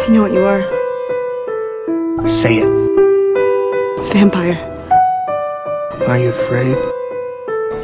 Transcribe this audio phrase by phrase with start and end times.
[0.00, 0.62] I know what you are.
[2.26, 2.68] Say it.
[4.12, 4.56] Vampire.
[6.06, 6.76] Are you afraid?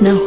[0.01, 0.21] No.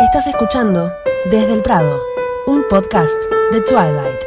[0.00, 0.92] Estás escuchando
[1.30, 2.00] Desde el Prado,
[2.46, 3.20] un podcast
[3.50, 4.22] de Twilight.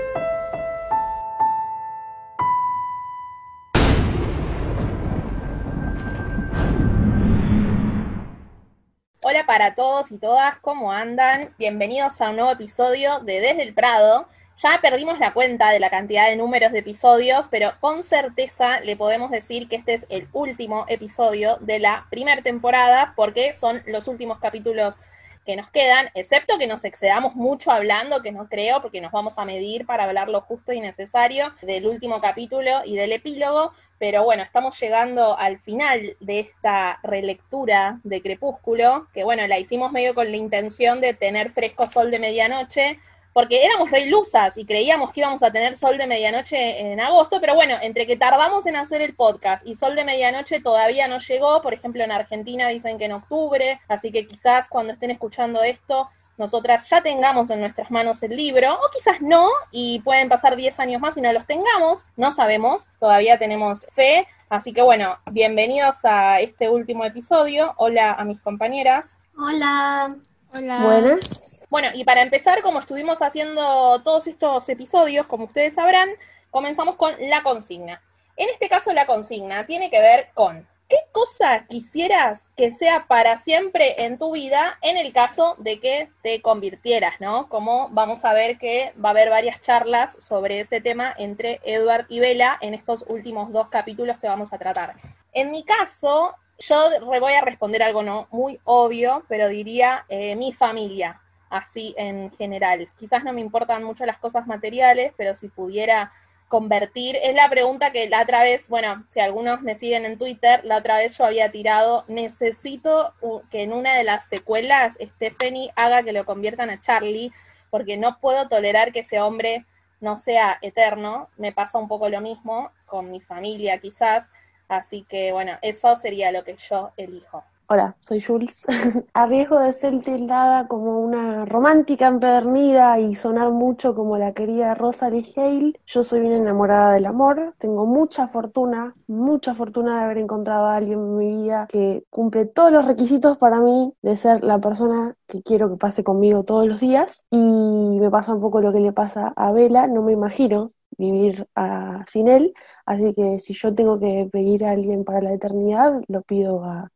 [9.23, 11.53] Hola para todos y todas, ¿cómo andan?
[11.57, 14.27] Bienvenidos a un nuevo episodio de Desde el Prado.
[14.57, 18.95] Ya perdimos la cuenta de la cantidad de números de episodios, pero con certeza le
[18.95, 24.07] podemos decir que este es el último episodio de la primera temporada, porque son los
[24.07, 24.97] últimos capítulos
[25.45, 29.37] que nos quedan, excepto que nos excedamos mucho hablando, que no creo, porque nos vamos
[29.37, 34.23] a medir para hablar lo justo y necesario del último capítulo y del epílogo, pero
[34.23, 40.15] bueno, estamos llegando al final de esta relectura de Crepúsculo, que bueno, la hicimos medio
[40.15, 42.99] con la intención de tener fresco sol de medianoche,
[43.35, 47.41] porque éramos re ilusas y creíamos que íbamos a tener sol de medianoche en agosto,
[47.41, 51.19] pero bueno, entre que tardamos en hacer el podcast y sol de medianoche todavía no
[51.19, 55.63] llegó, por ejemplo en Argentina dicen que en octubre, así que quizás cuando estén escuchando
[55.63, 60.55] esto nosotras ya tengamos en nuestras manos el libro, o quizás no, y pueden pasar
[60.55, 65.17] 10 años más y no los tengamos, no sabemos, todavía tenemos fe, así que bueno,
[65.29, 69.13] bienvenidos a este último episodio, hola a mis compañeras.
[69.37, 70.15] Hola.
[70.53, 70.79] Hola.
[70.85, 71.54] Buenas.
[71.69, 76.09] Bueno, y para empezar, como estuvimos haciendo todos estos episodios, como ustedes sabrán,
[76.51, 78.01] comenzamos con la consigna.
[78.37, 83.37] En este caso, la consigna tiene que ver con qué cosa quisieras que sea para
[83.41, 87.49] siempre en tu vida en el caso de que te convirtieras, ¿no?
[87.49, 92.05] Como vamos a ver que va a haber varias charlas sobre ese tema entre Edward
[92.09, 94.93] y Bella en estos últimos dos capítulos que vamos a tratar.
[95.33, 100.53] En mi caso, yo voy a responder algo no muy obvio, pero diría eh, mi
[100.53, 101.21] familia
[101.55, 102.89] así en general.
[102.99, 106.11] Quizás no me importan mucho las cosas materiales, pero si pudiera
[106.47, 110.63] convertir, es la pregunta que la otra vez, bueno, si algunos me siguen en Twitter,
[110.63, 113.13] la otra vez yo había tirado, necesito
[113.49, 117.31] que en una de las secuelas Stephanie haga que lo conviertan a Charlie,
[117.69, 119.65] porque no puedo tolerar que ese hombre
[120.01, 124.29] no sea eterno, me pasa un poco lo mismo con mi familia quizás,
[124.67, 127.43] así que bueno, eso sería lo que yo elijo.
[127.67, 128.63] Hola, soy Jules.
[129.15, 134.75] A riesgo de ser tildada como una romántica empedernida y sonar mucho como la querida
[134.75, 137.55] Rosalie Hale, yo soy una enamorada del amor.
[137.57, 142.45] Tengo mucha fortuna, mucha fortuna de haber encontrado a alguien en mi vida que cumple
[142.45, 146.67] todos los requisitos para mí de ser la persona que quiero que pase conmigo todos
[146.67, 147.25] los días.
[147.31, 151.47] Y me pasa un poco lo que le pasa a Vela, no me imagino vivir
[151.55, 152.53] a, sin él,
[152.85, 156.89] así que si yo tengo que pedir a alguien para la eternidad, lo pido a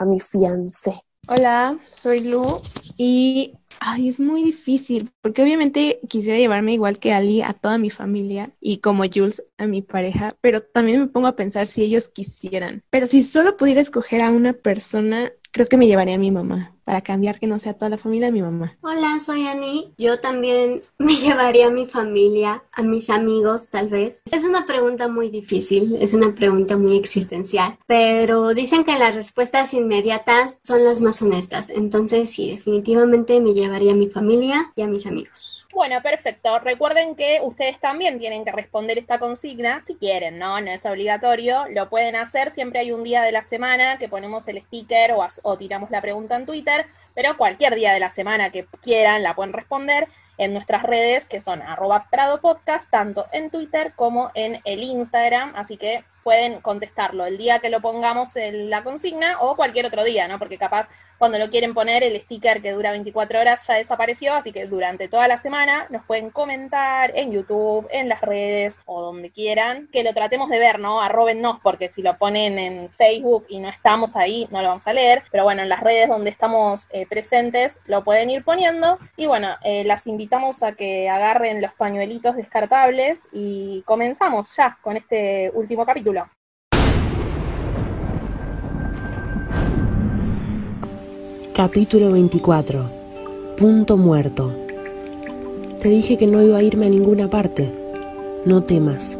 [0.00, 0.94] a mi fiancé.
[1.28, 2.60] Hola, soy Lu
[2.96, 7.90] y ay, es muy difícil porque obviamente quisiera llevarme igual que Ali a toda mi
[7.90, 12.08] familia y como Jules a mi pareja, pero también me pongo a pensar si ellos
[12.08, 12.82] quisieran.
[12.90, 16.74] Pero si solo pudiera escoger a una persona, creo que me llevaría a mi mamá
[16.84, 18.76] para cambiar que no sea toda la familia de mi mamá.
[18.80, 19.92] Hola, soy Ani.
[19.96, 24.20] Yo también me llevaría a mi familia, a mis amigos tal vez.
[24.30, 29.72] Es una pregunta muy difícil, es una pregunta muy existencial, pero dicen que las respuestas
[29.74, 31.70] inmediatas son las más honestas.
[31.70, 35.59] Entonces sí, definitivamente me llevaría a mi familia y a mis amigos.
[35.72, 36.58] Bueno, perfecto.
[36.58, 40.60] Recuerden que ustedes también tienen que responder esta consigna si quieren, ¿no?
[40.60, 42.50] No es obligatorio, lo pueden hacer.
[42.50, 45.14] Siempre hay un día de la semana que ponemos el sticker
[45.44, 49.36] o, tiramos la pregunta en Twitter, pero cualquier día de la semana que quieran la
[49.36, 50.08] pueden responder
[50.38, 55.52] en nuestras redes que son arroba Prado Podcast, tanto en Twitter como en el Instagram.
[55.54, 60.04] Así que pueden contestarlo el día que lo pongamos en la consigna o cualquier otro
[60.04, 60.38] día, ¿no?
[60.38, 64.52] Porque capaz cuando lo quieren poner el sticker que dura 24 horas ya desapareció, así
[64.52, 69.30] que durante toda la semana nos pueden comentar en YouTube, en las redes o donde
[69.30, 71.02] quieran, que lo tratemos de ver, ¿no?
[71.02, 74.92] Arrobennos, porque si lo ponen en Facebook y no estamos ahí, no lo vamos a
[74.92, 79.26] leer, pero bueno, en las redes donde estamos eh, presentes lo pueden ir poniendo y
[79.26, 85.50] bueno, eh, las invitamos a que agarren los pañuelitos descartables y comenzamos ya con este
[85.54, 86.19] último capítulo.
[91.62, 92.90] Capítulo 24.
[93.58, 94.50] Punto muerto.
[95.78, 97.70] Te dije que no iba a irme a ninguna parte.
[98.46, 99.18] No temas.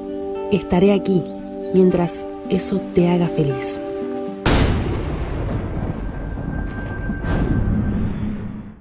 [0.50, 1.22] Estaré aquí
[1.74, 3.78] mientras eso te haga feliz.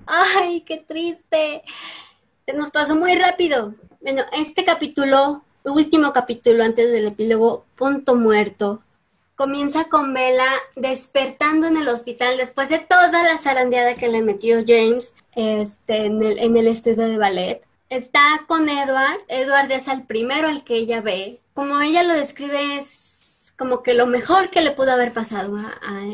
[0.06, 1.62] ¡Ay, qué triste!
[2.46, 3.74] Se nos pasó muy rápido.
[4.00, 8.80] Bueno, este capítulo, último capítulo antes del epílogo, punto muerto,
[9.40, 14.66] comienza con Bella despertando en el hospital después de toda la zarandeada que le metió
[14.68, 17.62] James este, en, el, en el estudio de ballet.
[17.90, 19.22] está con Edward.
[19.30, 21.40] Edward es el primero al que ella ve.
[21.54, 25.58] Como ella lo describe, es como que lo mejor que le pudo haber pasado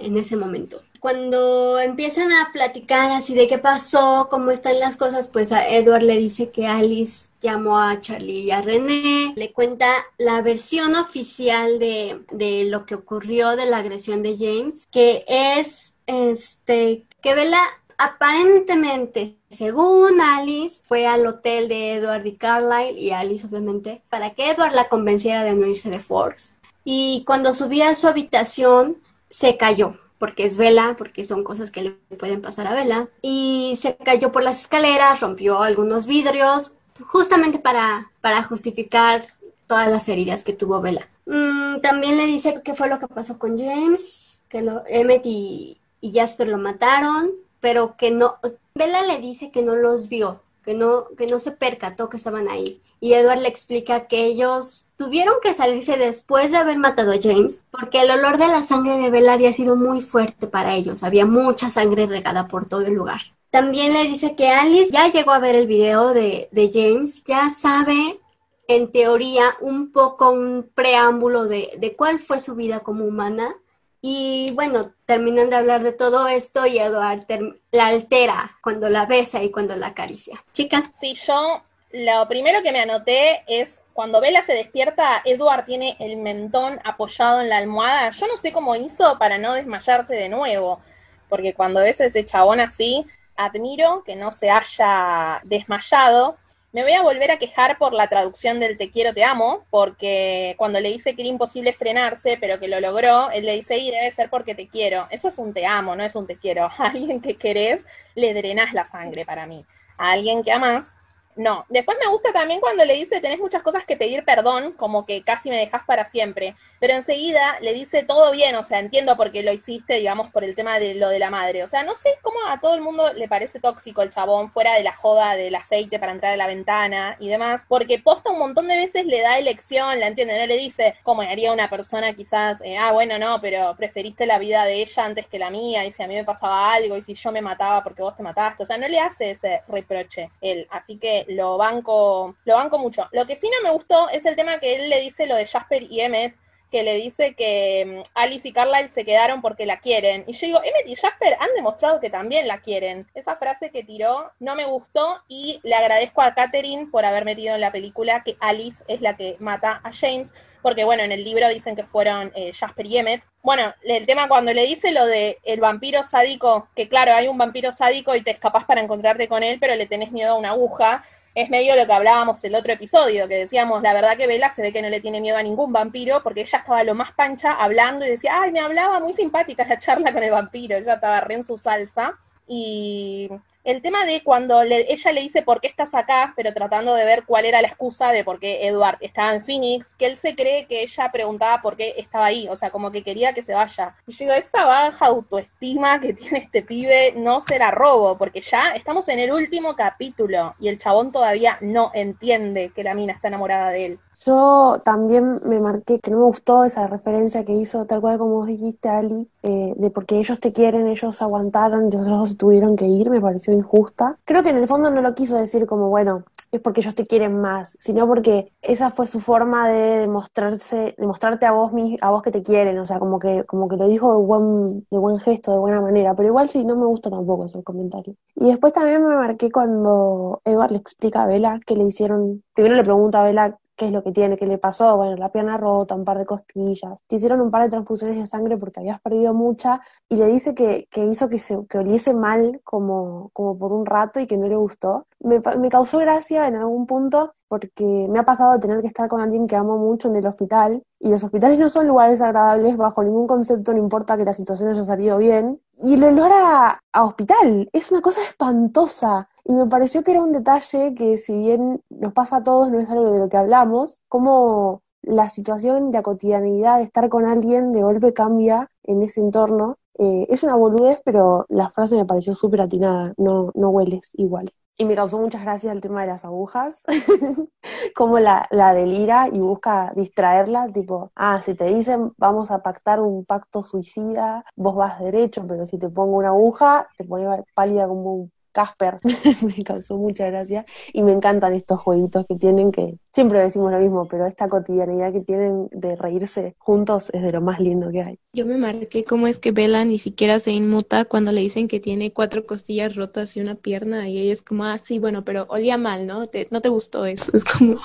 [0.04, 0.84] en ese momento.
[1.06, 6.02] Cuando empiezan a platicar así de qué pasó, cómo están las cosas, pues a Edward
[6.02, 9.86] le dice que Alice llamó a Charlie y a René, le cuenta
[10.18, 17.06] la versión oficial de, lo que ocurrió de la agresión de James, que es este
[17.22, 17.62] que Bella
[18.00, 24.50] aparentemente, según Alice, fue al hotel de Edward y Carlyle y Alice obviamente para que
[24.50, 26.56] Edward la convenciera de no irse de Forks.
[26.84, 28.98] Y cuando subía a su habitación
[29.30, 33.74] se cayó porque es Vela, porque son cosas que le pueden pasar a Vela, y
[33.78, 36.72] se cayó por las escaleras, rompió algunos vidrios,
[37.08, 39.28] justamente para, para justificar
[39.68, 41.08] todas las heridas que tuvo Vela.
[41.26, 45.78] Mm, también le dice qué fue lo que pasó con James, que lo, Emmett y,
[46.02, 48.36] y Jasper lo mataron, pero que no,
[48.76, 52.48] Vela le dice que no los vio, que no, que no se percató que estaban
[52.48, 52.82] ahí.
[53.06, 57.64] Y Edward le explica que ellos tuvieron que salirse después de haber matado a James,
[57.70, 61.28] porque el olor de la sangre de Bella había sido muy fuerte para ellos, había
[61.28, 63.22] mucha sangre regada por todo el lugar.
[63.52, 67.52] También le dice que Alice ya llegó a ver el video de, de James, ya
[67.52, 68.20] sabe
[68.68, 73.56] en teoría un poco un preámbulo de, de cuál fue su vida como humana
[74.02, 77.28] y bueno, terminan de hablar de todo esto y Edward
[77.72, 80.44] la altera cuando la besa y cuando la acaricia.
[80.54, 80.90] Chicas.
[81.00, 81.62] Sí, yo
[81.96, 87.40] lo primero que me anoté es cuando Bella se despierta, Edward tiene el mentón apoyado
[87.40, 88.10] en la almohada.
[88.10, 90.82] Yo no sé cómo hizo para no desmayarse de nuevo,
[91.30, 93.06] porque cuando ves ese chabón así,
[93.38, 96.36] admiro que no se haya desmayado.
[96.74, 100.56] Me voy a volver a quejar por la traducción del te quiero, te amo, porque
[100.58, 103.90] cuando le dice que era imposible frenarse, pero que lo logró, él le dice, y
[103.90, 105.08] debe ser porque te quiero.
[105.12, 106.66] Eso es un te amo, no es un te quiero.
[106.78, 109.66] A alguien que querés, le drenás la sangre para mí.
[109.98, 110.94] A alguien que amás,
[111.36, 115.06] no, después me gusta también cuando le dice tenés muchas cosas que pedir perdón, como
[115.06, 119.18] que casi me dejas para siempre, pero enseguida le dice todo bien, o sea, entiendo
[119.18, 121.84] por qué lo hiciste, digamos, por el tema de lo de la madre, o sea,
[121.84, 124.94] no sé cómo a todo el mundo le parece tóxico el chabón fuera de la
[124.94, 128.78] joda del aceite para entrar a la ventana y demás, porque posta un montón de
[128.78, 132.78] veces le da elección, la entiende, no le dice como haría una persona quizás, eh,
[132.78, 136.04] ah, bueno, no, pero preferiste la vida de ella antes que la mía, y si
[136.04, 138.66] a mí me pasaba algo, y si yo me mataba porque vos te mataste, o
[138.66, 143.08] sea, no le hace ese reproche él, así que lo banco, lo banco mucho.
[143.12, 145.46] Lo que sí no me gustó es el tema que él le dice lo de
[145.46, 146.36] Jasper y Emmet,
[146.72, 150.26] que le dice que mm, Alice y Carlyle se quedaron porque la quieren.
[150.28, 153.08] Y yo digo, Emmet y Jasper han demostrado que también la quieren.
[153.14, 157.56] Esa frase que tiró no me gustó y le agradezco a Katherine por haber metido
[157.56, 161.24] en la película que Alice es la que mata a James, porque bueno, en el
[161.24, 163.24] libro dicen que fueron eh, Jasper y Emmet.
[163.42, 167.38] Bueno, el tema cuando le dice lo de el vampiro sádico, que claro, hay un
[167.38, 170.50] vampiro sádico y te escapas para encontrarte con él, pero le tenés miedo a una
[170.50, 171.06] aguja
[171.36, 174.62] es medio lo que hablábamos el otro episodio, que decíamos, la verdad que Vela se
[174.62, 177.52] ve que no le tiene miedo a ningún vampiro, porque ella estaba lo más pancha
[177.52, 181.20] hablando y decía, ay, me hablaba muy simpática la charla con el vampiro, ella estaba
[181.20, 182.18] re en su salsa.
[182.48, 183.30] Y
[183.64, 187.24] el tema de cuando ella le dice por qué estás acá, pero tratando de ver
[187.26, 190.68] cuál era la excusa de por qué Edward estaba en Phoenix, que él se cree
[190.68, 193.96] que ella preguntaba por qué estaba ahí, o sea, como que quería que se vaya.
[194.06, 198.76] Y yo digo, esa baja autoestima que tiene este pibe no será robo, porque ya
[198.76, 203.30] estamos en el último capítulo y el chabón todavía no entiende que la mina está
[203.30, 204.00] enamorada de él.
[204.26, 208.36] Yo también me marqué que no me gustó esa referencia que hizo, tal cual como
[208.36, 212.88] vos dijiste, Ali, eh, de porque ellos te quieren, ellos aguantaron y otros tuvieron que
[212.88, 214.18] ir, me pareció injusta.
[214.26, 217.06] Creo que en el fondo no lo quiso decir como, bueno, es porque ellos te
[217.06, 222.24] quieren más, sino porque esa fue su forma de demostrarse, demostrarte a vos a vos
[222.24, 225.20] que te quieren, o sea, como que, como que lo dijo de buen, de buen
[225.20, 228.16] gesto, de buena manera, pero igual sí no me gusta tampoco ese comentario.
[228.36, 232.76] Y después también me marqué cuando Edward le explica a Bella que le hicieron, primero
[232.76, 235.58] le pregunta a Bella qué es lo que tiene, qué le pasó, bueno, la pierna
[235.58, 239.02] rota, un par de costillas, te hicieron un par de transfusiones de sangre porque habías
[239.02, 243.58] perdido mucha, y le dice que, que hizo que, se, que oliese mal como, como
[243.58, 245.08] por un rato y que no le gustó.
[245.20, 249.22] Me, causó gracia en algún punto porque me ha pasado de tener que estar con
[249.22, 253.04] alguien que amo mucho en el hospital, y los hospitales no son lugares agradables bajo
[253.04, 257.70] ningún concepto, no importa que la situación haya salido bien, y el olor a hospital
[257.72, 259.30] es una cosa espantosa.
[259.46, 262.80] Y me pareció que era un detalle que si bien nos pasa a todos, no
[262.80, 267.72] es algo de lo que hablamos, como la situación, la cotidianidad de estar con alguien
[267.72, 269.78] de golpe cambia en ese entorno.
[270.00, 274.52] Eh, es una boludez, pero la frase me pareció súper atinada, no, no hueles igual.
[274.78, 276.84] Y me causó muchas gracias el tema de las agujas,
[277.96, 283.00] como la, la delira y busca distraerla, tipo, ah, si te dicen vamos a pactar
[283.00, 287.88] un pacto suicida, vos vas derecho, pero si te pongo una aguja, te pones pálida
[287.88, 289.00] como un Casper,
[289.58, 293.80] me causó mucha gracia y me encantan estos jueguitos que tienen que siempre decimos lo
[293.80, 298.02] mismo, pero esta cotidianidad que tienen de reírse juntos es de lo más lindo que
[298.02, 298.20] hay.
[298.34, 301.82] Yo me marqué cómo es que Bella ni siquiera se inmuta cuando le dicen que
[301.82, 305.46] tiene cuatro costillas rotas y una pierna y ella es como, ah, sí, bueno, pero
[305.50, 306.28] olía mal, ¿no?
[306.28, 307.32] Te, no te gustó eso.
[307.34, 307.78] Es como,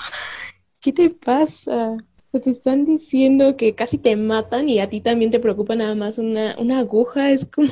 [0.79, 1.97] ¿qué te pasa?
[2.31, 6.17] Te están diciendo que casi te matan y a ti también te preocupa nada más
[6.17, 7.31] una, una aguja.
[7.31, 7.69] Es como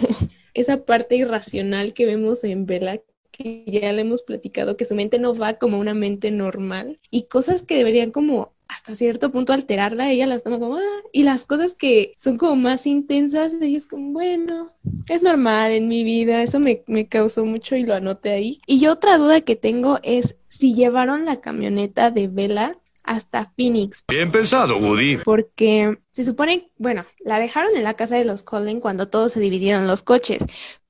[0.54, 3.02] esa parte irracional que vemos en Bella
[3.32, 7.28] que ya le hemos platicado, que su mente no va como una mente normal y
[7.28, 11.44] cosas que deberían como hasta cierto punto alterarla, ella las toma como, ah, y las
[11.44, 14.72] cosas que son como más intensas, ella es como, bueno,
[15.10, 18.60] es normal en mi vida, eso me, me causó mucho y lo anoté ahí.
[18.68, 22.78] Y otra duda que tengo es si llevaron la camioneta de Vela
[23.10, 24.04] hasta Phoenix.
[24.08, 25.18] Bien pensado, Woody.
[25.18, 29.40] Porque se supone, bueno, la dejaron en la casa de los Cullen cuando todos se
[29.40, 30.44] dividieron los coches,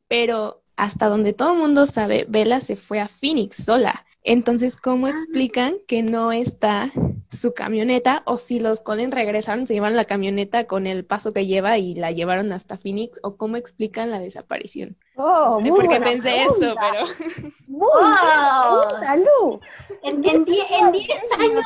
[0.09, 4.05] pero hasta donde todo el mundo sabe, Bella se fue a Phoenix sola.
[4.23, 5.11] Entonces, ¿cómo Ah.
[5.11, 6.89] explican que no está
[7.31, 8.21] su camioneta?
[8.25, 11.95] O si los Colin regresaron, se llevan la camioneta con el paso que lleva y
[11.95, 14.97] la llevaron hasta Phoenix, o cómo explican la desaparición.
[15.15, 17.05] Oh, No sé muy por qué buena pensé eso, pero
[17.67, 17.93] Muy Oh.
[17.93, 19.59] buena pregunta, Lu.
[20.03, 20.37] En 10
[21.39, 21.65] años,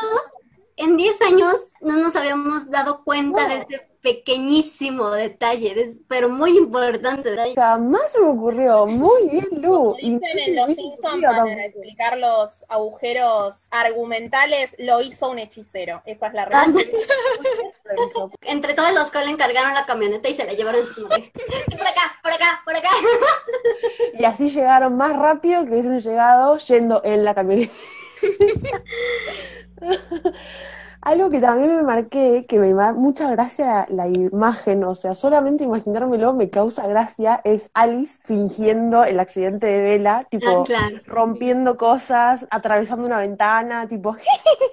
[0.77, 6.57] en 10 años no nos habíamos dado cuenta de este pequeñísimo detalle, de- pero muy
[6.57, 7.55] importante detalle.
[7.55, 8.85] Jamás se me ocurrió.
[8.85, 9.71] Muy bien, Lu.
[9.71, 16.01] Como dicen en Los Simpsons, para explicar los agujeros argumentales, lo hizo un hechicero.
[16.05, 16.81] Esa es la Ah, realidad.
[18.41, 21.31] Entre todos los que le encargaron la camioneta y se la llevaron así como de,
[21.77, 22.89] por acá, por acá, por acá.
[24.19, 27.73] Y así llegaron más rápido que hubiesen llegado yendo en la camioneta.
[31.01, 35.65] Algo que también me marqué, que me da mucha gracia la imagen, o sea, solamente
[35.65, 41.01] imaginármelo me causa gracia, es Alice fingiendo el accidente de Vela, tipo Ah, claro.
[41.05, 44.15] rompiendo cosas, atravesando una ventana, tipo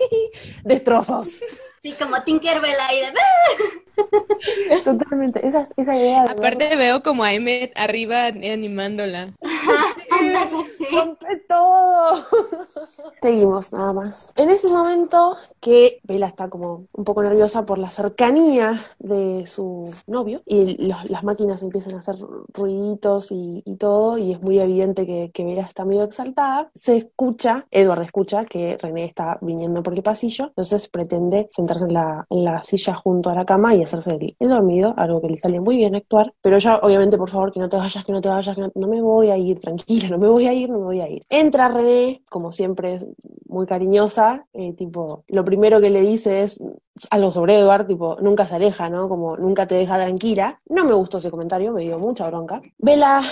[0.65, 1.41] destrozos.
[1.83, 4.81] Sí, como Tinkerbell ahí de...
[4.85, 9.33] Totalmente, esa, esa idea de aparte veo como a Emmet arriba animándola.
[10.11, 10.85] Ándale, sí.
[10.91, 12.27] rompe todo.
[13.23, 14.33] Seguimos, nada más.
[14.37, 19.91] En ese momento que Bella está como un poco nerviosa por la cercanía de su
[20.07, 22.17] novio y los- las máquinas empiezan a hacer
[22.55, 26.97] ruiditos y, y todo y es muy evidente que, que Bella está medio exaltada, se
[26.97, 32.27] escucha, Edward escucha que René está viniendo por el pasillo, entonces pretende sentarse en la,
[32.29, 35.61] en la silla junto a la cama y hacerse el, dormido, algo que le sale
[35.61, 38.29] muy bien actuar, pero ella obviamente por favor que no te vayas, que no te
[38.29, 40.85] vayas, que no, me voy a ir, tranquila, no me voy a ir, no me
[40.85, 41.25] voy a ir.
[41.29, 43.07] Entra René, como siempre es
[43.47, 46.63] muy cariñosa, eh, tipo, lo primero que le dice es
[47.11, 49.09] algo sobre Edward, tipo, nunca se aleja, ¿no?
[49.09, 50.61] Como nunca te deja tranquila.
[50.69, 52.61] No me gustó ese comentario, me dio mucha bronca.
[52.79, 53.23] Vela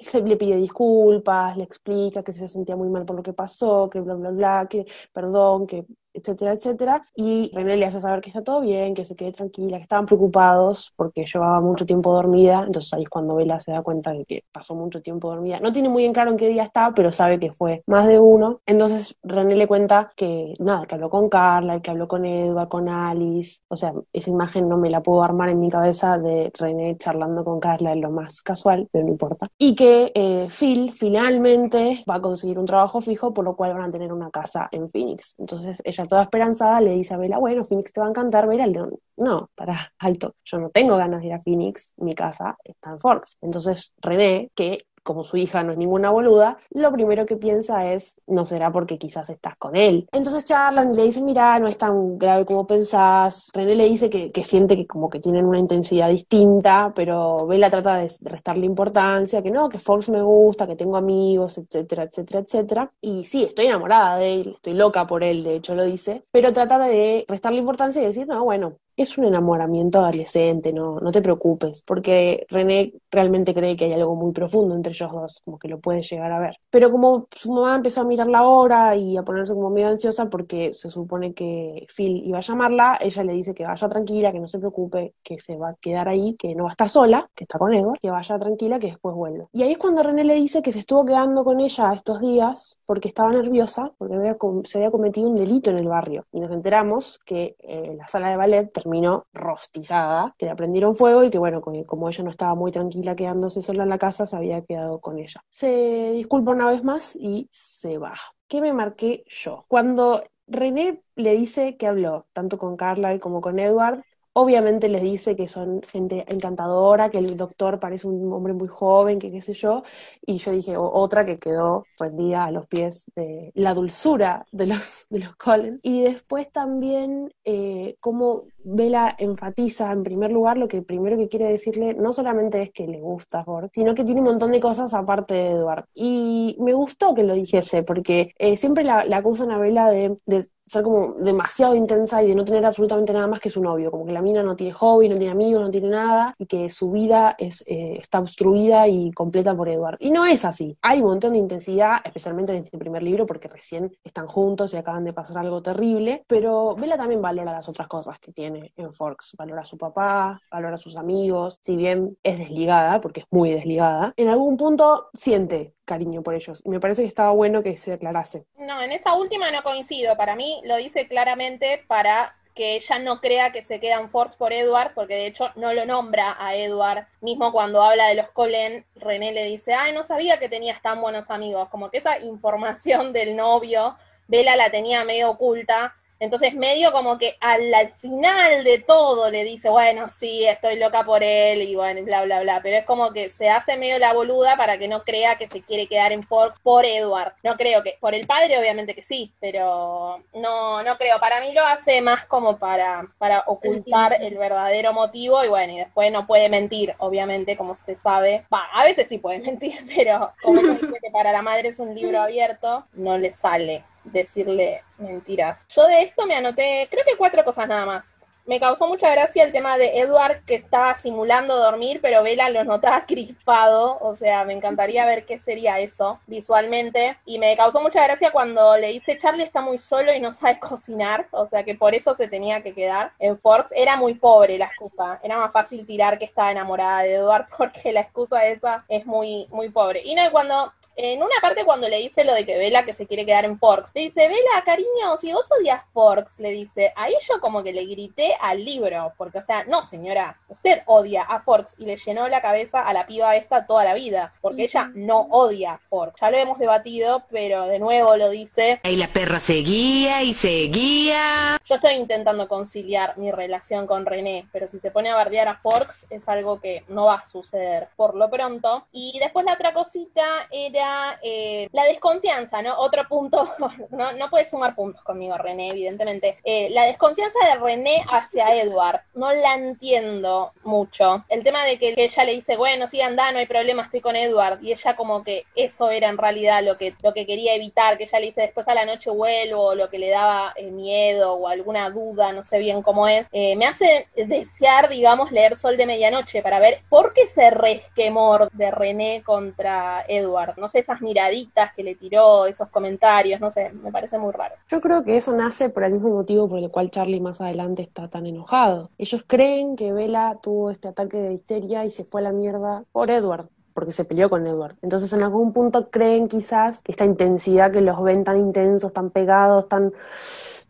[0.00, 3.88] se le pide disculpas, le explica que se sentía muy mal por lo que pasó,
[3.90, 7.06] que bla, bla, bla, que perdón, que etcétera, etcétera.
[7.14, 10.06] Y René le hace saber que está todo bien, que se quede tranquila, que estaban
[10.06, 12.64] preocupados porque llevaba mucho tiempo dormida.
[12.66, 15.60] Entonces ahí es cuando Vela se da cuenta de que pasó mucho tiempo dormida.
[15.60, 18.18] No tiene muy en claro en qué día está, pero sabe que fue más de
[18.18, 18.60] uno.
[18.66, 22.88] Entonces René le cuenta que nada, que habló con Carla, que habló con Edward, con
[22.88, 23.60] Alice.
[23.68, 27.44] O sea, esa imagen no me la puedo armar en mi cabeza de René charlando
[27.44, 29.46] con Carla en lo más casual, pero no importa.
[29.58, 33.88] Y que eh, Phil finalmente va a conseguir un trabajo fijo, por lo cual van
[33.88, 35.34] a tener una casa en Phoenix.
[35.38, 38.66] Entonces ella toda esperanzada le dice a Bella, bueno, Phoenix te va a encantar, Bella,
[38.66, 38.80] le-
[39.16, 42.98] no, para, alto, yo no tengo ganas de ir a Phoenix, mi casa está en
[43.00, 43.38] Forks.
[43.40, 48.20] Entonces René, que como su hija no es ninguna boluda, lo primero que piensa es,
[48.26, 50.08] no será porque quizás estás con él.
[50.12, 53.50] Entonces charlan y le dicen, mira, no es tan grave como pensás.
[53.54, 57.70] René le dice que, que siente que como que tienen una intensidad distinta, pero Bella
[57.70, 62.40] trata de restarle importancia, que no, que Fox me gusta, que tengo amigos, etcétera, etcétera,
[62.40, 62.92] etcétera.
[63.00, 66.52] Y sí, estoy enamorada de él, estoy loca por él, de hecho lo dice, pero
[66.52, 71.20] trata de restarle importancia y decir, no, bueno, es un enamoramiento adolescente, no, no te
[71.20, 75.68] preocupes, porque René realmente cree que hay algo muy profundo entre ellos dos, como que
[75.68, 76.58] lo puede llegar a ver.
[76.70, 80.30] Pero como su mamá empezó a mirar la hora y a ponerse como medio ansiosa
[80.30, 84.40] porque se supone que Phil iba a llamarla, ella le dice que vaya tranquila, que
[84.40, 87.28] no se preocupe, que se va a quedar ahí, que no va a estar sola,
[87.34, 89.46] que está con Edward, que vaya tranquila, que después vuelve.
[89.52, 92.78] Y ahí es cuando René le dice que se estuvo quedando con ella estos días
[92.86, 96.24] porque estaba nerviosa, porque había se había cometido un delito en el barrio.
[96.32, 101.24] Y nos enteramos que eh, la sala de ballet terminó rostizada, que le prendieron fuego
[101.24, 104.26] y que bueno, co- como ella no estaba muy tranquila quedándose sola en la casa,
[104.26, 105.40] se había quedado con ella.
[105.50, 108.14] Se disculpa una vez más y se va.
[108.48, 109.64] ¿Qué me marqué yo?
[109.68, 114.02] Cuando René le dice que habló tanto con Carla como con Edward,
[114.38, 119.18] Obviamente les dice que son gente encantadora, que el doctor parece un hombre muy joven,
[119.18, 119.82] que qué sé yo,
[120.26, 125.06] y yo dije, otra que quedó rendida a los pies de la dulzura de los,
[125.08, 125.80] de los Cullen.
[125.82, 131.48] Y después también eh, cómo Bella enfatiza en primer lugar lo que primero que quiere
[131.48, 134.92] decirle no solamente es que le gusta Ford, sino que tiene un montón de cosas
[134.92, 135.86] aparte de Edward.
[135.94, 140.44] Y me gustó que lo dijese, porque eh, siempre la, acusan a Bella de, de
[140.66, 144.04] ser como demasiado intensa y de no tener absolutamente nada más que su novio, como
[144.04, 146.90] que la mina no tiene hobby, no tiene amigos, no tiene nada y que su
[146.90, 149.96] vida es, eh, está obstruida y completa por Edward.
[150.00, 150.76] Y no es así.
[150.82, 154.76] Hay un montón de intensidad, especialmente en este primer libro, porque recién están juntos y
[154.76, 158.92] acaban de pasar algo terrible, pero Bella también valora las otras cosas que tiene en
[158.92, 159.36] Forks.
[159.38, 163.50] Valora a su papá, valora a sus amigos, si bien es desligada, porque es muy
[163.50, 166.60] desligada, en algún punto siente cariño por ellos.
[166.66, 168.44] Y me parece que estaba bueno que se declarase.
[168.58, 170.16] No, en esa última no coincido.
[170.18, 174.52] Para mí lo dice claramente para que ella no crea que se quedan Forks por
[174.52, 177.06] Edward, porque de hecho no lo nombra a Edward.
[177.20, 181.00] Mismo cuando habla de los Colen, René le dice, ay, no sabía que tenías tan
[181.00, 181.68] buenos amigos.
[181.68, 187.36] Como que esa información del novio, Bella la tenía medio oculta entonces medio como que
[187.40, 192.24] al, final de todo le dice, bueno, sí, estoy loca por él y bueno, bla,
[192.24, 192.60] bla, bla.
[192.62, 195.62] Pero es como que se hace medio la boluda para que no crea que se
[195.62, 197.34] quiere quedar en Forks por Edward.
[197.42, 201.20] No creo que, por el padre obviamente que sí, pero no, no creo.
[201.20, 205.78] Para mí lo hace más como para, para ocultar el verdadero motivo y bueno, y
[205.78, 208.44] después no puede mentir, obviamente, como se sabe.
[208.52, 211.94] Va, a veces sí puede mentir, pero como dice que para la madre es un
[211.94, 215.66] libro abierto, no le sale decirle mentiras.
[215.74, 218.06] Yo de esto me anoté, creo que cuatro cosas nada más.
[218.46, 222.62] Me causó mucha gracia el tema de Edward que estaba simulando dormir, pero Bella lo
[222.62, 223.98] notaba crispado.
[224.00, 227.18] O sea, me encantaría ver qué sería eso visualmente.
[227.26, 230.58] Y me causó mucha gracia cuando le dice Charlie está muy solo y no sabe
[230.60, 231.26] cocinar.
[231.32, 233.72] O sea, que por eso se tenía que quedar en Forks.
[233.74, 235.18] Era muy pobre la excusa.
[235.24, 239.48] Era más fácil tirar que estaba enamorada de Edward porque la excusa esa es muy,
[239.50, 240.02] muy pobre.
[240.04, 242.94] Y no, y cuando en una parte cuando le dice lo de que Vela que
[242.94, 246.92] se quiere quedar en Forks, le dice, Vela, cariño, si vos odias Forks, le dice,
[246.96, 251.22] ahí yo como que le grité al libro, porque o sea, no señora, usted odia
[251.22, 254.64] a Forks y le llenó la cabeza a la piba esta toda la vida, porque
[254.64, 258.80] ella no odia Forks, ya lo hemos debatido, pero de nuevo lo dice.
[258.84, 261.58] Y la perra seguía y seguía.
[261.64, 265.56] Yo estoy intentando conciliar mi relación con René, pero si se pone a bardear a
[265.56, 268.86] Forks es algo que no va a suceder por lo pronto.
[268.92, 270.85] Y después la otra cosita era
[271.22, 272.78] eh, la desconfianza, ¿no?
[272.78, 273.54] Otro punto,
[273.90, 276.38] no, no puede sumar puntos conmigo, René, evidentemente.
[276.44, 281.24] Eh, la desconfianza de René hacia Edward, no la entiendo mucho.
[281.28, 284.16] El tema de que, ella le dice, bueno, sí, anda, no hay problema, estoy con
[284.16, 287.96] Edward, y ella como que eso era en realidad lo que, lo que quería evitar,
[287.96, 290.72] que ella le dice después a la noche vuelvo, o lo que le daba el
[290.72, 295.56] miedo, o alguna duda, no sé bien cómo es, eh, me hace desear, digamos, leer
[295.56, 300.54] Sol de Medianoche para ver por qué se resquemor de René contra Edward.
[300.56, 304.54] No sé esas miraditas que le tiró, esos comentarios, no sé, me parece muy raro.
[304.68, 307.82] Yo creo que eso nace por el mismo motivo por el cual Charlie más adelante
[307.82, 308.90] está tan enojado.
[308.98, 312.84] Ellos creen que Bella tuvo este ataque de histeria y se fue a la mierda
[312.92, 314.76] por Edward porque se peleó con Edward.
[314.80, 319.10] Entonces en algún punto creen quizás que esta intensidad que los ven tan intensos, tan
[319.10, 319.92] pegados, tan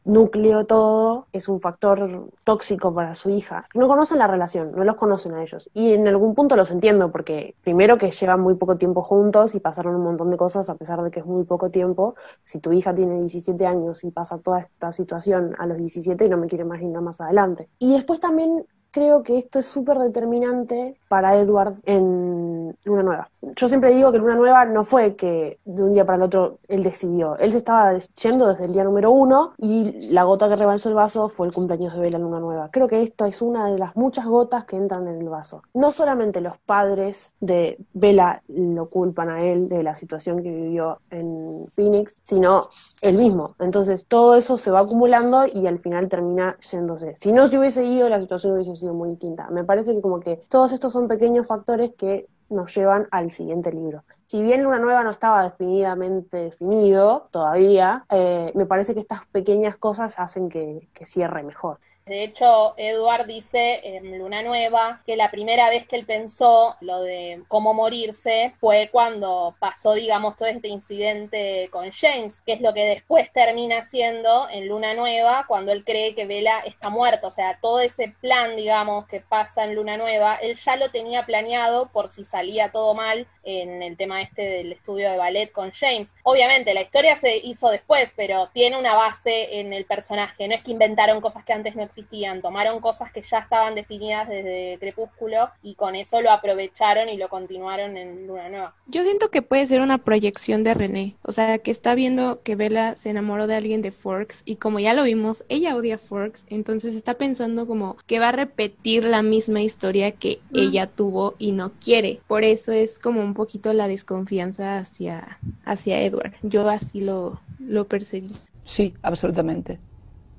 [0.07, 3.69] núcleo todo es un factor tóxico para su hija.
[3.75, 5.69] No conocen la relación, no los conocen a ellos.
[5.75, 9.61] Y en algún punto los entiendo, porque primero que llevan muy poco tiempo juntos y
[9.61, 12.15] pasaron un montón de cosas a pesar de que es muy poco tiempo.
[12.43, 16.37] Si tu hija tiene 17 años y pasa toda esta situación a los 17, no
[16.37, 17.69] me quiero imaginar más adelante.
[17.79, 18.65] Y después también
[18.97, 23.31] creo que esto es súper determinante para Edward en Luna Nueva.
[23.43, 26.59] Yo siempre digo que Luna Nueva no fue que de un día para el otro
[26.69, 27.37] él decidió.
[27.39, 30.95] Él se estaba yendo desde el día número uno y la gota que rebalsó el
[30.95, 32.69] vaso fue el cumpleaños de Bella Luna Nueva.
[32.71, 35.63] Creo que esta es una de las muchas gotas que entran en el vaso.
[35.75, 41.01] No solamente los padres de Bella lo culpan a él de la situación que vivió
[41.11, 42.69] en Phoenix, sino
[43.01, 43.55] él mismo.
[43.59, 47.15] Entonces todo eso se va acumulando y al final termina yéndose.
[47.17, 49.49] Si no se hubiese ido, la situación hubiese sido muy distinta.
[49.51, 53.73] Me parece que como que todos estos son pequeños factores que nos llevan al siguiente
[53.73, 54.05] libro.
[54.25, 59.77] Si bien Luna Nueva no estaba definidamente definido todavía, eh, me parece que estas pequeñas
[59.77, 61.79] cosas hacen que cierre mejor.
[62.07, 67.03] De hecho, Edward dice en Luna Nueva que la primera vez que él pensó lo
[67.03, 72.73] de cómo morirse fue cuando pasó, digamos, todo este incidente con James, que es lo
[72.73, 77.27] que después termina siendo en Luna Nueva cuando él cree que Vela está muerta.
[77.27, 81.27] O sea, todo ese plan, digamos, que pasa en Luna Nueva, él ya lo tenía
[81.27, 85.73] planeado por si salía todo mal en el tema este del estudio de ballet con
[85.73, 86.15] James.
[86.23, 90.47] Obviamente, la historia se hizo después, pero tiene una base en el personaje.
[90.47, 92.43] No es que inventaron cosas que antes no existían existían.
[92.43, 97.29] Tomaron cosas que ya estaban definidas desde Crepúsculo y con eso lo aprovecharon y lo
[97.29, 98.75] continuaron en Luna Nueva.
[98.87, 102.57] Yo siento que puede ser una proyección de René, o sea, que está viendo que
[102.57, 106.45] Bella se enamoró de alguien de Forks y como ya lo vimos, ella odia Forks,
[106.49, 111.53] entonces está pensando como que va a repetir la misma historia que ella tuvo y
[111.53, 112.21] no quiere.
[112.27, 116.35] Por eso es como un poquito la desconfianza hacia, hacia Edward.
[116.43, 118.31] Yo así lo, lo percibí.
[118.65, 119.79] Sí, absolutamente.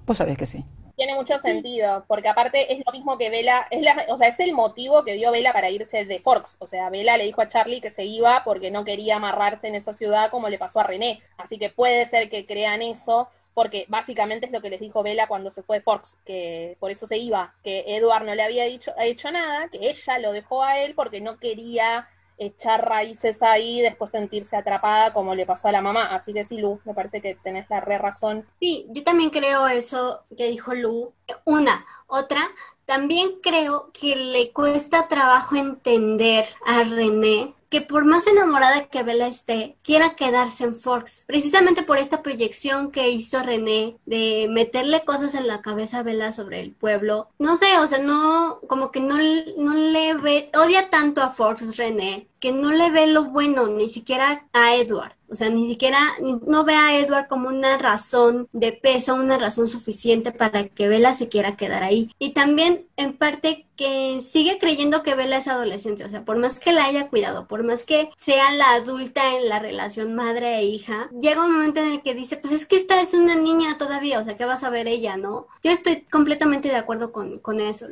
[0.06, 0.64] Vos sabés que sí.
[0.98, 4.40] Tiene mucho sentido, porque aparte es lo mismo que Vela, es la, o sea, es
[4.40, 6.56] el motivo que dio Vela para irse de Forks.
[6.58, 9.76] O sea, Vela le dijo a Charlie que se iba porque no quería amarrarse en
[9.76, 11.22] esa ciudad como le pasó a René.
[11.38, 15.28] Así que puede ser que crean eso, porque básicamente es lo que les dijo Vela
[15.28, 18.64] cuando se fue de Forks, que por eso se iba, que Edward no le había
[18.64, 23.82] dicho, hecho nada, que ella lo dejó a él porque no quería echar raíces ahí
[23.82, 26.16] después sentirse atrapada como le pasó a la mamá.
[26.16, 28.46] Así que sí, Lu, me parece que tenés la re razón.
[28.60, 31.14] Sí, yo también creo eso que dijo Lu.
[31.46, 32.42] Una, otra,
[32.86, 39.28] también creo que le cuesta trabajo entender a René que por más enamorada que Bella
[39.28, 45.36] esté, quiera quedarse en Forks, precisamente por esta proyección que hizo René de meterle cosas
[45.36, 47.30] en la cabeza a Bella sobre el pueblo.
[47.40, 49.18] No sé, o sea, no, como que no,
[49.58, 53.90] no le ve, odia tanto a Forks René, que no le ve lo bueno, ni
[53.90, 55.18] siquiera a Edward.
[55.30, 59.68] O sea, ni siquiera no ve a Edward como una razón de peso, una razón
[59.68, 62.10] suficiente para que Bella se quiera quedar ahí.
[62.18, 66.06] Y también, en parte, que sigue creyendo que Bella es adolescente.
[66.06, 69.50] O sea, por más que la haya cuidado, por más que sea la adulta en
[69.50, 72.78] la relación madre e hija, llega un momento en el que dice, pues es que
[72.78, 75.48] esta es una niña todavía, o sea, ¿qué vas a ver ella, no?
[75.62, 77.88] Yo estoy completamente de acuerdo con, con eso.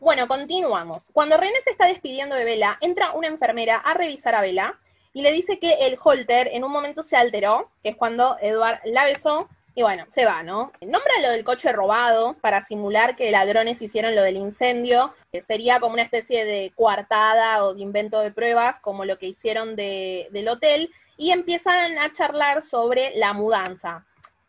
[0.00, 0.98] Bueno, continuamos.
[1.14, 4.78] Cuando René se está despidiendo de Bella, entra una enfermera a revisar a Bella
[5.14, 8.80] y le dice que el holter en un momento se alteró, que es cuando Edward
[8.84, 9.38] la besó,
[9.74, 10.70] y bueno, se va, ¿no?
[10.82, 15.80] Nombra lo del coche robado para simular que ladrones hicieron lo del incendio, que sería
[15.80, 20.28] como una especie de coartada o de invento de pruebas, como lo que hicieron de,
[20.30, 24.04] del hotel, y empiezan a charlar sobre la mudanza.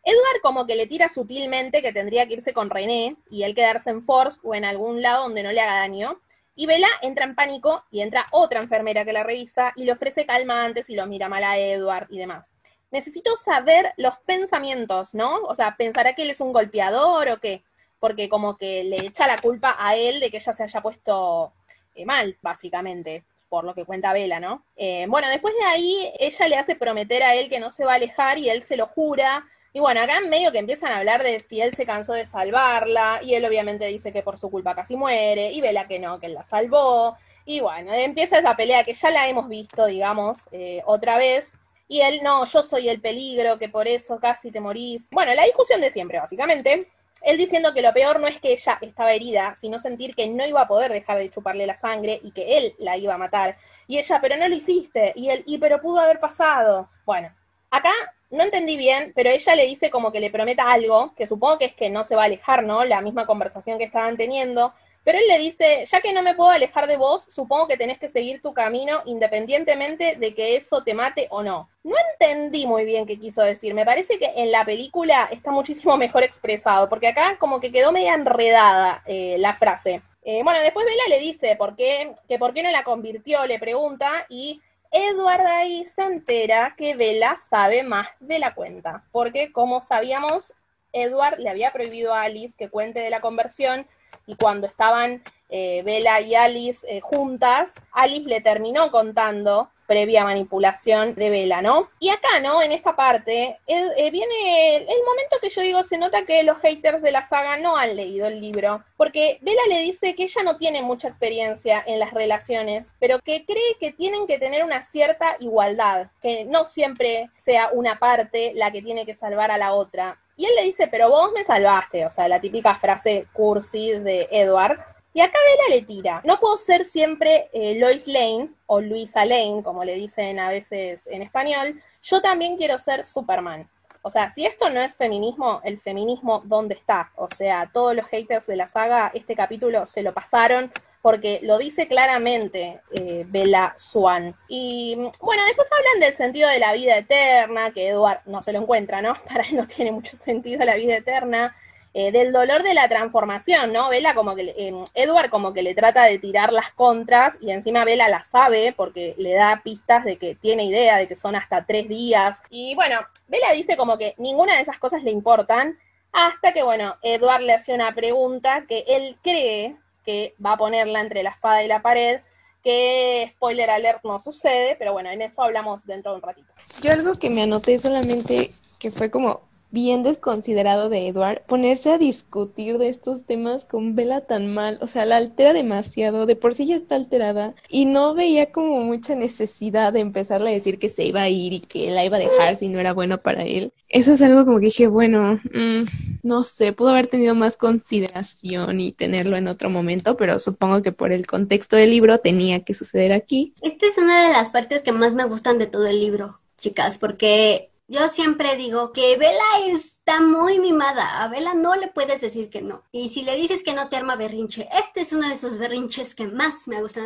[0.08, 3.90] Edward como que le tira sutilmente que tendría que irse con René y él quedarse
[3.90, 6.18] en Force o en algún lado donde no le haga daño.
[6.54, 10.24] Y Bella entra en pánico y entra otra enfermera que la revisa y le ofrece
[10.24, 12.54] calmantes y lo mira mal a Edward y demás.
[12.90, 15.42] Necesito saber los pensamientos, ¿no?
[15.42, 17.62] O sea, ¿pensará que él es un golpeador o qué?
[18.00, 21.52] Porque como que le echa la culpa a él de que ella se haya puesto
[21.94, 24.64] eh, mal, básicamente, por lo que cuenta Bella, ¿no?
[24.74, 27.92] Eh, bueno, después de ahí, ella le hace prometer a él que no se va
[27.92, 29.44] a alejar y él se lo jura,
[29.78, 32.26] y bueno, acá en medio que empiezan a hablar de si él se cansó de
[32.26, 36.18] salvarla, y él obviamente dice que por su culpa casi muere, y Vela que no,
[36.18, 37.16] que él la salvó.
[37.44, 41.52] Y bueno, empieza esa pelea que ya la hemos visto, digamos, eh, otra vez.
[41.86, 45.08] Y él, no, yo soy el peligro, que por eso casi te morís.
[45.12, 46.88] Bueno, la discusión de siempre, básicamente.
[47.22, 50.44] Él diciendo que lo peor no es que ella estaba herida, sino sentir que no
[50.44, 53.56] iba a poder dejar de chuparle la sangre y que él la iba a matar.
[53.86, 55.12] Y ella, pero no lo hiciste.
[55.14, 56.88] Y él, y pero pudo haber pasado.
[57.06, 57.32] Bueno,
[57.70, 57.92] acá
[58.30, 61.66] no entendí bien, pero ella le dice como que le prometa algo, que supongo que
[61.66, 62.84] es que no se va a alejar, ¿no?
[62.84, 64.72] La misma conversación que estaban teniendo.
[65.04, 67.98] Pero él le dice, ya que no me puedo alejar de vos, supongo que tenés
[67.98, 71.70] que seguir tu camino independientemente de que eso te mate o no.
[71.82, 73.72] No entendí muy bien qué quiso decir.
[73.72, 77.90] Me parece que en la película está muchísimo mejor expresado, porque acá como que quedó
[77.90, 80.02] media enredada eh, la frase.
[80.24, 83.58] Eh, bueno, después Bella le dice por qué, que por qué no la convirtió, le
[83.58, 89.80] pregunta, y Edward ahí se entera que Bella sabe más de la cuenta, porque como
[89.80, 90.52] sabíamos,
[90.92, 93.86] Edward le había prohibido a Alice que cuente de la conversión
[94.26, 101.14] y cuando estaban eh, Bella y Alice eh, juntas, Alice le terminó contando previa manipulación
[101.14, 101.88] de Vela, ¿no?
[101.98, 102.62] Y acá, ¿no?
[102.62, 107.00] En esta parte, eh, viene el, momento que yo digo, se nota que los haters
[107.00, 110.58] de la saga no han leído el libro, porque Vela le dice que ella no
[110.58, 115.36] tiene mucha experiencia en las relaciones, pero que cree que tienen que tener una cierta
[115.40, 120.20] igualdad, que no siempre sea una parte la que tiene que salvar a la otra.
[120.36, 124.28] Y él le dice, pero vos me salvaste, o sea, la típica frase cursi de
[124.30, 124.78] Edward.
[125.12, 126.20] Y acá Bella le tira.
[126.24, 131.06] No puedo ser siempre eh, Lois Lane o Luisa Lane, como le dicen a veces
[131.06, 131.82] en español.
[132.02, 133.66] Yo también quiero ser Superman.
[134.02, 137.10] O sea, si esto no es feminismo, el feminismo, ¿dónde está?
[137.16, 140.70] O sea, todos los haters de la saga, este capítulo se lo pasaron
[141.02, 144.34] porque lo dice claramente eh, Bella Swan.
[144.48, 148.60] Y bueno, después hablan del sentido de la vida eterna, que Edward no se lo
[148.60, 149.14] encuentra, ¿no?
[149.28, 151.56] Para él no tiene mucho sentido la vida eterna.
[152.00, 153.88] Eh, del dolor de la transformación, ¿no?
[153.88, 157.84] Vela como que, eh, Edward como que le trata de tirar las contras y encima
[157.84, 161.66] Vela la sabe porque le da pistas de que tiene idea de que son hasta
[161.66, 162.38] tres días.
[162.50, 165.76] Y bueno, Vela dice como que ninguna de esas cosas le importan,
[166.12, 171.00] Hasta que, bueno, Edward le hace una pregunta que él cree que va a ponerla
[171.00, 172.20] entre la espada y la pared,
[172.62, 176.52] que spoiler alert no sucede, pero bueno, en eso hablamos dentro de un ratito.
[176.80, 181.98] Yo algo que me anoté solamente que fue como bien desconsiderado de Edward ponerse a
[181.98, 186.54] discutir de estos temas con Bella tan mal, o sea, la altera demasiado, de por
[186.54, 190.90] sí ya está alterada y no veía como mucha necesidad de empezarle a decir que
[190.90, 193.42] se iba a ir y que la iba a dejar si no era bueno para
[193.42, 193.72] él.
[193.88, 195.84] Eso es algo como que dije, bueno, mm,
[196.22, 200.92] no sé, pudo haber tenido más consideración y tenerlo en otro momento, pero supongo que
[200.92, 203.54] por el contexto del libro tenía que suceder aquí.
[203.62, 206.98] Esta es una de las partes que más me gustan de todo el libro, chicas,
[206.98, 211.22] porque yo siempre digo que Bella está muy mimada.
[211.22, 212.84] A Bella no le puedes decir que no.
[212.92, 216.14] Y si le dices que no te arma berrinche, este es uno de esos berrinches
[216.14, 217.04] que más me gustan.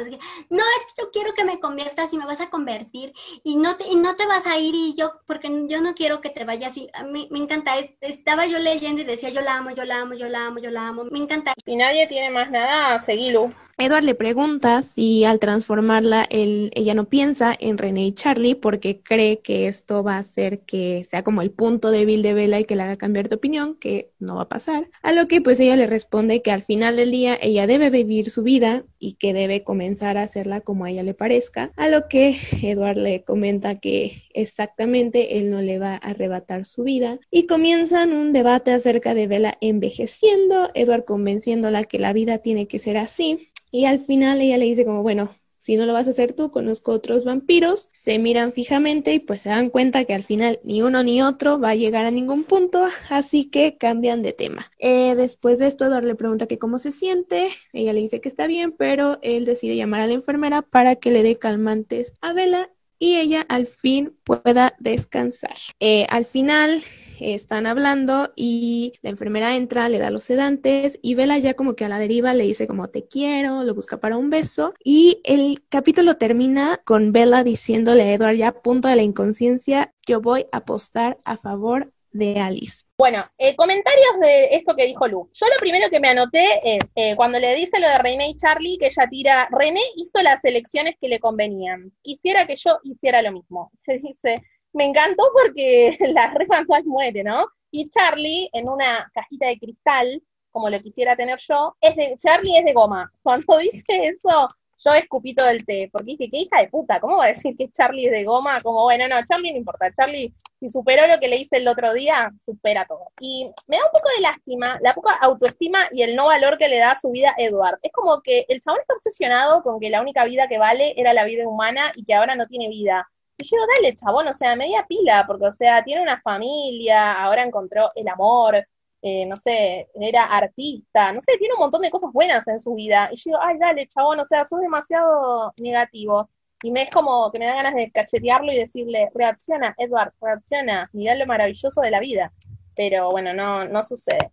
[0.50, 3.12] No, es que yo quiero que me conviertas y me vas a convertir
[3.44, 6.20] y no te, y no te vas a ir y yo, porque yo no quiero
[6.20, 6.76] que te vayas.
[6.76, 6.88] Y
[7.30, 7.74] me encanta.
[8.00, 10.70] Estaba yo leyendo y decía, yo la amo, yo la amo, yo la amo, yo
[10.70, 11.04] la amo.
[11.04, 11.54] Me encanta.
[11.64, 13.52] Si nadie tiene más nada, seguilo.
[13.78, 19.00] Edward le pregunta si al transformarla él, ella no piensa en René y Charlie porque
[19.00, 22.64] cree que esto va a hacer que sea como el punto débil de Bella y
[22.64, 24.90] que le haga cambiar de opinión, que no va a pasar.
[25.02, 28.30] A lo que pues ella le responde que al final del día ella debe vivir
[28.30, 31.72] su vida y que debe comenzar a hacerla como a ella le parezca.
[31.76, 36.84] A lo que Edward le comenta que exactamente él no le va a arrebatar su
[36.84, 42.68] vida y comienzan un debate acerca de Bella envejeciendo, Edward convenciéndola que la vida tiene
[42.68, 45.30] que ser así y al final ella le dice como, bueno,
[45.62, 49.42] si no lo vas a hacer tú, conozco otros vampiros, se miran fijamente y pues
[49.42, 52.42] se dan cuenta que al final ni uno ni otro va a llegar a ningún
[52.42, 54.72] punto, así que cambian de tema.
[54.80, 58.28] Eh, después de esto, Edward le pregunta que cómo se siente, ella le dice que
[58.28, 62.32] está bien, pero él decide llamar a la enfermera para que le dé calmantes a
[62.32, 65.56] Bella y ella al fin pueda descansar.
[65.78, 66.82] Eh, al final
[67.20, 71.84] están hablando y la enfermera entra, le da los sedantes y Vela ya como que
[71.84, 75.62] a la deriva le dice como te quiero, lo busca para un beso y el
[75.68, 80.58] capítulo termina con Bella diciéndole a Edward ya punto de la inconsciencia, yo voy a
[80.58, 82.84] apostar a favor de Alice.
[82.98, 85.28] Bueno, eh, comentarios de esto que dijo Lu.
[85.32, 88.36] Yo lo primero que me anoté es eh, cuando le dice lo de René y
[88.36, 91.90] Charlie, que ella tira, René hizo las elecciones que le convenían.
[92.02, 93.72] Quisiera que yo hiciera lo mismo.
[93.84, 96.46] Se dice, me encantó porque la re
[96.84, 97.46] muere, ¿no?
[97.70, 102.58] Y Charlie, en una cajita de cristal, como lo quisiera tener yo, es de, Charlie
[102.58, 103.10] es de goma.
[103.22, 104.48] Cuando dice eso,
[104.84, 107.56] yo escupí todo el té, porque dije, qué hija de puta, ¿cómo va a decir
[107.56, 108.58] que Charlie es de goma?
[108.60, 111.92] Como, bueno, no, Charlie no importa, Charlie, si superó lo que le hice el otro
[111.92, 113.08] día, supera todo.
[113.20, 116.68] Y me da un poco de lástima la poca autoestima y el no valor que
[116.68, 117.78] le da a su vida Edward.
[117.82, 121.12] Es como que el chabón está obsesionado con que la única vida que vale era
[121.12, 123.08] la vida humana y que ahora no tiene vida.
[123.38, 127.12] Y yo digo, dale, chabón, o sea, media pila, porque, o sea, tiene una familia,
[127.14, 128.66] ahora encontró el amor,
[129.02, 132.74] eh, no sé, era artista, no sé, tiene un montón de cosas buenas en su
[132.74, 133.08] vida.
[133.12, 136.30] Y yo digo, ay, dale, chabón, o sea, sos demasiado negativo.
[136.62, 140.88] Y me es como que me da ganas de cachetearlo y decirle, reacciona, Edward, reacciona,
[140.92, 142.32] mirá lo maravilloso de la vida.
[142.76, 144.30] Pero bueno, no, no sucede.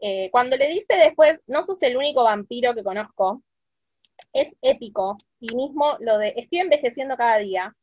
[0.00, 3.42] Eh, cuando le dice después, no sos el único vampiro que conozco,
[4.32, 5.16] es épico.
[5.40, 7.74] Y mismo lo de, estoy envejeciendo cada día,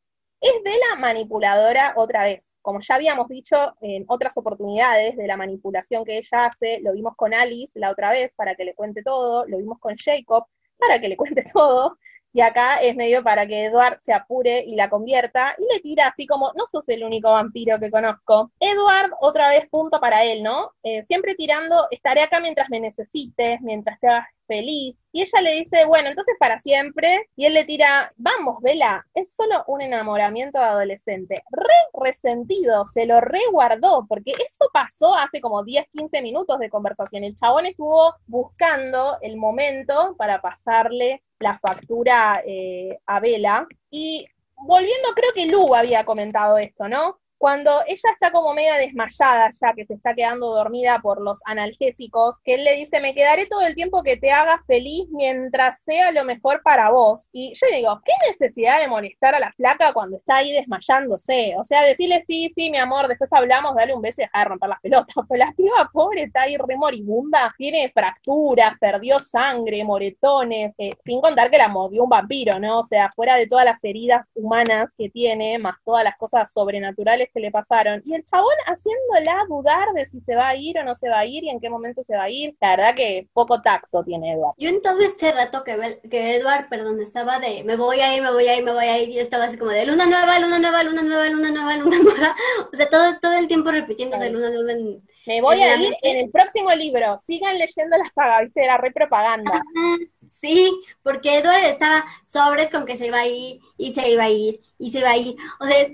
[0.42, 2.58] es de la manipuladora otra vez.
[2.62, 7.14] Como ya habíamos dicho en otras oportunidades de la manipulación que ella hace, lo vimos
[7.16, 10.44] con Alice la otra vez para que le cuente todo, lo vimos con Jacob
[10.78, 11.96] para que le cuente todo,
[12.32, 16.08] y acá es medio para que Edward se apure y la convierta, y le tira
[16.08, 18.50] así como, no sos el único vampiro que conozco.
[18.58, 20.72] Edward, otra vez punto para él, ¿no?
[20.82, 25.06] Eh, siempre tirando, estaré acá mientras me necesites, mientras te hagas feliz.
[25.12, 27.28] Y ella le dice, bueno, entonces para siempre.
[27.36, 31.42] Y él le tira, vamos, Vela, es solo un enamoramiento de adolescente.
[31.50, 37.24] Re resentido, se lo reguardó, porque eso pasó hace como 10, 15 minutos de conversación.
[37.24, 43.66] El chabón estuvo buscando el momento para pasarle la factura eh, a Vela.
[43.90, 47.21] Y volviendo, creo que Lu había comentado esto, ¿no?
[47.42, 52.38] Cuando ella está como media desmayada ya, que se está quedando dormida por los analgésicos,
[52.44, 56.12] que él le dice, me quedaré todo el tiempo que te hagas feliz mientras sea
[56.12, 57.28] lo mejor para vos.
[57.32, 61.56] Y yo digo, ¿qué necesidad de molestar a la flaca cuando está ahí desmayándose?
[61.58, 64.48] O sea, decirle, sí, sí, mi amor, después hablamos, dale un beso y dejar de
[64.50, 65.16] romper las pelotas.
[65.28, 71.20] Pero la piba pobre está ahí re moribunda, tiene fracturas, perdió sangre, moretones, eh, sin
[71.20, 72.78] contar que la mordió un vampiro, ¿no?
[72.78, 77.31] O sea, fuera de todas las heridas humanas que tiene, más todas las cosas sobrenaturales
[77.32, 78.02] que le pasaron.
[78.04, 81.20] Y el chabón haciéndola dudar de si se va a ir o no se va
[81.20, 82.54] a ir y en qué momento se va a ir.
[82.60, 84.54] La verdad que poco tacto tiene Edward.
[84.58, 88.22] Yo en todo este rato que, que Edward, perdón, estaba de me voy a ir,
[88.22, 90.38] me voy a ir, me voy a ir, yo estaba así como de luna nueva,
[90.38, 92.36] luna nueva, luna nueva, luna nueva, luna nueva.
[92.72, 95.82] O sea, todo, todo el tiempo repitiéndose luna nueva en Me voy En a la
[95.82, 96.10] ir mente.
[96.10, 97.18] en el próximo libro.
[97.18, 99.50] Sigan leyendo la saga, viste, era re propaganda.
[99.52, 99.96] Ajá,
[100.30, 104.30] Sí, porque Edward estaba sobres con que se iba a ir y se iba a
[104.30, 105.36] ir y se iba a ir.
[105.60, 105.86] O sea,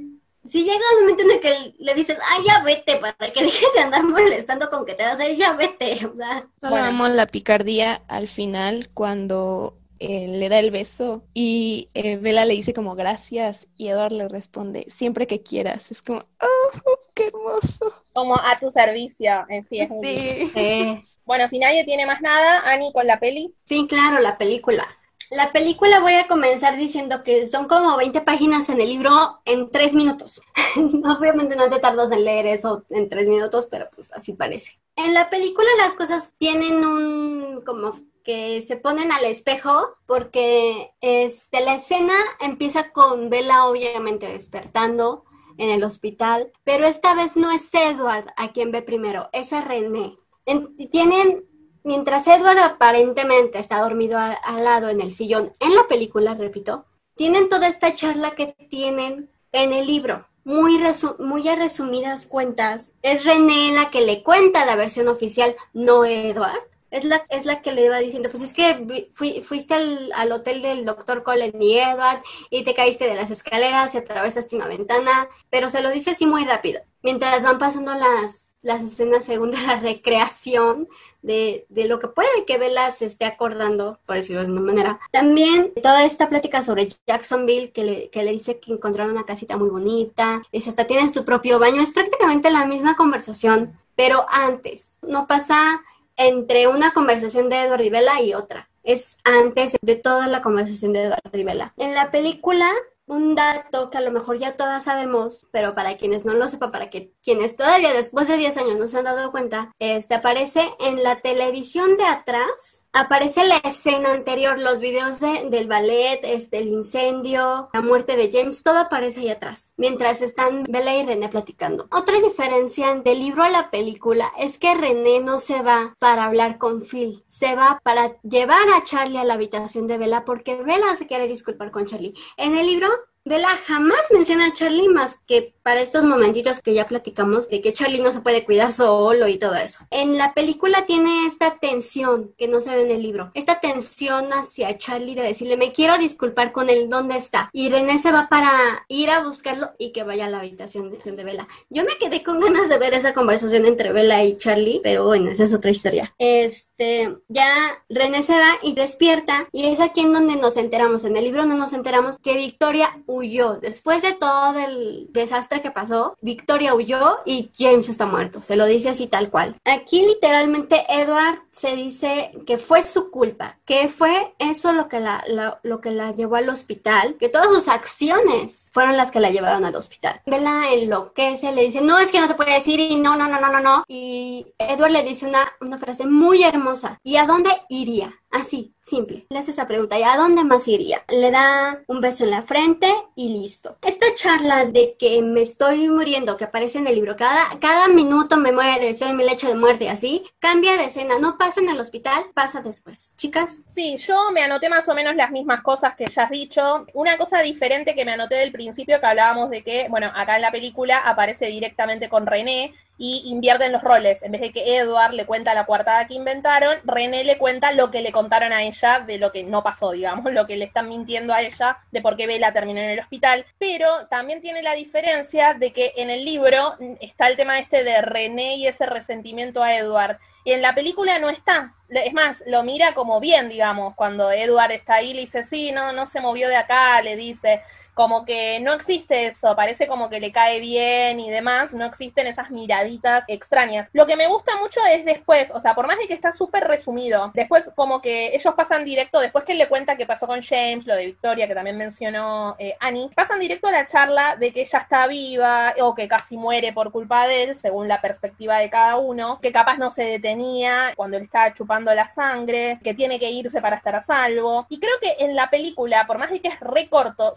[0.47, 3.73] si llega un momento en el que le dices, ay, ya vete, para que dejes
[3.75, 6.05] de andar molestando con que te vas a ir, ya vete.
[6.07, 6.87] O sea, Solo Bueno.
[6.87, 12.55] amo la picardía al final cuando eh, le da el beso y eh, Bella le
[12.55, 15.91] dice como gracias y Edward le responde siempre que quieras.
[15.91, 17.93] Es como, oh, qué hermoso.
[18.13, 19.47] Como a tu servicio.
[19.49, 19.91] Eh, sí, es.
[20.01, 20.51] Sí.
[20.55, 23.55] eh, Bueno, si nadie tiene más nada, Ani con la peli.
[23.65, 24.85] sí, claro, la película.
[25.31, 29.71] La película voy a comenzar diciendo que son como 20 páginas en el libro en
[29.71, 30.41] 3 minutos.
[30.77, 34.79] Obviamente no te tardas en leer eso en 3 minutos, pero pues así parece.
[34.97, 41.61] En la película las cosas tienen un como que se ponen al espejo porque este,
[41.61, 45.25] la escena empieza con Bella obviamente despertando
[45.59, 49.61] en el hospital, pero esta vez no es Edward a quien ve primero, es a
[49.63, 50.17] René.
[50.47, 51.45] En- tienen
[51.85, 56.85] Mientras Edward aparentemente está dormido al lado en el sillón, en la película, repito,
[57.17, 60.27] tienen toda esta charla que tienen en el libro.
[60.45, 60.81] Muy,
[61.19, 66.61] muy a resumidas cuentas, es René la que le cuenta la versión oficial, no Edward.
[66.91, 69.11] Es la, es la que le va diciendo, pues es que
[69.43, 73.95] fuiste al, al hotel del doctor Colin y Edward y te caíste de las escaleras
[73.95, 76.81] y atravesaste una ventana, pero se lo dice así muy rápido.
[77.03, 80.89] Mientras van pasando las, las escenas según de la recreación
[81.29, 84.99] de, lo que puede que Bella se esté acordando, por decirlo de una manera.
[85.13, 89.57] También toda esta plática sobre Jacksonville, que le, que le dice que encontraron una casita
[89.57, 94.99] muy bonita, dice hasta tienes tu propio baño, es prácticamente la misma conversación, pero antes,
[95.03, 95.83] no pasa
[96.17, 98.69] entre una conversación de Edward y Bella y otra.
[98.83, 101.73] Es antes de toda la conversación de Edward y.
[101.77, 102.71] En la película,
[103.09, 106.71] un dato que a lo mejor ya todas sabemos, pero para quienes no lo sepan,
[106.71, 110.71] para que quienes todavía después de 10 años no se han dado cuenta, este aparece
[110.79, 112.78] en la televisión de atrás.
[112.93, 118.31] Aparece la escena anterior, los videos de- del ballet, este, el incendio, la muerte de
[118.33, 121.87] James, todo aparece ahí atrás, mientras están Bella y René platicando.
[121.93, 126.59] Otra diferencia del libro a la película es que René no se va para hablar
[126.59, 130.95] con Phil, se va para llevar a Charlie a la habitación de Bella porque Bella
[130.97, 132.15] se quiere disculpar con Charlie.
[132.37, 132.89] En el libro
[133.29, 137.75] Bella jamás menciona a Charlie más que para estos momentitos que ya platicamos de que
[137.75, 139.81] Charlie no se puede cuidar solo y todo eso.
[139.91, 144.33] En la película tiene esta tensión que no se ve en el libro, esta tensión
[144.33, 147.51] hacia Charlie de decirle me quiero disculpar con él, ¿dónde está?
[147.53, 151.25] Y René se va para ir a buscarlo y que vaya a la habitación de,
[151.25, 151.47] Bella.
[151.69, 155.31] Yo me quedé con ganas de ver esa conversación entre Bella y Charlie, pero bueno,
[155.31, 156.15] esa es otra historia.
[156.17, 161.17] Este, ya René se va y despierta y es aquí en donde nos enteramos, en
[161.17, 163.55] el libro no nos enteramos que Victoria huyó.
[163.57, 168.43] Después de todo el desastre que pasó, Victoria huyó y James está muerto.
[168.43, 169.57] Se lo dice así tal cual.
[169.65, 175.23] Aquí literalmente Edward se dice que fue su culpa, que fue eso lo que la,
[175.27, 179.31] la- lo que la llevó al hospital, que todas sus acciones fueron las que la
[179.31, 180.21] llevaron al hospital.
[180.27, 183.41] Bella enloquece, le dice, no, es que no te puede decir y no, no, no,
[183.41, 183.85] no, no, no.
[183.89, 186.99] Y Edward le dice una, una frase muy hermosa.
[187.03, 188.15] ¿Y a dónde iría?
[188.31, 189.27] Así, simple.
[189.31, 191.03] Le hace esa pregunta, ¿y a dónde más iría?
[191.09, 193.79] Le da un beso en la frente y listo.
[193.83, 198.37] Esta charla de que me estoy muriendo, que aparece en el libro, cada, cada minuto
[198.37, 201.71] me muere, soy en mi lecho de muerte así, cambia de escena, no pasa en
[201.71, 203.13] el hospital, pasa después.
[203.17, 206.87] Chicas, Sí, yo me anoté más o menos las mismas cosas que ya has dicho.
[206.95, 210.43] Una cosa diferente que me anoté del principio que hablábamos de que, bueno, acá en
[210.43, 214.23] la película aparece directamente con René y invierten los roles.
[214.23, 217.91] En vez de que Edward le cuenta la coartada que inventaron, René le cuenta lo
[217.91, 220.89] que le contaron a ella de lo que no pasó, digamos, lo que le están
[220.89, 223.47] mintiendo a ella de por qué Bella terminó en el hospital.
[223.59, 228.03] Pero también tiene la diferencia de que en el libro está el tema este de
[228.03, 230.19] René y ese resentimiento a Edward.
[230.45, 231.75] Y en la película no está.
[231.89, 235.93] Es más, lo mira como bien, digamos, cuando Edward está ahí, le dice, sí, no,
[235.93, 237.63] no se movió de acá, le dice,
[237.99, 242.29] como que no existe eso, parece como que le cae bien y demás, no existen
[242.29, 243.89] esas miraditas extrañas.
[243.93, 246.69] Lo que me gusta mucho es después, o sea, por más de que está súper
[246.69, 250.43] resumido, después como que ellos pasan directo, después que él le cuenta qué pasó con
[250.43, 254.53] James, lo de Victoria, que también mencionó eh, Annie, pasan directo a la charla de
[254.53, 258.59] que ella está viva o que casi muere por culpa de él, según la perspectiva
[258.59, 262.95] de cada uno, que capaz no se detenía cuando él estaba chupando la sangre, que
[262.95, 264.67] tiene que irse para estar a salvo.
[264.69, 267.35] Y creo que en la película, por más de que es recorto,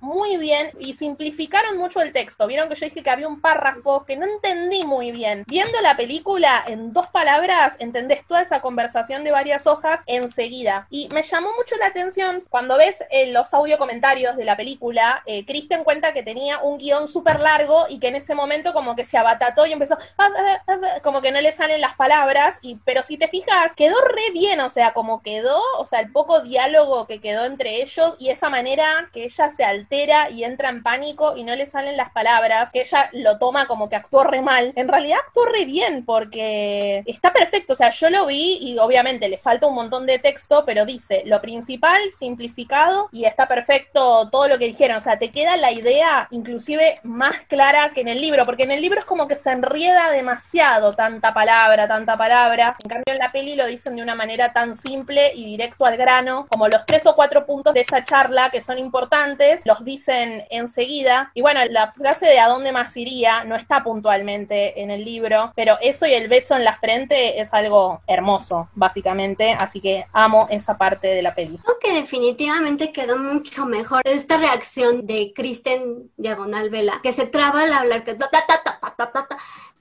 [0.00, 2.46] muy bien y simplificaron mucho el texto.
[2.46, 5.44] Vieron que yo dije que había un párrafo que no entendí muy bien.
[5.46, 10.86] Viendo la película en dos palabras, entendés toda esa conversación de varias hojas enseguida.
[10.90, 15.22] Y me llamó mucho la atención cuando ves en los audio comentarios de la película,
[15.26, 18.94] eh, Kristen cuenta que tenía un guion súper largo y que en ese momento como
[18.94, 22.58] que se abatató y empezó, ah, ah, ah, como que no le salen las palabras,
[22.62, 26.12] y, pero si te fijas, quedó re bien, o sea, como quedó, o sea, el
[26.12, 30.68] poco diálogo que quedó entre ellos y esa manera que ella se altera y entra
[30.68, 34.24] en pánico y no le salen las palabras, que ella lo toma como que actuó
[34.24, 38.58] re mal, en realidad actuó re bien porque está perfecto, o sea, yo lo vi
[38.60, 43.48] y obviamente le falta un montón de texto, pero dice lo principal, simplificado y está
[43.48, 48.02] perfecto todo lo que dijeron, o sea, te queda la idea inclusive más clara que
[48.02, 51.88] en el libro, porque en el libro es como que se enrieda demasiado tanta palabra,
[51.88, 55.44] tanta palabra, en cambio en la peli lo dicen de una manera tan simple y
[55.44, 59.23] directo al grano, como los tres o cuatro puntos de esa charla que son importantes,
[59.64, 64.82] los dicen enseguida, y bueno, la frase de a dónde más iría no está puntualmente
[64.82, 69.52] en el libro, pero eso y el beso en la frente es algo hermoso, básicamente,
[69.58, 71.58] así que amo esa parte de la peli.
[71.58, 77.62] Creo que definitivamente quedó mucho mejor esta reacción de Kristen Diagonal Vela, que se traba
[77.62, 78.16] al hablar, que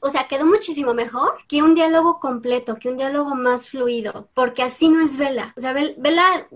[0.04, 4.62] o sea, quedó muchísimo mejor que un diálogo completo, que un diálogo más fluido, porque
[4.62, 5.54] así no es Vela.
[5.58, 6.48] O sea, Vela,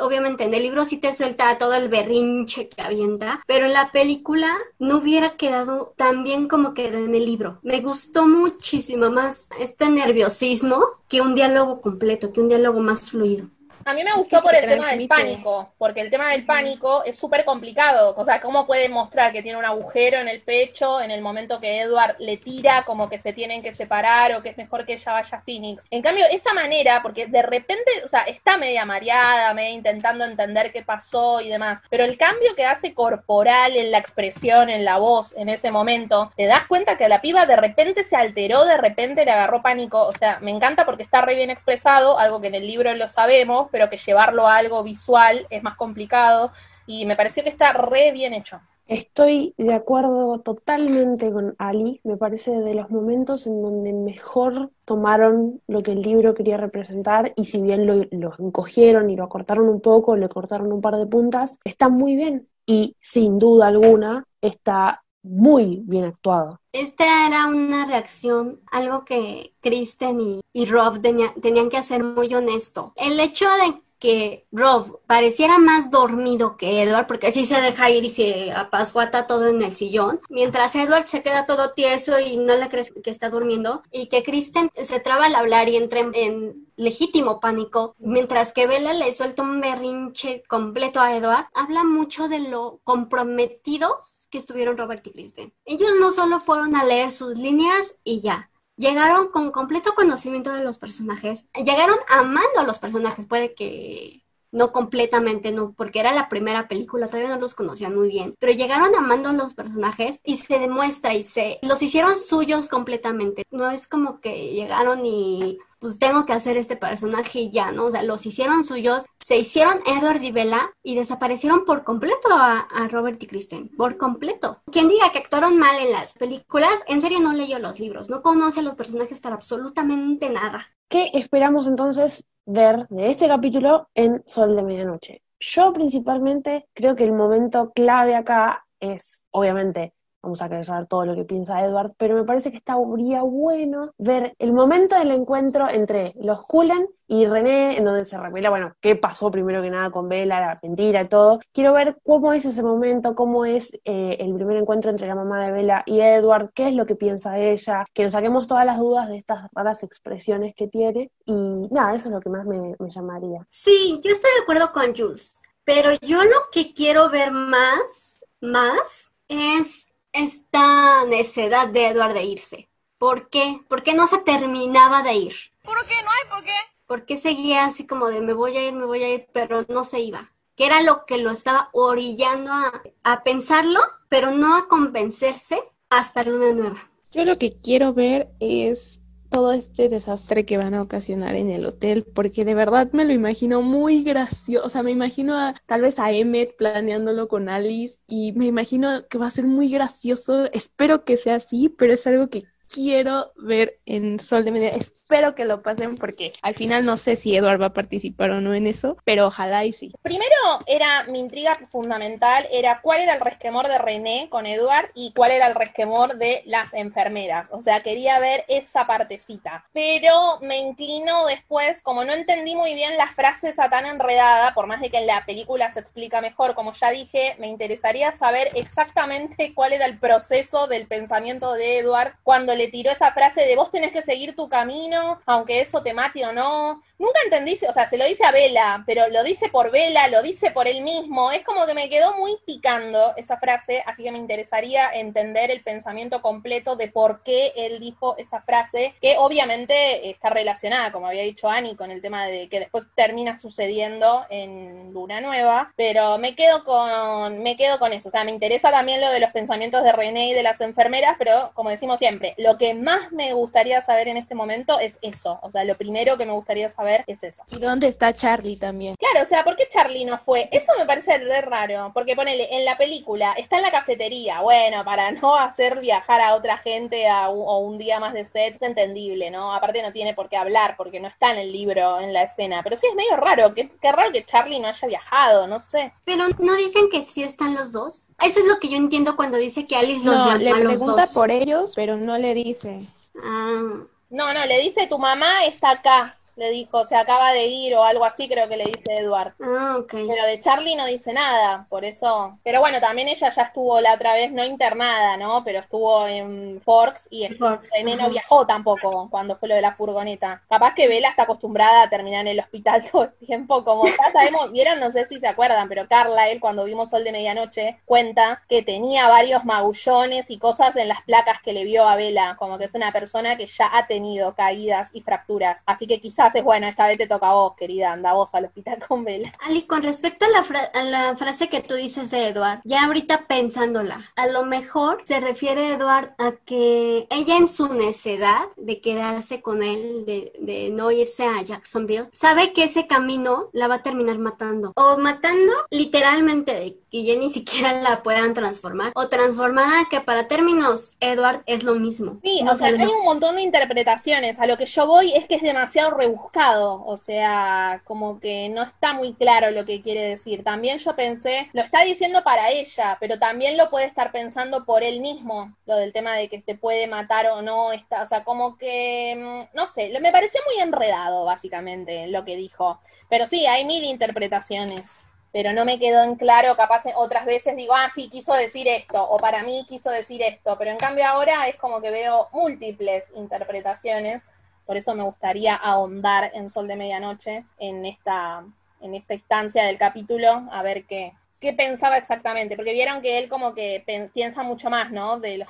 [0.00, 3.92] obviamente en el libro sí te suelta todo el berrinche que avienta, pero en la
[3.92, 7.58] película no hubiera quedado tan bien como quedó en el libro.
[7.62, 13.46] Me gustó muchísimo más este nerviosismo que un diálogo completo, que un diálogo más fluido.
[13.86, 17.16] A mí me gustó por el tema del pánico, porque el tema del pánico es
[17.16, 18.16] súper complicado.
[18.16, 21.60] O sea, ¿cómo puede mostrar que tiene un agujero en el pecho en el momento
[21.60, 24.94] que Edward le tira como que se tienen que separar o que es mejor que
[24.94, 25.84] ella vaya a Phoenix?
[25.92, 30.72] En cambio, esa manera, porque de repente, o sea, está media mareada, media intentando entender
[30.72, 34.98] qué pasó y demás, pero el cambio que hace corporal en la expresión, en la
[34.98, 38.78] voz, en ese momento, te das cuenta que la piba de repente se alteró, de
[38.78, 40.04] repente le agarró pánico.
[40.04, 43.06] O sea, me encanta porque está re bien expresado, algo que en el libro lo
[43.06, 46.50] sabemos, pero que llevarlo a algo visual es más complicado
[46.86, 48.58] y me pareció que está re bien hecho.
[48.86, 55.60] Estoy de acuerdo totalmente con Ali, me parece de los momentos en donde mejor tomaron
[55.66, 59.82] lo que el libro quería representar y si bien lo, encogieron y lo acortaron un
[59.82, 65.02] poco, le cortaron un par de puntas, está muy bien y sin duda alguna está
[65.26, 66.60] muy bien actuado.
[66.72, 72.92] Esta era una reacción, algo que Kristen y, Rob tenían que hacer muy honesto.
[72.96, 78.04] El hecho de que Rob pareciera más dormido que Edward, porque así se deja ir
[78.04, 82.54] y se apasuata todo en el sillón, mientras Edward se queda todo tieso y no
[82.54, 86.68] le crees que está durmiendo, y que Kristen se traba al hablar y entra en,
[86.76, 92.38] legítimo pánico, mientras que Bella le suelta un berrinche completo a Edward, habla mucho de
[92.38, 95.52] lo comprometidos que estuvieron Robert y Kristen.
[95.64, 100.64] Ellos no solo fueron a leer sus líneas y ya, llegaron con completo conocimiento de
[100.64, 104.22] los personajes, llegaron amando a los personajes, puede que
[104.52, 108.52] no completamente, no, porque era la primera película, todavía no los conocían muy bien, pero
[108.52, 113.44] llegaron amando a los personajes y se demuestra y se los hicieron suyos completamente.
[113.50, 117.86] No es como que llegaron y pues tengo que hacer este personaje y ya, ¿no?
[117.86, 122.66] O sea, los hicieron suyos, se hicieron Edward y Bella y desaparecieron por completo a,
[122.90, 124.62] Robert y Kristen, por completo.
[124.70, 128.22] Quien diga que actuaron mal en las películas, en serio no leyó los libros, no
[128.22, 130.66] conoce a los personajes para absolutamente nada.
[130.88, 135.22] ¿Qué esperamos entonces ver de este capítulo en Sol de Medianoche?
[135.40, 139.92] Yo principalmente creo que el momento clave acá es, obviamente,
[140.26, 143.92] vamos a querer saber todo lo que piensa Edward, pero me parece que estaría bueno
[143.96, 148.74] ver el momento del encuentro entre los Cullen y René, en donde se revela, bueno,
[148.80, 151.38] qué pasó primero que nada con Bella, la mentira y todo.
[151.52, 155.46] Quiero ver cómo es ese momento, cómo es eh, el primer encuentro entre la mamá
[155.46, 158.78] de Bella y Edward, qué es lo que piensa ella, que nos saquemos todas las
[158.78, 161.12] dudas de estas raras expresiones que tiene.
[161.24, 163.46] Y nada, eso es lo que más me, me llamaría.
[163.48, 169.12] Sí, yo estoy de acuerdo con Jules, pero yo lo que quiero ver más, más,
[169.28, 169.85] es
[170.16, 172.68] esta necedad de Edward de irse?
[172.98, 173.60] ¿Por qué?
[173.68, 175.34] ¿Por qué no se terminaba de ir?
[175.62, 175.94] ¿Por qué?
[176.02, 176.52] ¿No hay por qué?
[176.86, 179.64] ¿Por qué seguía así como de me voy a ir, me voy a ir, pero
[179.68, 180.32] no se iba?
[180.54, 185.60] ¿Qué era lo que lo estaba orillando a, a pensarlo, pero no a convencerse
[185.90, 186.90] hasta Luna Nueva?
[187.12, 191.66] Yo lo que quiero ver es todo este desastre que van a ocasionar en el
[191.66, 195.82] hotel, porque de verdad me lo imagino muy gracioso, o sea, me imagino a, tal
[195.82, 200.50] vez a Emmet planeándolo con Alice y me imagino que va a ser muy gracioso,
[200.52, 204.68] espero que sea así, pero es algo que quiero ver en Sol de Media.
[204.70, 208.40] Espero que lo pasen porque al final no sé si Edward va a participar o
[208.40, 209.92] no en eso, pero ojalá y sí.
[210.02, 210.34] Primero
[210.66, 215.30] era mi intriga fundamental, era cuál era el resquemor de René con Edward y cuál
[215.30, 217.48] era el resquemor de las enfermeras.
[217.50, 219.64] O sea, quería ver esa partecita.
[219.72, 224.66] Pero me inclino después, como no entendí muy bien la frase esa tan enredada, por
[224.66, 228.48] más de que en la película se explica mejor, como ya dije, me interesaría saber
[228.54, 233.56] exactamente cuál era el proceso del pensamiento de Edward cuando le tiró esa frase de
[233.56, 236.82] vos tenés que seguir tu camino, aunque eso te mate o no.
[236.98, 240.22] Nunca entendí, o sea, se lo dice a Vela, pero lo dice por Vela, lo
[240.22, 241.30] dice por él mismo.
[241.30, 245.62] Es como que me quedó muy picando esa frase, así que me interesaría entender el
[245.62, 251.22] pensamiento completo de por qué él dijo esa frase, que obviamente está relacionada, como había
[251.22, 256.34] dicho Ani, con el tema de que después termina sucediendo en Luna Nueva, pero me
[256.34, 259.84] quedo con me quedo con eso, o sea, me interesa también lo de los pensamientos
[259.84, 263.82] de René y de las enfermeras, pero como decimos siempre, lo que más me gustaría
[263.82, 267.22] saber en este momento es eso, o sea, lo primero que me gustaría saber es
[267.22, 267.42] eso.
[267.50, 268.94] ¿Y dónde está Charlie también?
[268.98, 270.48] Claro, o sea, ¿por qué Charlie no fue?
[270.52, 274.84] Eso me parece re raro, porque ponele, en la película está en la cafetería, bueno,
[274.84, 278.62] para no hacer viajar a otra gente a, o un día más de set, es
[278.62, 279.54] entendible, ¿no?
[279.54, 282.62] Aparte no tiene por qué hablar, porque no está en el libro, en la escena,
[282.62, 285.92] pero sí es medio raro, qué, qué raro que Charlie no haya viajado, no sé.
[286.04, 288.10] Pero no dicen que sí están los dos.
[288.22, 290.52] Eso es lo que yo entiendo cuando dice que Alice los No, llama le a
[290.54, 291.14] los pregunta dos.
[291.14, 292.78] por ellos, pero no le dice.
[293.22, 293.74] Ah,
[294.10, 297.82] No, no, le dice tu mamá está acá, le dijo, se acaba de ir o
[297.82, 299.34] algo así, creo que le dice Edward.
[299.42, 299.94] ah, ok.
[300.06, 302.38] Pero de Charlie no dice nada, por eso.
[302.44, 305.42] Pero bueno, también ella ya estuvo la otra vez, no internada, ¿no?
[305.44, 310.42] Pero estuvo en Forks y René no viajó tampoco cuando fue lo de la furgoneta.
[310.48, 314.12] Capaz que Bella está acostumbrada a terminar en el hospital todo el tiempo, como ya
[314.12, 317.80] sabemos, vieron, no sé si se acuerdan, pero Carla, él cuando vimos Sol de Medianoche,
[317.86, 322.36] cuenta que tenía varios magullones y cosas en las placas que le vio a Bella,
[322.38, 325.62] como que es una persona que ya ha tenido caídas y fracturas.
[325.64, 328.46] Así que quizás es bueno, esta vez te toca a vos, querida, anda vos al
[328.46, 329.32] hospital con Bella.
[329.40, 334.26] Ali, con respecto a la, frase que tú dices de Edward, ya ahorita pensándola, a
[334.26, 340.04] lo mejor se refiere Edward a que ella en su necedad de quedarse con él,
[340.06, 344.72] de, de no irse a Jacksonville, sabe que ese camino la va a terminar matando.
[344.76, 348.92] O matando literalmente, que ya ni siquiera la puedan transformar.
[348.94, 352.18] O transformada que para términos Edward es lo mismo.
[352.22, 354.38] Sí, No o sea, hay un montón de interpretaciones.
[354.38, 356.84] A lo que yo voy es que es demasiado rebuscado.
[356.84, 360.44] O sea, como que no está muy claro lo que quiere decir.
[360.44, 364.82] También yo pensé, lo está diciendo para ella, pero también lo puede estar pensando por
[364.82, 365.54] él mismo.
[365.66, 367.72] Lo del tema de que te puede matar o no.
[367.72, 372.36] Está, o sea, como que, mm, no sé, me pareció muy enredado, básicamente, lo que
[372.36, 372.78] dijo.
[373.08, 375.05] Pero sí, hay mil interpretaciones
[375.36, 379.06] pero no me quedó en claro, capaz otras veces digo, ah, sí, quiso decir esto,
[379.06, 383.04] o para mí quiso decir esto, pero en cambio ahora es como que veo múltiples
[383.14, 384.22] interpretaciones,
[384.64, 388.46] por eso me gustaría ahondar en Sol de Medianoche, en esta,
[388.80, 393.28] en esta instancia del capítulo, a ver qué, qué pensaba exactamente, porque vieron que él
[393.28, 395.20] como que piensa mucho más, ¿no?
[395.20, 395.46] De lo,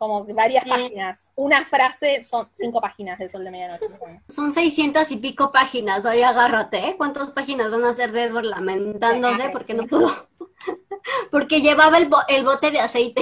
[0.00, 0.70] como varias Sí.
[0.70, 1.30] páginas.
[1.34, 3.84] Una frase son cinco páginas de Sol de Medianoche.
[4.30, 6.94] Son 600 y pico páginas, oye, agárrate, ¿eh?
[6.96, 10.10] ¿Cuántas páginas van a ser de Edward lamentándose Ay, porque no pudo?
[11.30, 13.20] porque llevaba el, bo- el bote de aceite.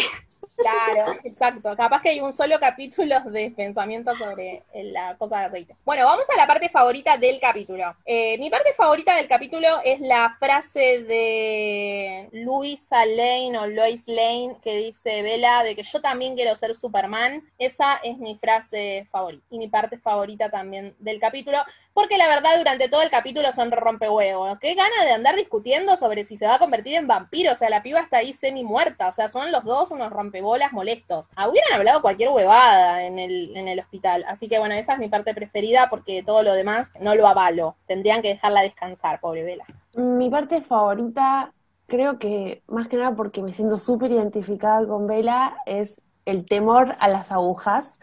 [0.58, 1.76] Claro, exacto.
[1.76, 5.76] Capaz que hay un solo capítulo de pensamiento sobre la cosa de aceite.
[5.84, 7.94] Bueno, vamos a la parte favorita del capítulo.
[8.04, 14.56] Eh, mi parte favorita del capítulo es la frase de Louisa Lane o Lois Lane
[14.60, 17.48] que dice Vela de que yo también quiero ser Superman.
[17.56, 21.58] Esa es mi frase favorita y mi parte favorita también del capítulo.
[21.94, 24.58] Porque la verdad, durante todo el capítulo son rompehuevos.
[24.60, 27.52] Qué gana de andar discutiendo sobre si se va a convertir en vampiro.
[27.52, 29.08] O sea, la piba está ahí semi muerta.
[29.08, 30.12] O sea, son los dos unos
[30.48, 31.30] rompebolas molestos.
[31.36, 34.24] Ah, Hubieran hablado cualquier huevada en el, en el hospital.
[34.28, 37.76] Así que bueno, esa es mi parte preferida porque todo lo demás no lo avalo.
[37.86, 39.64] Tendrían que dejarla descansar, pobre Vela.
[39.94, 41.52] Mi parte favorita,
[41.86, 46.94] creo que más que nada porque me siento súper identificada con Bella, es el temor
[46.98, 47.98] a las agujas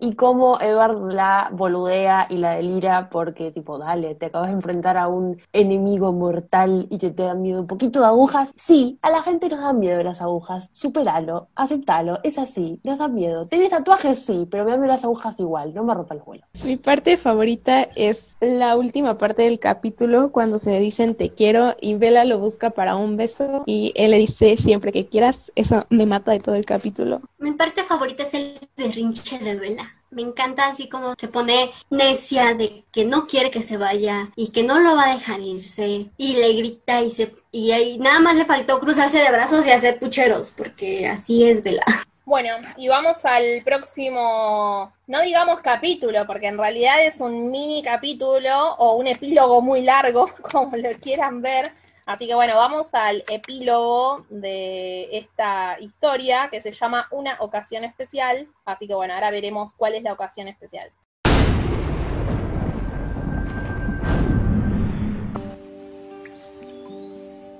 [0.00, 4.96] y cómo Edward la boludea y la delira porque tipo, dale, te acabas de enfrentar
[4.96, 8.50] a un enemigo mortal y te, te da miedo un poquito de agujas.
[8.56, 13.14] Sí, a la gente nos dan miedo las agujas, superalo, aceptalo, es así, nos dan
[13.14, 13.46] miedo.
[13.46, 14.20] ¿Tenés tatuajes?
[14.20, 16.44] Sí, pero me dan miedo las agujas igual, no me rompa el vuelo.
[16.64, 21.94] Mi parte favorita es la última parte del capítulo cuando se dicen te quiero y
[21.94, 25.52] Bella lo busca para un beso y él le dice siempre que quieras.
[25.54, 27.20] Eso me mata de todo el capítulo.
[27.38, 29.94] Mi parte favorita es el berrinche de Bella.
[30.10, 34.48] Me encanta así como se pone necia de que no quiere que se vaya y
[34.52, 38.20] que no lo va a dejar irse y le grita y se y ahí nada
[38.20, 41.84] más le faltó cruzarse de brazos y hacer pucheros porque así es Bella.
[42.24, 48.76] Bueno, y vamos al próximo, no digamos capítulo, porque en realidad es un mini capítulo
[48.76, 51.72] o un epílogo muy largo, como lo quieran ver.
[52.08, 58.48] Así que bueno, vamos al epílogo de esta historia que se llama Una ocasión especial.
[58.64, 60.90] Así que bueno, ahora veremos cuál es la ocasión especial.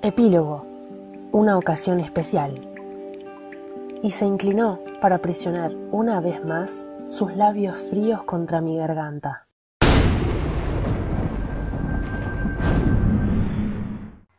[0.01, 0.64] Epílogo.
[1.30, 2.55] Una ocasión especial.
[4.03, 9.47] Y se inclinó para aprisionar una vez más sus labios fríos contra mi garganta.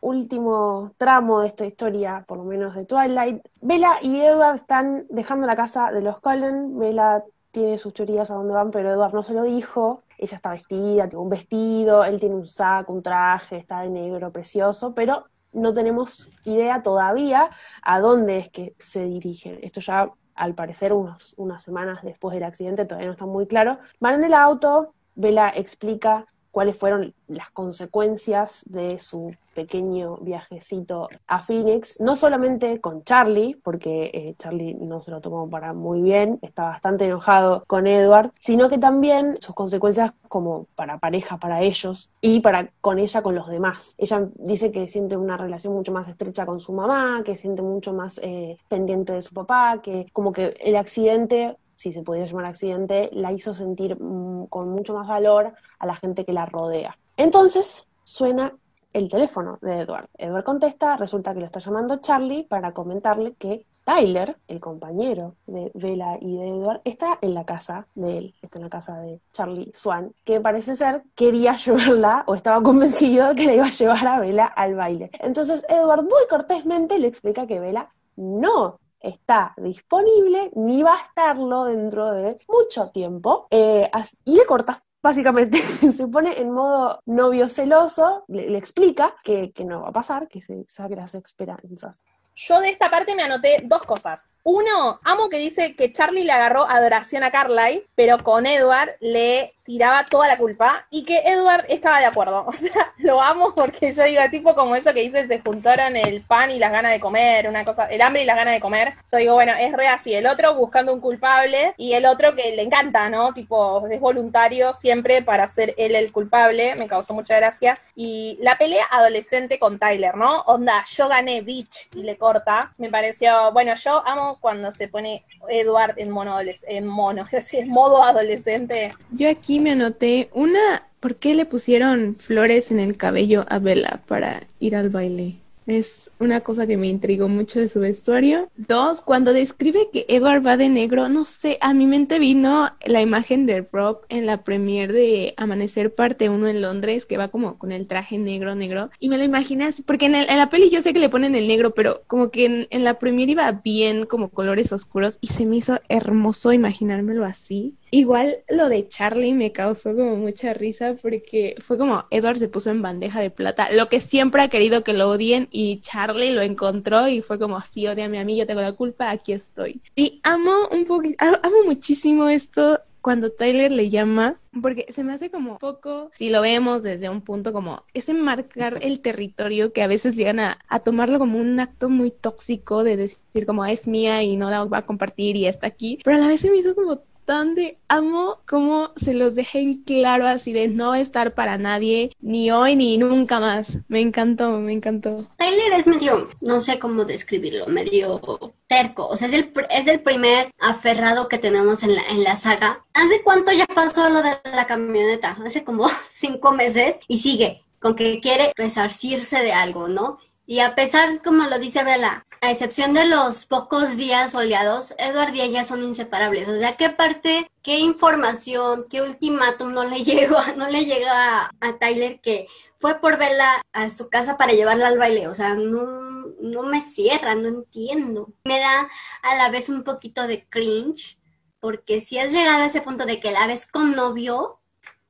[0.09, 3.45] Último tramo de esta historia, por lo menos de Twilight.
[3.61, 6.79] Bella y Edward están dejando la casa de los Cullen.
[6.79, 10.01] Bella tiene sus teorías a dónde van, pero Edward no se lo dijo.
[10.17, 14.31] Ella está vestida, tiene un vestido, él tiene un saco, un traje, está de negro,
[14.31, 17.51] precioso, pero no tenemos idea todavía
[17.83, 19.59] a dónde es que se dirigen.
[19.61, 23.77] Esto ya, al parecer, unos, unas semanas después del accidente, todavía no está muy claro.
[23.99, 31.41] Van en el auto, Vela explica cuáles fueron las consecuencias de su pequeño viajecito a
[31.41, 36.39] Phoenix, no solamente con Charlie, porque eh, Charlie no se lo tomó para muy bien,
[36.41, 42.09] está bastante enojado con Edward, sino que también sus consecuencias como para pareja, para ellos
[42.21, 43.95] y para con ella, con los demás.
[43.97, 47.93] Ella dice que siente una relación mucho más estrecha con su mamá, que siente mucho
[47.93, 52.45] más eh, pendiente de su papá, que como que el accidente si se podía llamar
[52.45, 56.97] accidente, la hizo sentir mm, con mucho más valor a la gente que la rodea.
[57.15, 58.53] Entonces suena
[58.91, 60.09] el teléfono de Edward.
[60.17, 65.71] Edward contesta, resulta que lo está llamando Charlie para comentarle que Tyler, el compañero de
[65.73, 69.21] Vela y de Edward, está en la casa de él, está en la casa de
[69.31, 74.05] Charlie Swan, que parece ser quería llevarla o estaba convencido que le iba a llevar
[74.05, 75.11] a Vela al baile.
[75.21, 81.65] Entonces Edward muy cortésmente le explica que Vela no está disponible ni va a estarlo
[81.65, 83.89] dentro de mucho tiempo eh,
[84.25, 85.57] y le corta básicamente
[85.93, 90.41] se pone en modo novio celoso, le, explica que, que, no va a pasar, que
[90.41, 92.03] se saque las esperanzas.
[92.35, 94.25] Yo de esta parte me anoté dos cosas.
[94.43, 99.53] Uno, amo que dice que Charlie le agarró adoración a Carly, pero con Edward le
[99.69, 102.45] tiraba toda la culpa y que Edward estaba de acuerdo.
[102.49, 106.21] O sea, lo amo porque yo digo, tipo como eso que dice, se juntaron el
[106.21, 108.93] pan y las ganas de comer, una cosa, el hambre y las ganas de comer.
[109.11, 110.13] Yo digo, bueno, es re así.
[110.13, 113.33] El otro buscando un culpable y el otro que le encanta, ¿no?
[113.33, 116.75] Tipo, es voluntario siempre para ser él el culpable.
[116.75, 117.77] Me causó mucha gracia.
[117.95, 120.37] Y la pelea adolescente con Tyler, ¿no?
[120.47, 122.71] Onda, yo gané, bitch, y le corta.
[122.77, 128.03] Me pareció, bueno, yo amo cuando se pone Edward en mono, en mono, en modo
[128.03, 128.91] adolescente.
[129.11, 134.01] Yo aquí me anoté una, ¿por qué le pusieron flores en el cabello a Bella
[134.07, 135.37] para ir al baile?
[135.69, 138.49] Es una cosa que me intrigó mucho de su vestuario.
[138.57, 143.01] Dos, cuando describe que Edward va de negro, no sé, a mi mente vino la
[143.03, 147.59] imagen de Rob en la premiere de Amanecer parte 1 en Londres, que va como
[147.59, 148.89] con el traje negro, negro.
[148.99, 151.47] Y me lo imaginé así, porque en, la peli yo sé que le ponen el
[151.47, 155.45] negro, pero como que en, en la premiere iba bien como colores oscuros y se
[155.45, 157.75] me hizo hermoso imaginármelo así.
[157.91, 162.69] Igual lo de Charlie me causó como mucha risa porque fue como Edward se puso
[162.69, 166.41] en bandeja de plata, lo que siempre ha querido que lo odien y Charlie lo
[166.41, 169.81] encontró y fue como, sí, odiame a mí, yo tengo la culpa, aquí estoy.
[169.95, 175.31] Y amo un poquito, amo muchísimo esto cuando Tyler le llama, porque se me hace
[175.31, 179.87] como poco, si lo vemos desde un punto como ese marcar el territorio que a
[179.87, 184.21] veces llegan a, a, tomarlo como un acto muy tóxico de decir como es mía
[184.23, 186.57] y no la va a compartir y está aquí, pero a la vez se me
[186.57, 191.59] hizo como de amo cómo se los dejé en claro así de no estar para
[191.59, 193.77] nadie, ni hoy ni nunca más.
[193.87, 195.27] Me encantó, me encantó.
[195.37, 198.19] Tyler es medio, no sé cómo describirlo, medio
[198.67, 199.07] terco.
[199.07, 202.83] O sea, es el, es el primer aferrado que tenemos en la, en la saga.
[202.93, 205.37] ¿Hace cuánto ya pasó lo de la camioneta?
[205.45, 210.17] Hace como cinco meses y sigue con que quiere resarcirse de algo, ¿no?
[210.47, 215.33] Y a pesar, como lo dice Bella, a excepción de los pocos días soleados, Edward
[215.33, 216.47] y ella son inseparables.
[216.47, 221.79] O sea, ¿qué parte, qué información, qué ultimátum no le llegó, no le llega a,
[221.79, 222.47] Tyler que
[222.79, 225.27] fue por verla a su casa para llevarla al baile?
[225.27, 226.01] O sea, no,
[226.41, 228.33] no me cierra, no entiendo.
[228.43, 228.89] Me da
[229.21, 231.17] a la vez un poquito de cringe,
[231.59, 234.61] porque si has llegado a ese punto de que la ves con novio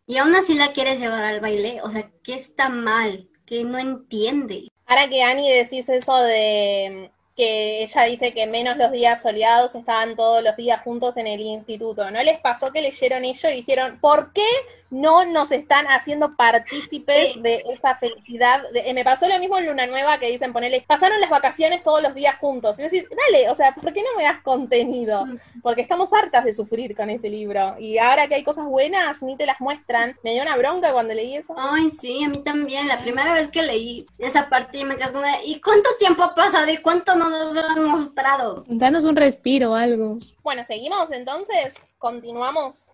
[0.08, 3.30] y aún así la quieres llevar al baile, o sea, ¿qué está mal?
[3.46, 4.68] Que no entiende.
[4.88, 10.18] Ahora que Annie decís eso de que ella dice que menos los días soleados estaban
[10.18, 12.12] todos los días juntos en el instituto.
[12.12, 14.46] ¿No les pasó que leyeron ello y dijeron, ¿por qué
[14.90, 18.62] no nos están haciendo partícipes de esa felicidad.
[18.72, 21.84] De- eh, me pasó lo mismo en Luna Nueva que dicen, ponele, pasaron las vacaciones
[21.84, 22.80] todos los días juntos.
[22.80, 25.26] Y vos decís, dale, o sea, ¿por qué no me das contenido?
[25.62, 27.76] Porque estamos hartas de sufrir con este libro.
[27.80, 30.18] Y ahora que hay cosas buenas, ni te las muestran.
[30.24, 31.54] Me dio una bronca cuando leí eso.
[31.58, 32.88] Ay, sí, a mí también.
[32.88, 35.10] La primera vez que leí esa parte me quedé
[35.46, 36.70] ¿y cuánto tiempo ha pasado?
[36.72, 38.64] ¿Y cuánto no nos han mostrado?
[38.68, 40.18] Danos un respiro o algo.
[40.44, 42.86] Bueno, seguimos entonces, continuamos.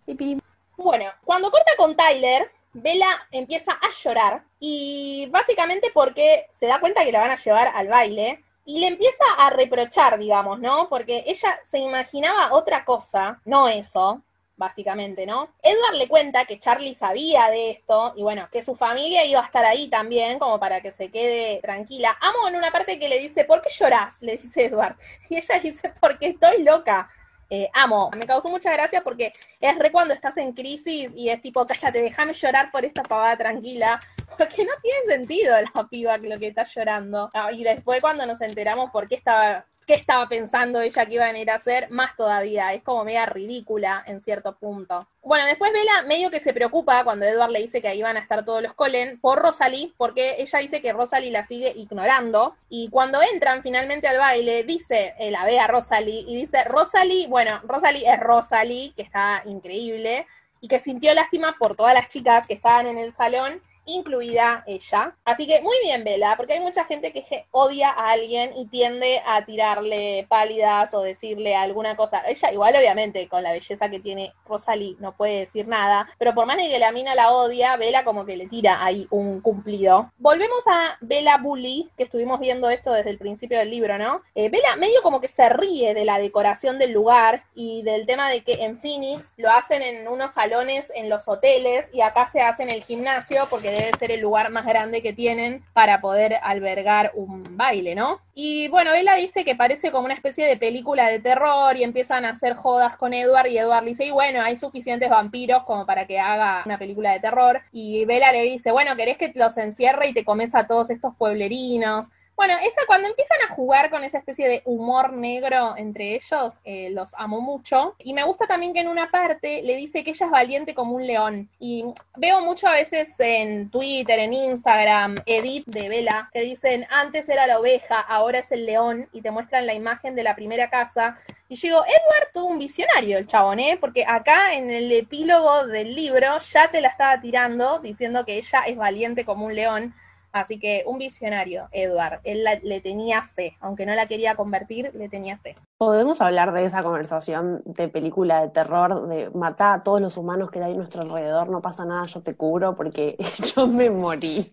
[0.78, 7.06] Bueno, cuando corta con Tyler, Bella empieza a llorar y básicamente porque se da cuenta
[7.06, 10.90] que la van a llevar al baile y le empieza a reprochar, digamos, ¿no?
[10.90, 14.24] Porque ella se imaginaba otra cosa, no eso,
[14.58, 15.50] básicamente, ¿no?
[15.62, 19.46] Edward le cuenta que Charlie sabía de esto y bueno, que su familia iba a
[19.46, 22.18] estar ahí también como para que se quede tranquila.
[22.22, 24.22] Amo en una parte que le dice, ¿por qué llorás?
[24.22, 24.98] Le dice Edward.
[25.30, 27.10] Y ella dice, porque estoy loca.
[27.50, 31.42] Eh, amo, me causó mucha gracia porque es re cuando estás en crisis y es
[31.42, 34.00] tipo, cállate, déjame llorar por esta pavada tranquila,
[34.38, 37.30] porque no tiene sentido la piba lo que está llorando.
[37.34, 41.36] Ah, y después cuando nos enteramos por qué estaba, qué estaba pensando ella que iban
[41.36, 45.08] a ir a hacer, más todavía, es como media ridícula en cierto punto.
[45.22, 48.20] Bueno, después Vela medio que se preocupa cuando Edward le dice que ahí van a
[48.20, 52.56] estar todos los Colen por Rosalie, porque ella dice que Rosalie la sigue ignorando.
[52.70, 57.28] Y cuando entran finalmente al baile, dice, eh, la ve a Rosalie y dice, Rosalie,
[57.28, 60.28] bueno, Rosalie es Rosalie, que está increíble,
[60.62, 65.16] y que sintió lástima por todas las chicas que estaban en el salón incluida ella.
[65.26, 69.22] Así que muy bien, Vela, porque hay mucha gente que odia a alguien y tiende
[69.26, 72.24] a tirarle pálidas o decirle alguna cosa.
[72.28, 76.46] Ella, igual, obviamente, con la belleza que tiene Rosalie, no puede decir nada, pero por
[76.46, 80.12] más de que la mina la odia, Vela como que le tira ahí un cumplido.
[80.18, 84.22] Volvemos a Vela Bully, que estuvimos viendo esto desde el principio del libro, ¿no?
[84.34, 88.30] Eh, Vela medio como que se ríe de la decoración del lugar y del tema
[88.30, 92.42] de que en Phoenix lo hacen en unos salones en los hoteles y acá se
[92.42, 96.38] hace en el gimnasio porque debe ser el lugar más grande que tienen para poder
[96.42, 98.20] albergar un baile, ¿no?
[98.34, 102.26] Y bueno, Bella dice que parece como una especie de película de terror y empiezan
[102.26, 105.86] a hacer jodas con Edward y Edward le dice, y bueno, hay suficientes vampiros como
[105.86, 107.62] para que haga una película de terror.
[107.72, 111.16] Y Bella le dice, bueno, ¿querés que los encierre y te comes a todos estos
[111.16, 112.08] pueblerinos?
[112.36, 116.90] Bueno, esa cuando empiezan a jugar con esa especie de humor negro entre ellos, eh,
[116.92, 117.96] los amo mucho.
[118.00, 120.96] Y me gusta también que en una parte le dice que ella es valiente como
[120.96, 121.50] un león.
[121.60, 121.86] Y
[122.18, 127.48] veo mucho a veces en Twitter, en Instagram, edit de Vela, que dicen antes era
[127.48, 131.18] la oveja, ahora es el león, y te muestran la imagen de la primera casa.
[131.48, 133.78] Y yo digo, Edward tuvo un visionario el chabón, ¿eh?
[133.80, 138.62] Porque acá en el epílogo del libro ya te la estaba tirando diciendo que ella
[138.68, 139.94] es valiente como un león.
[140.36, 142.20] Así que un visionario, Edward.
[142.24, 145.56] Él la- le tenía fe, aunque no la quería convertir, le tenía fe.
[145.78, 150.50] Podemos hablar de esa conversación de película de terror, de matar a todos los humanos
[150.50, 153.18] que hay a nuestro alrededor, no pasa nada, yo te cubro, porque
[153.56, 154.52] yo me morí.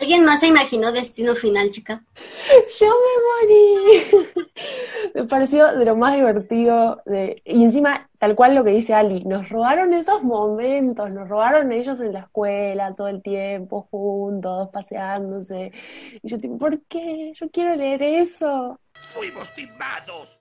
[0.00, 2.04] ¿Alguien más se imaginó Destino Final, chica?
[2.80, 4.26] Yo me morí.
[5.14, 7.00] Me pareció de lo más divertido.
[7.06, 7.40] De...
[7.44, 12.00] Y encima, tal cual lo que dice Ali, nos robaron esos momentos, nos robaron ellos
[12.00, 15.72] en la escuela todo el tiempo, juntos, paseándose.
[16.22, 17.32] Y yo, tipo, ¿por qué?
[17.40, 18.80] Yo quiero leer eso.
[18.94, 20.40] Fuimos timados.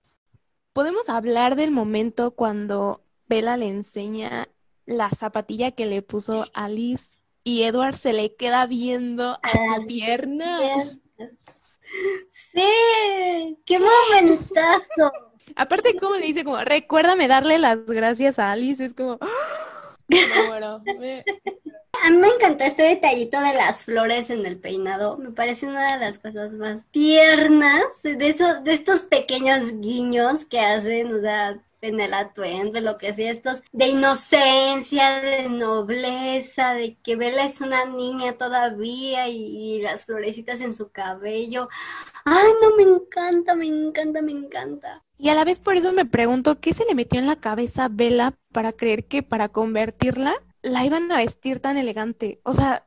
[0.73, 4.47] Podemos hablar del momento cuando Bella le enseña
[4.85, 10.59] la zapatilla que le puso Alice y Edward se le queda viendo a su pierna.
[12.53, 15.11] Sí, qué momentazo.
[15.55, 19.19] Aparte, como le dice, como, recuérdame darle las gracias a Alice, es como,
[20.07, 21.23] me muero, me-
[22.03, 25.17] A mí me encantó este detallito de las flores en el peinado.
[25.17, 30.59] Me parece una de las cosas más tiernas de esos, de estos pequeños guiños que
[30.59, 36.95] hacen, o sea, en el atuendo, lo que sea, estos de inocencia, de nobleza, de
[37.03, 41.67] que Bella es una niña todavía y, las florecitas en su cabello.
[42.23, 45.03] Ay, no, me encanta, me encanta, me encanta.
[45.17, 47.85] Y a la vez por eso me pregunto, ¿qué se le metió en la cabeza
[47.85, 52.39] a Bella para creer que para convertirla la iban a vestir tan elegante?
[52.43, 52.85] O sea,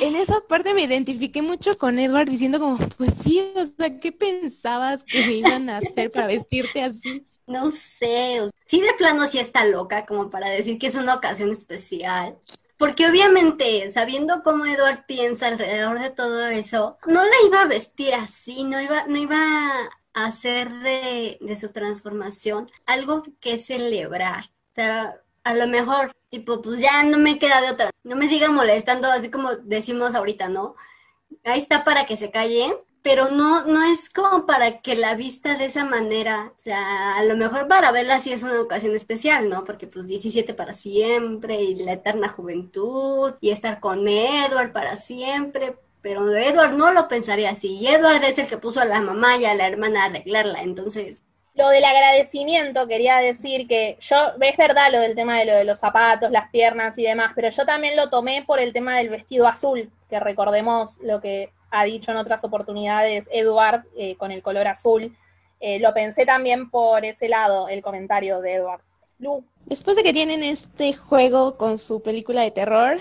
[0.00, 4.10] en esa parte me identifiqué mucho con Edward diciendo como, pues sí, o sea, ¿qué
[4.10, 7.26] pensabas que me iban a hacer para vestirte así?
[7.48, 11.50] No sé, sí de plano sí está loca como para decir que es una ocasión
[11.50, 12.38] especial.
[12.76, 18.14] Porque obviamente, sabiendo cómo Edward piensa alrededor de todo eso, no la iba a vestir
[18.14, 19.36] así, no iba, no iba
[20.12, 24.44] a hacer de, de su transformación algo que celebrar.
[24.72, 27.90] O sea, a lo mejor, tipo, pues ya no me queda de otra.
[28.04, 30.76] No me sigan molestando, así como decimos ahorita, ¿no?
[31.44, 32.74] Ahí está para que se callen.
[33.08, 37.24] Pero no, no es como para que la vista de esa manera, o sea, a
[37.24, 39.64] lo mejor para verla sí es una ocasión especial, ¿no?
[39.64, 45.74] Porque pues 17 para siempre y la eterna juventud y estar con Edward para siempre,
[46.02, 49.38] pero Edward no lo pensaría así, y Edward es el que puso a la mamá
[49.38, 54.56] y a la hermana a arreglarla, entonces lo del agradecimiento, quería decir que yo, es
[54.58, 57.64] verdad lo del tema de lo de los zapatos, las piernas y demás, pero yo
[57.64, 62.10] también lo tomé por el tema del vestido azul, que recordemos lo que ha dicho
[62.10, 65.16] en otras oportunidades Edward eh, con el color azul.
[65.60, 68.82] Eh, lo pensé también por ese lado, el comentario de Edward.
[69.18, 69.44] Lu.
[69.66, 72.98] Después de que tienen este juego con su película de terror,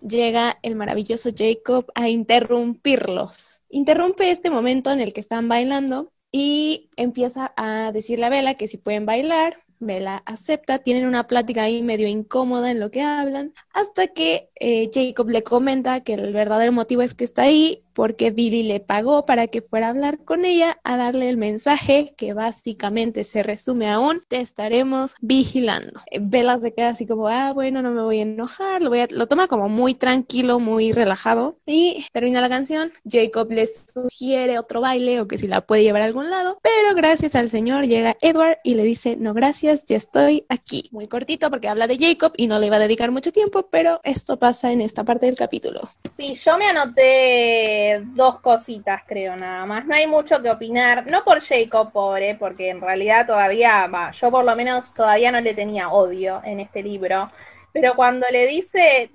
[0.00, 3.62] llega el maravilloso Jacob a interrumpirlos.
[3.70, 8.68] Interrumpe este momento en el que están bailando y empieza a decirle a Bella que
[8.68, 13.52] si pueden bailar, Bella acepta, tienen una plática ahí medio incómoda en lo que hablan,
[13.72, 18.30] hasta que eh, Jacob le comenta que el verdadero motivo es que está ahí porque
[18.30, 22.32] Billy le pagó para que fuera a hablar con ella, a darle el mensaje que
[22.32, 26.00] básicamente se resume a un te estaremos vigilando.
[26.20, 29.08] Bella se queda así como, ah, bueno, no me voy a enojar, lo, voy a...
[29.10, 32.92] lo toma como muy tranquilo, muy relajado y termina la canción.
[33.08, 36.94] Jacob le sugiere otro baile o que si la puede llevar a algún lado, pero
[36.94, 40.88] gracias al señor llega Edward y le dice, no, gracias, ya estoy aquí.
[40.92, 44.00] Muy cortito porque habla de Jacob y no le iba a dedicar mucho tiempo, pero
[44.04, 45.80] esto pasa en esta parte del capítulo.
[46.16, 49.86] Sí, yo me anoté dos cositas, creo, nada más.
[49.86, 51.06] No hay mucho que opinar.
[51.10, 55.40] No por Jacob, pobre, porque en realidad todavía, va, yo por lo menos todavía no
[55.40, 57.28] le tenía odio en este libro.
[57.72, 59.10] Pero cuando le dice,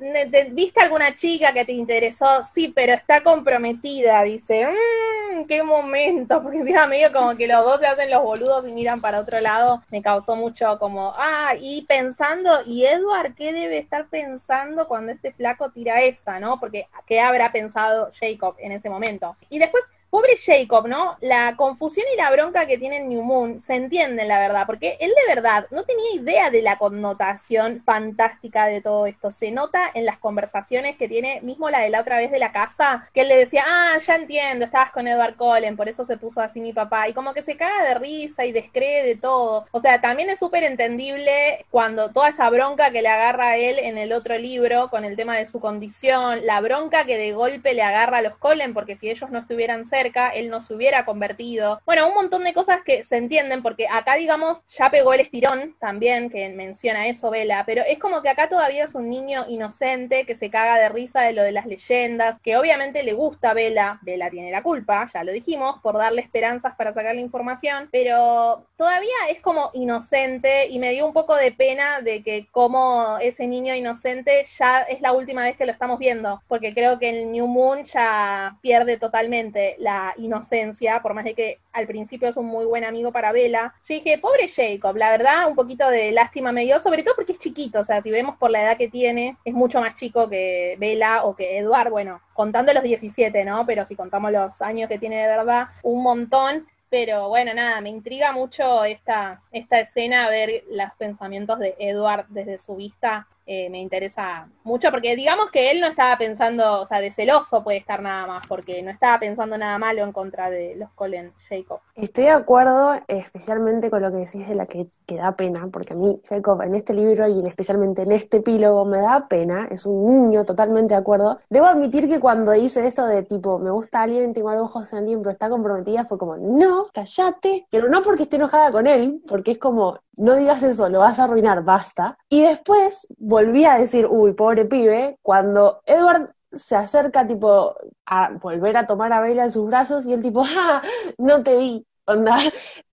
[0.51, 2.43] ¿viste alguna chica que te interesó?
[2.43, 4.23] Sí, pero está comprometida.
[4.23, 6.41] Dice, mmm, qué momento.
[6.43, 9.39] Porque encima medio como que los dos se hacen los boludos y miran para otro
[9.39, 9.83] lado.
[9.91, 15.31] Me causó mucho como, ah, y pensando, ¿y Edward qué debe estar pensando cuando este
[15.31, 16.59] flaco tira esa, no?
[16.59, 19.37] Porque, ¿qué habrá pensado Jacob en ese momento?
[19.49, 21.17] Y después Pobre Jacob, ¿no?
[21.19, 25.09] La confusión y la bronca que tiene New Moon se entienden, la verdad, porque él
[25.09, 29.31] de verdad no tenía idea de la connotación fantástica de todo esto.
[29.31, 32.53] Se nota en las conversaciones que tiene, mismo la de la otra vez de la
[32.53, 36.17] casa, que él le decía, ah, ya entiendo, estabas con Edward Cullen, por eso se
[36.17, 39.65] puso así mi papá, y como que se caga de risa y descree de todo.
[39.71, 43.77] O sea, también es súper entendible cuando toda esa bronca que le agarra a él
[43.79, 47.73] en el otro libro con el tema de su condición, la bronca que de golpe
[47.73, 49.96] le agarra a los Cullen, porque si ellos no estuvieran cerca,
[50.33, 51.81] él no se hubiera convertido.
[51.85, 55.75] Bueno, un montón de cosas que se entienden porque acá, digamos, ya pegó el estirón
[55.79, 60.25] también, que menciona eso Vela, pero es como que acá todavía es un niño inocente
[60.25, 63.53] que se caga de risa de lo de las leyendas, que obviamente le gusta a
[63.53, 67.89] Vela, Vela tiene la culpa, ya lo dijimos, por darle esperanzas para sacar la información,
[67.91, 73.17] pero todavía es como inocente y me dio un poco de pena de que como
[73.19, 77.09] ese niño inocente ya es la última vez que lo estamos viendo, porque creo que
[77.09, 82.35] el New Moon ya pierde totalmente la inocencia, por más de que al principio es
[82.35, 83.73] un muy buen amigo para Vela.
[83.87, 87.31] Yo dije, pobre Jacob, la verdad, un poquito de lástima me dio, sobre todo porque
[87.31, 90.27] es chiquito, o sea, si vemos por la edad que tiene, es mucho más chico
[90.27, 93.65] que Vela o que Eduard, bueno, contando los 17, ¿no?
[93.65, 96.67] Pero si contamos los años que tiene de verdad, un montón.
[96.89, 102.57] Pero bueno, nada, me intriga mucho esta, esta escena, ver los pensamientos de Edward desde
[102.57, 106.99] su vista eh, me interesa mucho, porque digamos que él no estaba pensando, o sea,
[106.99, 110.75] de celoso puede estar nada más, porque no estaba pensando nada malo en contra de
[110.75, 111.79] los Colin Jacob.
[111.95, 115.93] Estoy de acuerdo, especialmente con lo que decís de la que, que, da pena, porque
[115.93, 119.85] a mí Jacob en este libro y especialmente en este epílogo me da pena, es
[119.85, 121.39] un niño totalmente de acuerdo.
[121.49, 124.99] Debo admitir que cuando dice esto de tipo, me gusta alguien, tengo algo ojos en
[124.99, 129.21] alguien, pero está comprometida, fue como, no, callate, pero no porque esté enojada con él,
[129.25, 132.17] porque es como, no digas eso, lo vas a arruinar, basta.
[132.29, 138.77] Y después volví a decir, uy, pobre pibe, cuando Edward se acerca tipo a volver
[138.77, 140.81] a tomar a Bella en sus brazos y el tipo, ¡ah!
[141.17, 141.85] No te vi.
[142.05, 142.37] Onda,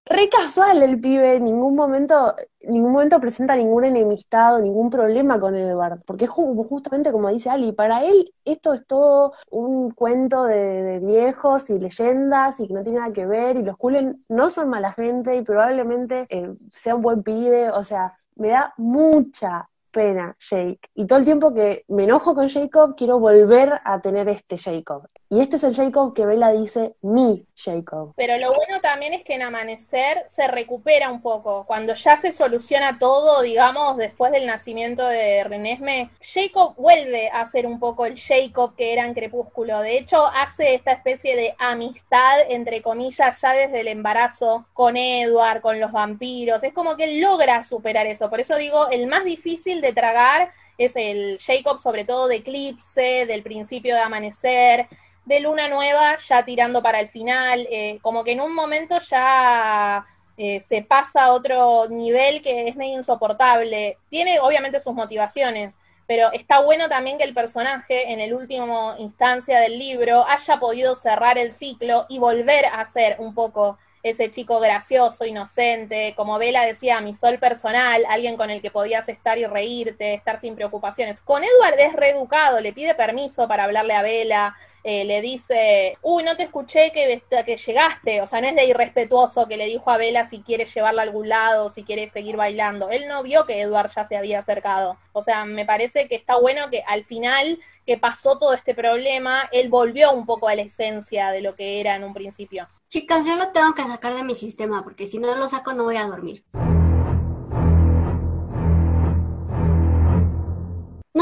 [0.07, 5.41] re casual el pibe, en ningún momento, ningún momento presenta ningún enemistad o ningún problema
[5.41, 10.45] con Edward, porque es justamente como dice Ali, para él esto es todo un cuento
[10.45, 14.51] de, viejos y leyendas y que no tiene nada que ver, y los Cullen no
[14.51, 19.69] son mala gente y probablemente eh, sea un buen pibe, o sea, me da mucha
[19.95, 20.81] pena Jake.
[20.95, 25.09] Y todo el tiempo que me enojo con Jacob, quiero volver a tener este Jacob.
[25.31, 28.13] Y este es el Jacob que Bella dice, mi Jacob.
[28.17, 31.65] Pero lo bueno también es que en Amanecer se recupera un poco.
[31.67, 37.67] Cuando ya se soluciona todo, digamos, después del nacimiento de Renesme, Jacob vuelve a ser
[37.67, 39.81] un poco el Jacob que era en Crepúsculo.
[39.81, 45.63] De hecho, hace esta especie de amistad, entre comillas, ya desde el embarazo con Edward,
[45.63, 46.63] con los vampiros.
[46.63, 48.31] Es como que él logra superar eso.
[48.31, 53.27] Por eso digo, el más difícil de tragar es el Jacob, sobre todo de Eclipse,
[53.27, 54.89] del principio de Amanecer
[55.25, 60.05] de luna nueva ya tirando para el final, eh, como que en un momento ya
[60.37, 63.99] eh, se pasa a otro nivel que es medio insoportable.
[64.11, 65.77] Tiene obviamente sus motivaciones,
[66.07, 70.95] pero está bueno también que el personaje en el último instancia del libro haya podido
[70.95, 76.63] cerrar el ciclo y volver a ser un poco ese chico gracioso, inocente, como Vela
[76.65, 81.19] decía, mi sol personal, alguien con el que podías estar y reírte, estar sin preocupaciones.
[81.21, 86.23] Con Edward es reeducado, le pide permiso para hablarle a Vela, eh, le dice, uy,
[86.23, 89.91] no te escuché que, que llegaste, o sea, no es de irrespetuoso que le dijo
[89.91, 92.91] a Vela si quiere llevarla a algún lado, si quiere seguir bailando.
[92.91, 94.99] Él no vio que Edward ya se había acercado.
[95.13, 99.49] O sea, me parece que está bueno que al final que pasó todo este problema,
[99.53, 102.67] él volvió un poco a la esencia de lo que era en un principio.
[102.89, 105.85] Chicas, yo lo tengo que sacar de mi sistema porque si no lo saco no
[105.85, 106.45] voy a dormir.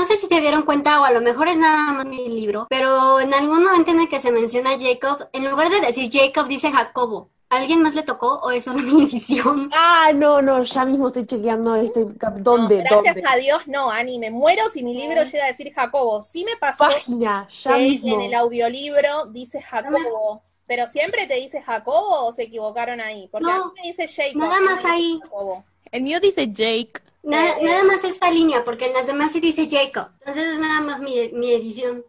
[0.02, 2.66] No sé si te dieron cuenta o a lo mejor es nada más mi libro,
[2.68, 6.48] pero en algún momento en el que se menciona Jacob, en lugar de decir Jacob
[6.48, 7.28] dice Jacobo.
[7.50, 9.70] ¿Alguien más le tocó o es solo mi edición?
[9.72, 12.04] Ah, no, no, ya mismo estoy chequeando este
[12.40, 12.78] ¿Dónde?
[12.78, 13.22] gracias ¿Dónde?
[13.30, 16.20] a Dios, no, Ani, me muero si mi libro llega a decir Jacobo.
[16.24, 18.14] Sí me pasó Página, ya que mismo.
[18.16, 20.42] en el audiolibro dice Jacobo.
[20.66, 23.28] Pero siempre te dice Jacobo o se equivocaron ahí.
[23.30, 24.40] Porque a mí No, me dice Jacob.
[24.40, 25.20] nada no más ahí.
[25.22, 25.62] Jacobo.
[25.92, 26.94] El mío dice Jake.
[27.22, 30.08] Nada, Eh, nada más esta línea, porque en las demás sí dice Jacob.
[30.20, 32.04] Entonces es nada más mi, mi edición.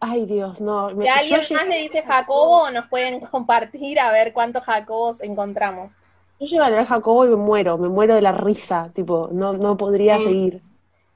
[0.00, 0.90] Ay, Dios, no.
[0.94, 5.20] me- Si alguien yo, más le dice Jacobo, nos pueden compartir a ver cuántos Jacobos
[5.22, 5.92] encontramos.
[6.40, 9.54] yo llego a leer Jacobo y me muero, me muero de la risa, tipo, no,
[9.54, 10.24] no podría Sí.
[10.24, 10.62] seguir.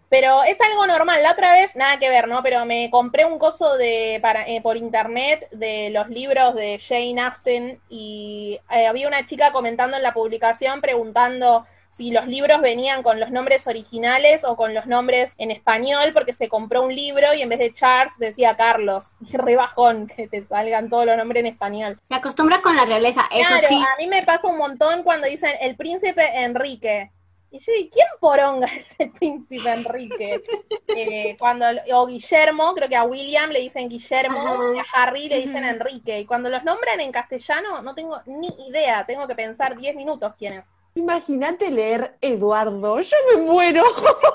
[0.09, 1.23] Pero es algo normal.
[1.23, 2.43] La otra vez, nada que ver, ¿no?
[2.43, 7.21] Pero me compré un coso de para, eh, por internet de los libros de Jane
[7.21, 13.03] Austen y eh, había una chica comentando en la publicación preguntando si los libros venían
[13.03, 17.35] con los nombres originales o con los nombres en español, porque se compró un libro
[17.35, 19.15] y en vez de Charles decía Carlos.
[19.29, 21.99] Y re bajón que te salgan todos los nombres en español.
[22.05, 23.83] Se acostumbra con la realeza, eso Claro, sí.
[23.83, 27.11] a mí me pasa un montón cuando dicen el príncipe Enrique.
[27.51, 30.43] Y yo, ¿y quién poronga es el príncipe Enrique?
[30.89, 34.59] Eh, cuando, o Guillermo, creo que a William le dicen Guillermo, Ajá.
[34.75, 36.21] y a Harry le dicen Enrique.
[36.21, 40.35] Y cuando los nombran en castellano, no tengo ni idea, tengo que pensar 10 minutos
[40.39, 40.67] quién es.
[40.95, 43.85] Imagínate leer Eduardo, yo me muero.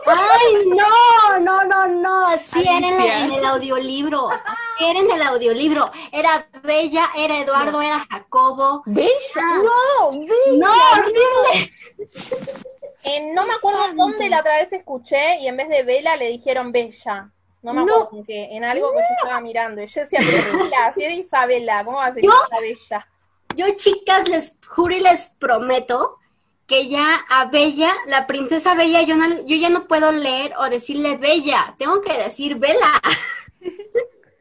[0.08, 1.40] ¡Ay, no!
[1.40, 2.28] No, no, no.
[2.28, 4.30] Así era en, el audiolibro.
[4.30, 5.92] Así Era en el audiolibro.
[6.12, 8.82] Era Bella, era Eduardo, era Jacobo.
[8.86, 9.62] Bella, Ah.
[9.62, 10.58] no, Bella.
[10.58, 11.74] ¡No, horrible!
[13.04, 16.30] En- no me acuerdo dónde la otra vez escuché y en vez de Vela le
[16.30, 17.30] dijeron Bella.
[17.62, 17.96] No me No.
[17.96, 19.82] acuerdo en qué, en algo que yo estaba mirando.
[19.82, 22.32] Y yo decía, pero Bella, si era Isabela, ¿cómo va a ser ¿Yo?
[22.62, 23.08] Bella?
[23.56, 26.18] Yo, chicas, les juro y les prometo
[26.66, 30.70] que ya a Bella, la princesa Bella, yo, no, yo ya no puedo leer o
[30.70, 31.76] decirle Bella.
[31.78, 32.92] Tengo que decir Bella.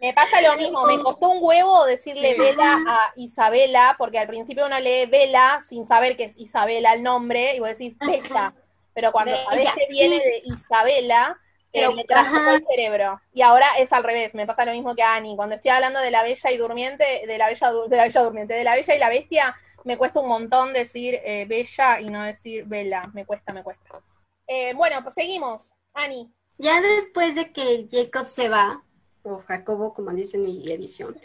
[0.03, 4.66] Me pasa lo mismo, me costó un huevo decirle Vela a Isabela, porque al principio
[4.66, 8.53] uno lee Vela sin saber que es Isabela el nombre, y vos decís Bella.
[8.94, 11.38] Pero cuando Bella, sabés que viene de Isabela,
[11.72, 12.57] eh, Pero, me ajá.
[12.57, 13.20] el cerebro.
[13.32, 15.36] Y ahora es al revés, me pasa lo mismo que a Ani.
[15.36, 18.55] Cuando estoy hablando de la Bella y Durmiente, de la Bella, de la Bella Durmiente,
[18.55, 22.24] de la Bella y la Bestia, me cuesta un montón decir eh, Bella y no
[22.24, 23.09] decir Vela.
[23.14, 24.00] Me cuesta, me cuesta.
[24.48, 25.70] Eh, bueno, pues seguimos.
[25.94, 26.28] Ani.
[26.59, 28.82] Ya después de que Jacob se va,
[29.25, 31.16] o Jacobo, como dice mi edición,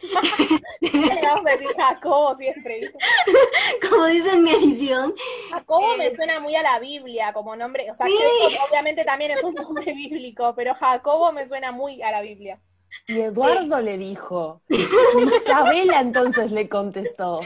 [0.82, 2.94] Le vamos a decir Jacobo siempre.
[3.90, 5.14] como dice mi edición,
[5.52, 8.14] Jacobo Eh, me suena muy a la Biblia como nombre, o sea, Sí.
[8.52, 12.60] Jacob obviamente también es un nombre bíblico, pero Jacobo me suena muy a la Biblia.
[13.08, 14.62] Y Eduardo le dijo.
[14.70, 17.42] Isabela entonces le contestó.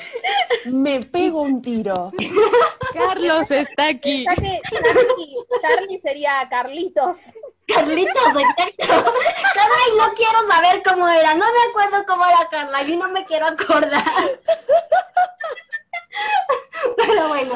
[0.65, 2.11] Me pego un tiro.
[2.93, 4.25] Carlos está aquí.
[4.25, 4.61] Charlie,
[5.61, 7.33] Charlie sería Carlitos.
[7.67, 9.11] Carlitos, exacto.
[9.53, 11.35] Carla, y no quiero saber cómo era.
[11.35, 12.83] No me acuerdo cómo era Carla.
[12.83, 14.03] Yo no me quiero acordar.
[16.97, 17.53] Pero bueno,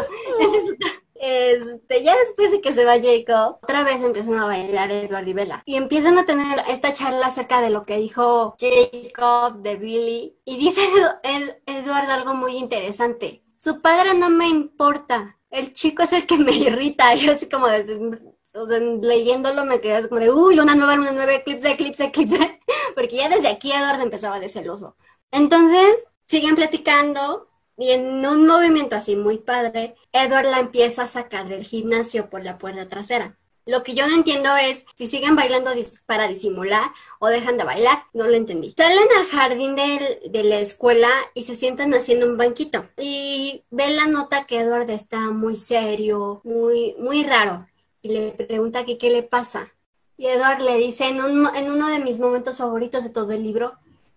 [1.16, 5.34] este, ya después de que se va Jacob, otra vez empiezan a bailar Edward y
[5.34, 5.64] Bella.
[5.66, 10.38] Y empiezan a tener esta charla acerca de lo que dijo Jacob, de Billy.
[10.46, 10.82] Y dice
[11.24, 11.56] el,
[11.90, 13.44] algo muy interesante.
[13.58, 15.38] Su padre no me importa.
[15.50, 17.16] El chico es el que me irrita.
[17.16, 18.20] Yo así como de,
[18.56, 22.60] o leyéndolo me quedé como de, uy, una nueva, una nueva, eclipse, eclipse, eclipse.
[22.96, 24.96] Porque ya desde aquí Edward empezaba de celoso.
[25.32, 31.48] Entonces, siguen platicando y en un movimiento así muy padre, Edward la empieza a sacar
[31.50, 33.38] del gimnasio por la puerta trasera.
[33.68, 35.72] Lo que yo no entiendo es si siguen bailando
[36.06, 38.04] para disimular o dejan de bailar.
[38.14, 38.76] No lo entendí.
[38.78, 42.88] Salen al jardín del- de la escuela y se sientan haciendo un banquito.
[42.98, 47.66] Y Bella nota que Edward está muy serio, muy, muy raro.
[48.06, 49.74] Y le pregunta que qué le pasa.
[50.16, 53.74] Y Edward le dice en, en uno de mis momentos favoritos de todo el libro,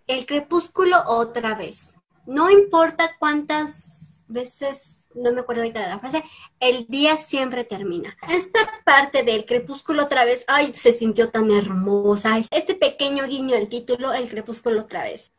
[0.06, 1.94] el crepúsculo otra vez.
[2.26, 6.22] No importa cuántas veces no me acuerdo ahorita de la frase,
[6.60, 8.14] el día siempre termina.
[8.28, 12.38] Esta parte del crepúsculo otra vez, ay, se sintió tan hermosa.
[12.50, 15.32] Este pequeño guiño del título, el crepúsculo otra vez.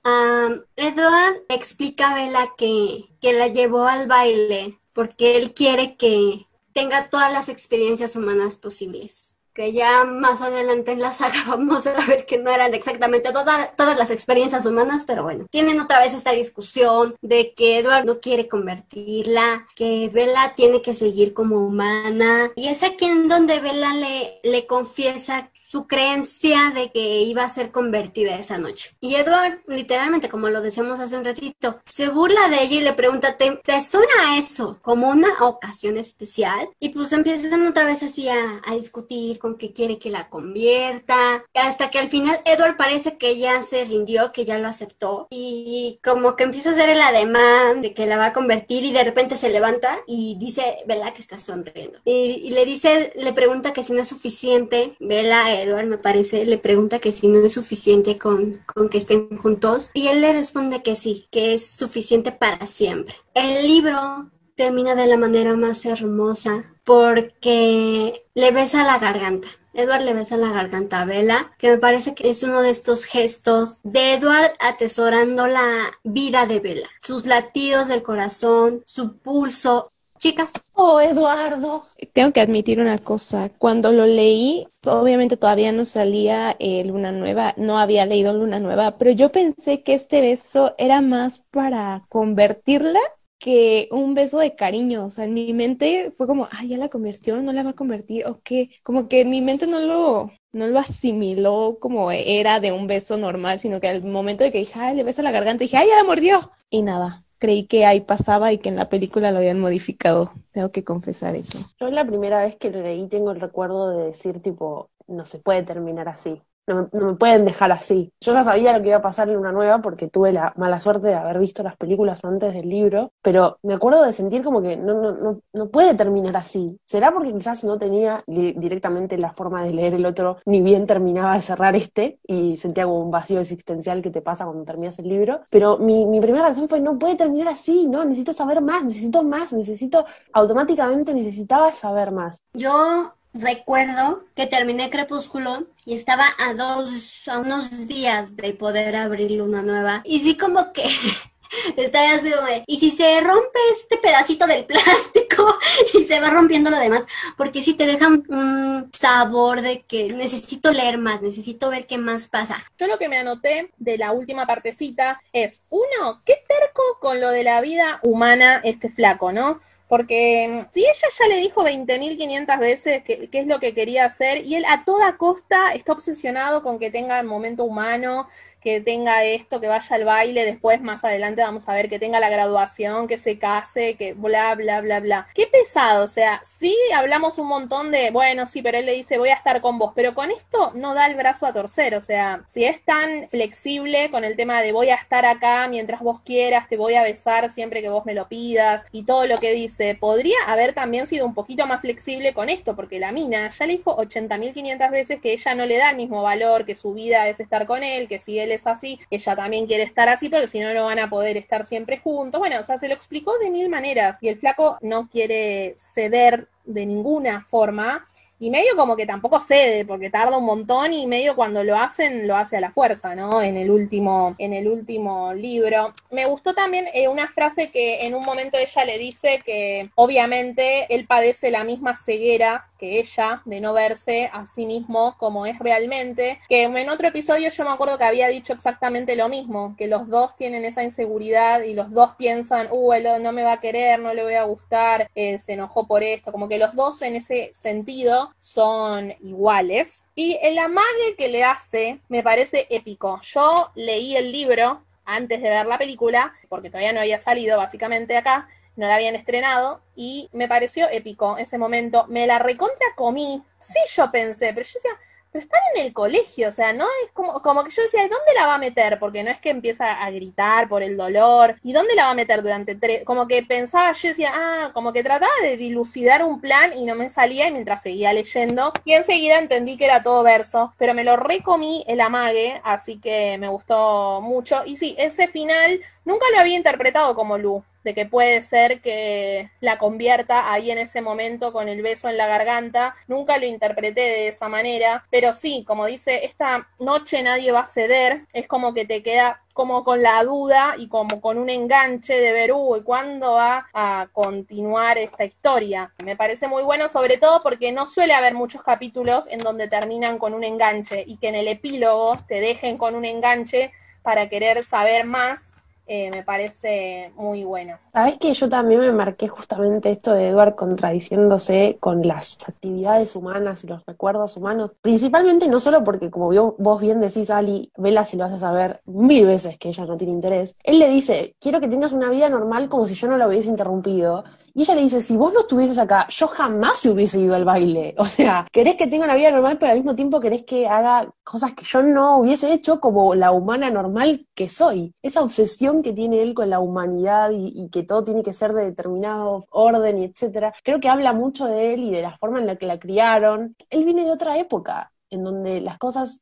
[0.75, 6.48] Edward explica a Bella que, que la llevó al baile porque él quiere que
[6.79, 12.05] tenga todas las experiencias humanas posibles que ya más adelante en la saga vamos a
[12.05, 16.31] ver que no eran exactamente todas las experiencias humanas, pero bueno, tienen otra vez esta
[16.31, 22.67] discusión de que Edward no quiere convertirla, que Bella tiene que seguir como humana, y
[22.67, 27.71] es aquí en donde Bella le, le confiesa su creencia de que iba a ser
[27.71, 28.95] convertida esa noche.
[29.01, 32.93] Y Edward, literalmente, como lo decíamos hace un ratito, se burla de ella y le
[32.93, 36.69] pregunta, ¿te, te suena eso como una ocasión especial?
[36.79, 41.45] Y pues empiezan otra vez así a, a discutir con que quiere que la convierta,
[41.53, 45.99] hasta que al final Edward parece que ya se rindió, que ya lo aceptó y
[46.03, 49.03] como que empieza a hacer el ademán de que la va a convertir y de
[49.03, 51.99] repente se levanta y dice, Vela que está sonriendo.
[52.05, 56.57] Y, le dice, le pregunta que si no es suficiente, Vela, Edward me parece, le
[56.57, 60.83] pregunta que si no es suficiente con, con que estén juntos y él le responde
[60.83, 63.15] que sí, que es suficiente para siempre.
[63.33, 64.29] El libro
[64.59, 69.47] termina de la manera más hermosa porque le besa la garganta.
[69.73, 73.05] Edward le besa la garganta a Bella, que me parece que es uno de estos
[73.05, 79.93] gestos de Edward atesorando la vida de Bella, sus latidos del corazón, su pulso.
[80.17, 80.51] Chicas.
[80.73, 81.85] Oh, Eduardo.
[82.11, 83.49] Tengo que admitir una cosa.
[83.57, 88.97] Cuando lo leí, obviamente todavía no salía eh, Luna Nueva, no había leído Luna Nueva,
[88.97, 92.99] pero yo pensé que este beso era más para convertirla
[93.39, 96.89] que un beso de cariño, o sea, en mi mente fue como, ah, ya la
[96.89, 100.67] convirtió, no la va a convertir, o qué, como que mi mente no lo, no
[100.67, 104.73] lo asimiló como era de un beso normal, sino que al momento de que dije,
[104.75, 108.01] ay, le besa la garganta, dije, ay, ya la mordió, y nada, creí que ahí
[108.01, 111.59] pasaba y que en la película lo habían modificado, tengo que confesar eso.
[111.79, 115.39] Yo la primera vez que lo leí tengo el recuerdo de decir, tipo, no se
[115.39, 118.11] puede terminar así no me, pueden dejar así.
[118.21, 120.79] Yo ya sabía lo que iba a pasar en una nueva porque tuve la mala
[120.79, 124.61] suerte de haber visto las películas antes del libro, pero me acuerdo de sentir como
[124.61, 126.77] que no, no, no, no puede terminar así.
[126.85, 131.35] ¿Será porque quizás no tenía directamente la forma de leer el otro, ni bien terminaba
[131.35, 135.09] de cerrar este y sentía como un vacío existencial que te pasa cuando terminas el
[135.09, 135.41] libro?
[135.49, 138.03] Pero mi, mi primera reacción fue, no puede terminar así, ¿no?
[138.05, 142.41] Necesito saber más, necesito más, necesito, automáticamente necesitaba saber más.
[142.53, 149.41] Yo recuerdo que terminé Crepúsculo y estaba a dos, a unos días de poder abrir
[149.41, 150.01] una nueva.
[150.05, 150.85] Y sí como que
[151.77, 152.31] estaba así
[152.67, 155.57] y si se rompe este pedacito del plástico
[155.93, 157.05] y se va rompiendo lo demás,
[157.37, 162.27] porque si te dejan un sabor de que necesito leer más, necesito ver qué más
[162.27, 162.63] pasa.
[162.77, 167.29] Yo lo que me anoté de la última partecita es, uno, qué terco con lo
[167.29, 169.59] de la vida humana este flaco, ¿no?
[169.89, 174.45] Porque mm, si ella ya le dijo 20.500 veces qué es lo que quería hacer
[174.45, 178.27] y él a toda costa está obsesionado con que tenga el momento humano,
[178.61, 182.19] que tenga esto, que vaya al baile, después más adelante vamos a ver que tenga
[182.19, 185.27] la graduación, que se case, que bla, bla, bla, bla.
[185.33, 189.17] Qué pesado, o sea, sí hablamos un montón de, bueno, sí, pero él le dice
[189.17, 192.01] voy a estar con vos, pero con esto no da el brazo a torcer, o
[192.01, 196.21] sea, si es tan flexible con el tema de voy a estar acá mientras vos
[196.23, 199.53] quieras, te voy a besar siempre que vos me lo pidas y todo lo que
[199.53, 203.65] dice, podría haber también sido un poquito más flexible con esto, porque la mina ya
[203.65, 207.27] le dijo 80.500 veces que ella no le da el mismo valor, que su vida
[207.27, 210.59] es estar con él, que si es así, ella también quiere estar así, porque si
[210.59, 212.39] no, no van a poder estar siempre juntos.
[212.39, 216.47] Bueno, o sea, se lo explicó de mil maneras y el flaco no quiere ceder
[216.65, 218.07] de ninguna forma
[218.39, 222.25] y medio como que tampoco cede porque tarda un montón y medio cuando lo hacen
[222.25, 223.41] lo hace a la fuerza, ¿no?
[223.41, 225.91] En el último en el último libro.
[226.09, 230.93] Me gustó también eh, una frase que en un momento ella le dice que obviamente
[230.93, 235.59] él padece la misma ceguera que ella de no verse a sí mismo como es
[235.59, 239.87] realmente, que en otro episodio yo me acuerdo que había dicho exactamente lo mismo, que
[239.87, 243.99] los dos tienen esa inseguridad y los dos piensan, uh, no me va a querer,
[243.99, 247.15] no le voy a gustar, eh, se enojó por esto, como que los dos en
[247.15, 250.03] ese sentido son iguales.
[250.15, 253.19] Y el amague que le hace me parece épico.
[253.21, 258.15] Yo leí el libro antes de ver la película, porque todavía no había salido básicamente
[258.15, 258.47] acá,
[258.79, 262.05] no la habían estrenado, y me pareció épico ese momento.
[262.07, 263.43] Me la recontra comí.
[263.59, 264.91] Sí, yo pensé, pero yo decía,
[265.31, 268.33] pero están en el colegio, o sea, no es como, como que yo decía, ¿dónde
[268.35, 268.97] la va a meter?
[268.97, 272.15] Porque no es que empieza a gritar por el dolor, ¿y dónde la va a
[272.15, 273.03] meter durante tres?
[273.03, 276.95] Como que pensaba, yo decía, ah, como que trataba de dilucidar un plan y no
[276.95, 281.03] me salía y mientras seguía leyendo, y enseguida entendí que era todo verso, pero me
[281.03, 286.39] lo recomí el amague, así que me gustó mucho, y sí, ese final nunca lo
[286.39, 291.53] había interpretado como Lu, de que puede ser que la convierta ahí en ese momento
[291.53, 292.95] con el beso en la garganta.
[293.07, 297.65] Nunca lo interpreté de esa manera, pero sí, como dice, esta noche nadie va a
[297.65, 302.13] ceder, es como que te queda como con la duda y como con un enganche
[302.13, 305.91] de ver, uy, ¿cuándo va a continuar esta historia?
[306.05, 310.17] Me parece muy bueno, sobre todo porque no suele haber muchos capítulos en donde terminan
[310.17, 314.63] con un enganche y que en el epílogo te dejen con un enganche para querer
[314.63, 315.51] saber más
[315.89, 317.77] eh, me parece muy bueno.
[317.91, 323.63] Sabes que yo también me marqué justamente esto de Edward contradiciéndose con las actividades humanas
[323.63, 328.17] y los recuerdos humanos, principalmente no solo porque, como vos bien decís, Ali, Vela, si
[328.17, 331.67] lo a saber mil veces que ella no tiene interés, él le dice, quiero que
[331.67, 335.01] tengas una vida normal como si yo no la hubiese interrumpido, y ella le dice,
[335.01, 337.95] si vos no estuvieses acá, yo jamás se hubiese ido al baile.
[337.99, 341.09] O sea, querés que tenga una vida normal, pero al mismo tiempo querés que haga
[341.23, 344.93] cosas que yo no hubiese hecho como la humana normal que soy.
[345.01, 348.65] Esa obsesión que tiene él con la humanidad y, que todo tiene que ser de
[348.65, 352.47] determinado orden y etcétera, creo que habla mucho de él y de la forma en
[352.47, 353.55] la que la criaron.
[353.69, 356.21] Él viene de otra época, en donde las cosas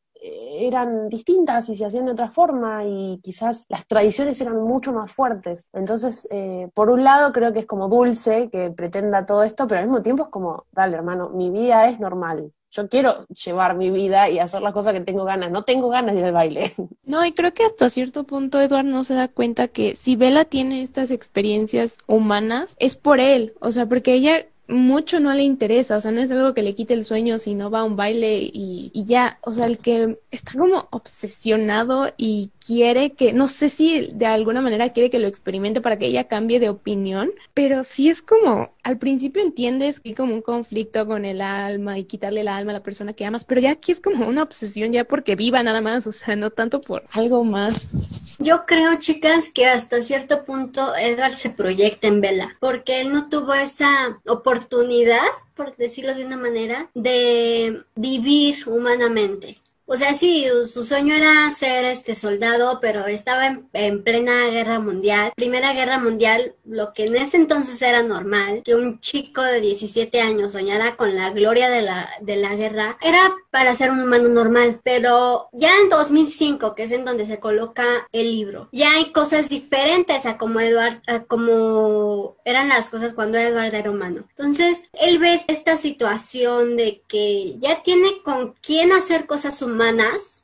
[0.59, 5.11] eran distintas y se hacían de otra forma y quizás las tradiciones eran mucho más
[5.11, 5.67] fuertes.
[5.73, 9.79] Entonces, eh, por un lado creo que es como dulce que pretenda todo esto, pero
[9.79, 12.51] al mismo tiempo es como, dale hermano, mi vida es normal.
[12.71, 15.49] Yo quiero llevar mi vida y hacer las cosas que tengo ganas.
[15.51, 16.73] No tengo ganas de ir al baile.
[17.07, 20.43] No, y creo que hasta cierto punto Edward no se da cuenta que si Bella
[20.43, 23.53] tiene estas experiencias humanas, es por él.
[23.61, 26.75] O sea, porque ella mucho no le interesa, o sea, no es algo que le
[26.75, 29.77] quite el sueño si no va a un baile y, y, ya, o sea, el
[29.77, 35.19] que está como obsesionado y quiere que, no sé si de alguna manera quiere que
[35.19, 39.99] lo experimente para que ella cambie de opinión, pero sí es como, al principio entiendes
[39.99, 43.13] que hay como un conflicto con el alma y quitarle el alma a la persona
[43.13, 46.11] que amas, pero ya aquí es como una obsesión ya porque viva nada más, o
[46.11, 48.06] sea, no tanto por algo más.
[48.39, 53.29] Yo creo, chicas, que hasta cierto punto Edward se proyecta en Bella, porque él no
[53.29, 59.59] tuvo esa oportunidad, por decirlo de una manera, de vivir humanamente.
[59.89, 65.31] O sea, sí, su sueño era ser este soldado, pero estaba en, plena guerra mundial.
[65.33, 70.19] Primera guerra mundial, lo que en ese entonces era normal, que un chico de 17
[70.19, 74.27] años soñara con la gloria de la, de la guerra, era para ser un humano
[74.27, 74.81] normal.
[74.83, 79.47] Pero ya en 2005, que es en donde se coloca el libro, ya hay cosas
[79.47, 84.25] diferentes a como Edward, a como eran las cosas cuando Edward era humano.
[84.35, 89.76] Entonces, él ve esta situación de que ya tiene con quién hacer cosas humanas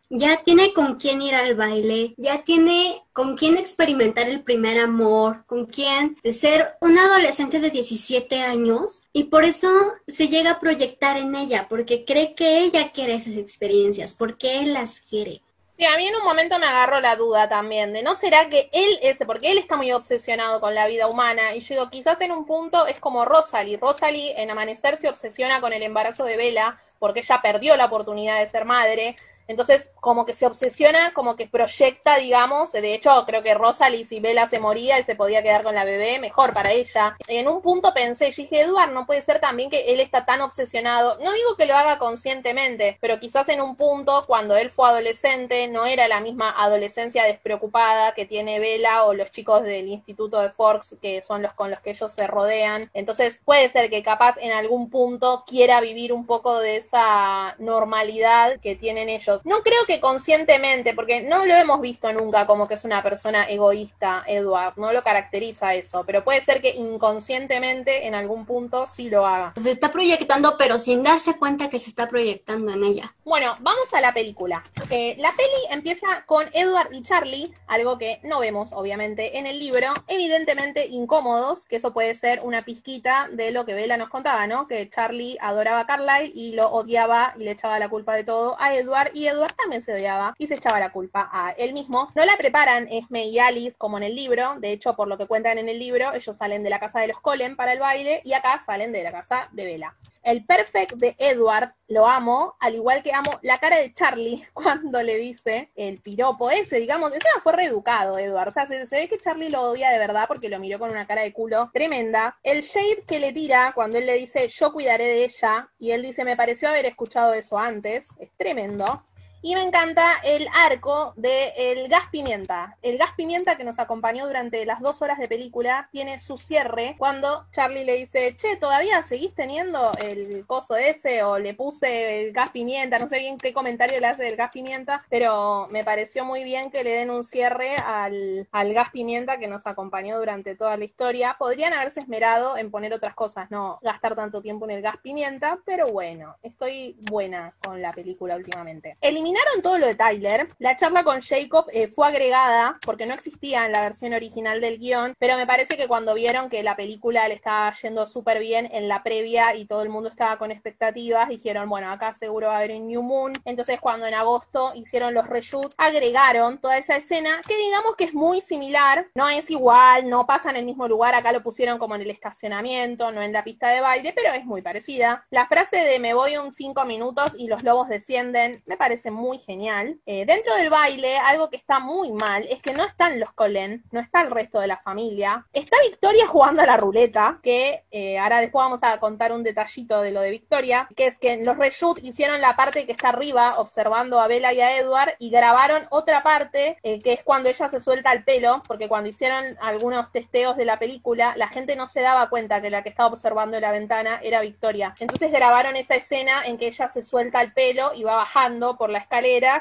[0.09, 5.45] ya tiene con quién ir al baile, ya tiene con quién experimentar el primer amor,
[5.45, 9.69] con quién de ser un adolescente de 17 años y por eso
[10.07, 14.73] se llega a proyectar en ella, porque cree que ella quiere esas experiencias, porque él
[14.73, 15.41] las quiere.
[15.75, 18.69] Sí, a mí en un momento me agarró la duda también de no será que
[18.71, 22.21] él ese, porque él está muy obsesionado con la vida humana y yo digo, quizás
[22.21, 23.77] en un punto es como Rosalie.
[23.77, 28.39] Rosalie en Amanecer se obsesiona con el embarazo de Vela porque ella perdió la oportunidad
[28.39, 29.17] de ser madre.
[29.47, 34.19] Entonces, como que se obsesiona, como que proyecta, digamos, de hecho, creo que Rosalie, si
[34.19, 37.15] Bella se moría y se podía quedar con la bebé, mejor para ella.
[37.27, 40.41] En un punto pensé, yo dije, Eduard, no puede ser también que él está tan
[40.41, 44.89] obsesionado, no digo que lo haga conscientemente, pero quizás en un punto, cuando él fue
[44.89, 50.39] adolescente, no era la misma adolescencia despreocupada que tiene Bella o los chicos del Instituto
[50.39, 52.89] de Forks, que son los con los que ellos se rodean.
[52.93, 58.59] Entonces, puede ser que capaz en algún punto quiera vivir un poco de esa normalidad
[58.59, 62.75] que tienen ellos no creo que conscientemente, porque no lo hemos visto nunca como que
[62.75, 68.15] es una persona egoísta, Edward, no lo caracteriza eso, pero puede ser que inconscientemente en
[68.15, 69.53] algún punto sí lo haga.
[69.61, 73.15] Se está proyectando, pero sin darse cuenta que se está proyectando en ella.
[73.23, 74.63] Bueno, vamos a la película.
[74.89, 79.59] Eh, la peli empieza con Edward y Charlie, algo que no vemos obviamente en el
[79.59, 84.47] libro, evidentemente incómodos, que eso puede ser una pizquita de lo que Bella nos contaba,
[84.47, 84.67] ¿no?
[84.67, 88.55] Que Charlie adoraba a Carlyle y lo odiaba y le echaba la culpa de todo
[88.59, 92.09] a Edward y Edward también se odiaba y se echaba la culpa a él mismo.
[92.15, 95.27] No la preparan Esme y Alice como en el libro, de hecho, por lo que
[95.27, 98.21] cuentan en el libro, ellos salen de la casa de los Colen para el baile
[98.23, 99.95] y acá salen de la casa de Bella.
[100.23, 105.03] El perfect de Edward lo amo, al igual que amo la cara de Charlie cuando
[105.03, 109.09] le dice el piropo ese, digamos, ese fue reeducado Edward, o sea, se, se ve
[109.09, 112.37] que Charlie lo odia de verdad porque lo miró con una cara de culo tremenda.
[112.41, 116.01] El shade que le tira cuando él le dice yo cuidaré de ella y él
[116.01, 119.03] dice me pareció haber escuchado eso antes, es tremendo.
[119.45, 122.77] Y me encanta el arco del gas pimienta.
[122.81, 126.95] El gas pimienta que nos acompañó durante las dos horas de película tiene su cierre
[126.97, 131.23] cuando Charlie le dice, che, ¿todavía seguís teniendo el coso ese?
[131.23, 134.49] O le puse el gas pimienta, no sé bien qué comentario le hace del gas
[134.53, 139.39] pimienta, pero me pareció muy bien que le den un cierre al, al gas pimienta
[139.39, 141.35] que nos acompañó durante toda la historia.
[141.37, 145.59] Podrían haberse esmerado en poner otras cosas, no gastar tanto tiempo en el gas pimienta,
[145.65, 148.95] pero bueno, estoy buena con la película últimamente.
[149.33, 150.47] Eliminaron todo lo de Tyler.
[150.59, 154.77] La charla con Jacob eh, fue agregada porque no existía en la versión original del
[154.77, 158.69] guion, pero me parece que cuando vieron que la película le estaba yendo súper bien
[158.71, 162.53] en la previa y todo el mundo estaba con expectativas, dijeron, bueno, acá seguro va
[162.53, 163.33] a haber un New Moon.
[163.43, 168.13] Entonces cuando en agosto hicieron los reshoots, agregaron toda esa escena que digamos que es
[168.13, 171.95] muy similar, no es igual, no pasa en el mismo lugar, acá lo pusieron como
[171.95, 175.25] en el estacionamiento, no en la pista de baile, pero es muy parecida.
[175.31, 179.22] La frase de me voy un 5 minutos y los lobos descienden me parece muy
[179.31, 179.99] genial.
[180.05, 183.83] Eh, dentro del baile, algo que está muy mal es que no están los Colen,
[183.91, 185.45] no está el resto de la familia.
[185.53, 190.01] Está Victoria jugando a la ruleta, que eh, ahora después vamos a contar un detallito
[190.01, 193.53] de lo de Victoria, que es que los reshoot hicieron la parte que está arriba
[193.57, 197.69] observando a Bella y a Edward y grabaron otra parte eh, que es cuando ella
[197.69, 201.87] se suelta el pelo, porque cuando hicieron algunos testeos de la película, la gente no
[201.87, 204.93] se daba cuenta que la que estaba observando en la ventana era Victoria.
[204.99, 208.89] Entonces grabaron esa escena en que ella se suelta el pelo y va bajando por
[208.89, 209.12] la escalera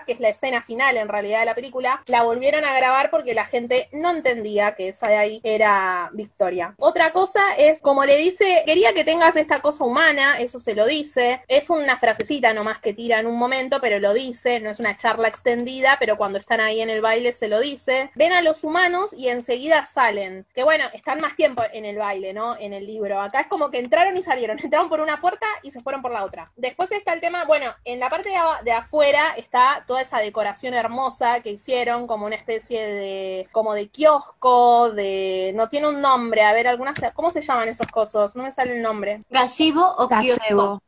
[0.06, 3.34] que es la escena final en realidad de la película, la volvieron a grabar porque
[3.34, 6.74] la gente no entendía que esa de ahí era Victoria.
[6.78, 10.86] Otra cosa es, como le dice, quería que tengas esta cosa humana, eso se lo
[10.86, 14.80] dice, es una frasecita nomás que tira en un momento, pero lo dice, no es
[14.80, 18.10] una charla extendida, pero cuando están ahí en el baile se lo dice.
[18.14, 22.32] Ven a los humanos y enseguida salen, que bueno, están más tiempo en el baile,
[22.32, 22.56] ¿no?
[22.58, 23.20] En el libro.
[23.20, 26.10] Acá es como que entraron y salieron, entraron por una puerta y se fueron por
[26.10, 26.50] la otra.
[26.56, 30.74] Después está el tema, bueno, en la parte de, de afuera está toda esa decoración
[30.74, 36.42] hermosa que hicieron, como una especie de, como de kiosco, de, no tiene un nombre,
[36.42, 38.34] a ver, algunas, ¿cómo se llaman esos cosos?
[38.36, 39.20] No me sale el nombre.
[39.28, 40.82] ¿Gasivo o kiosco?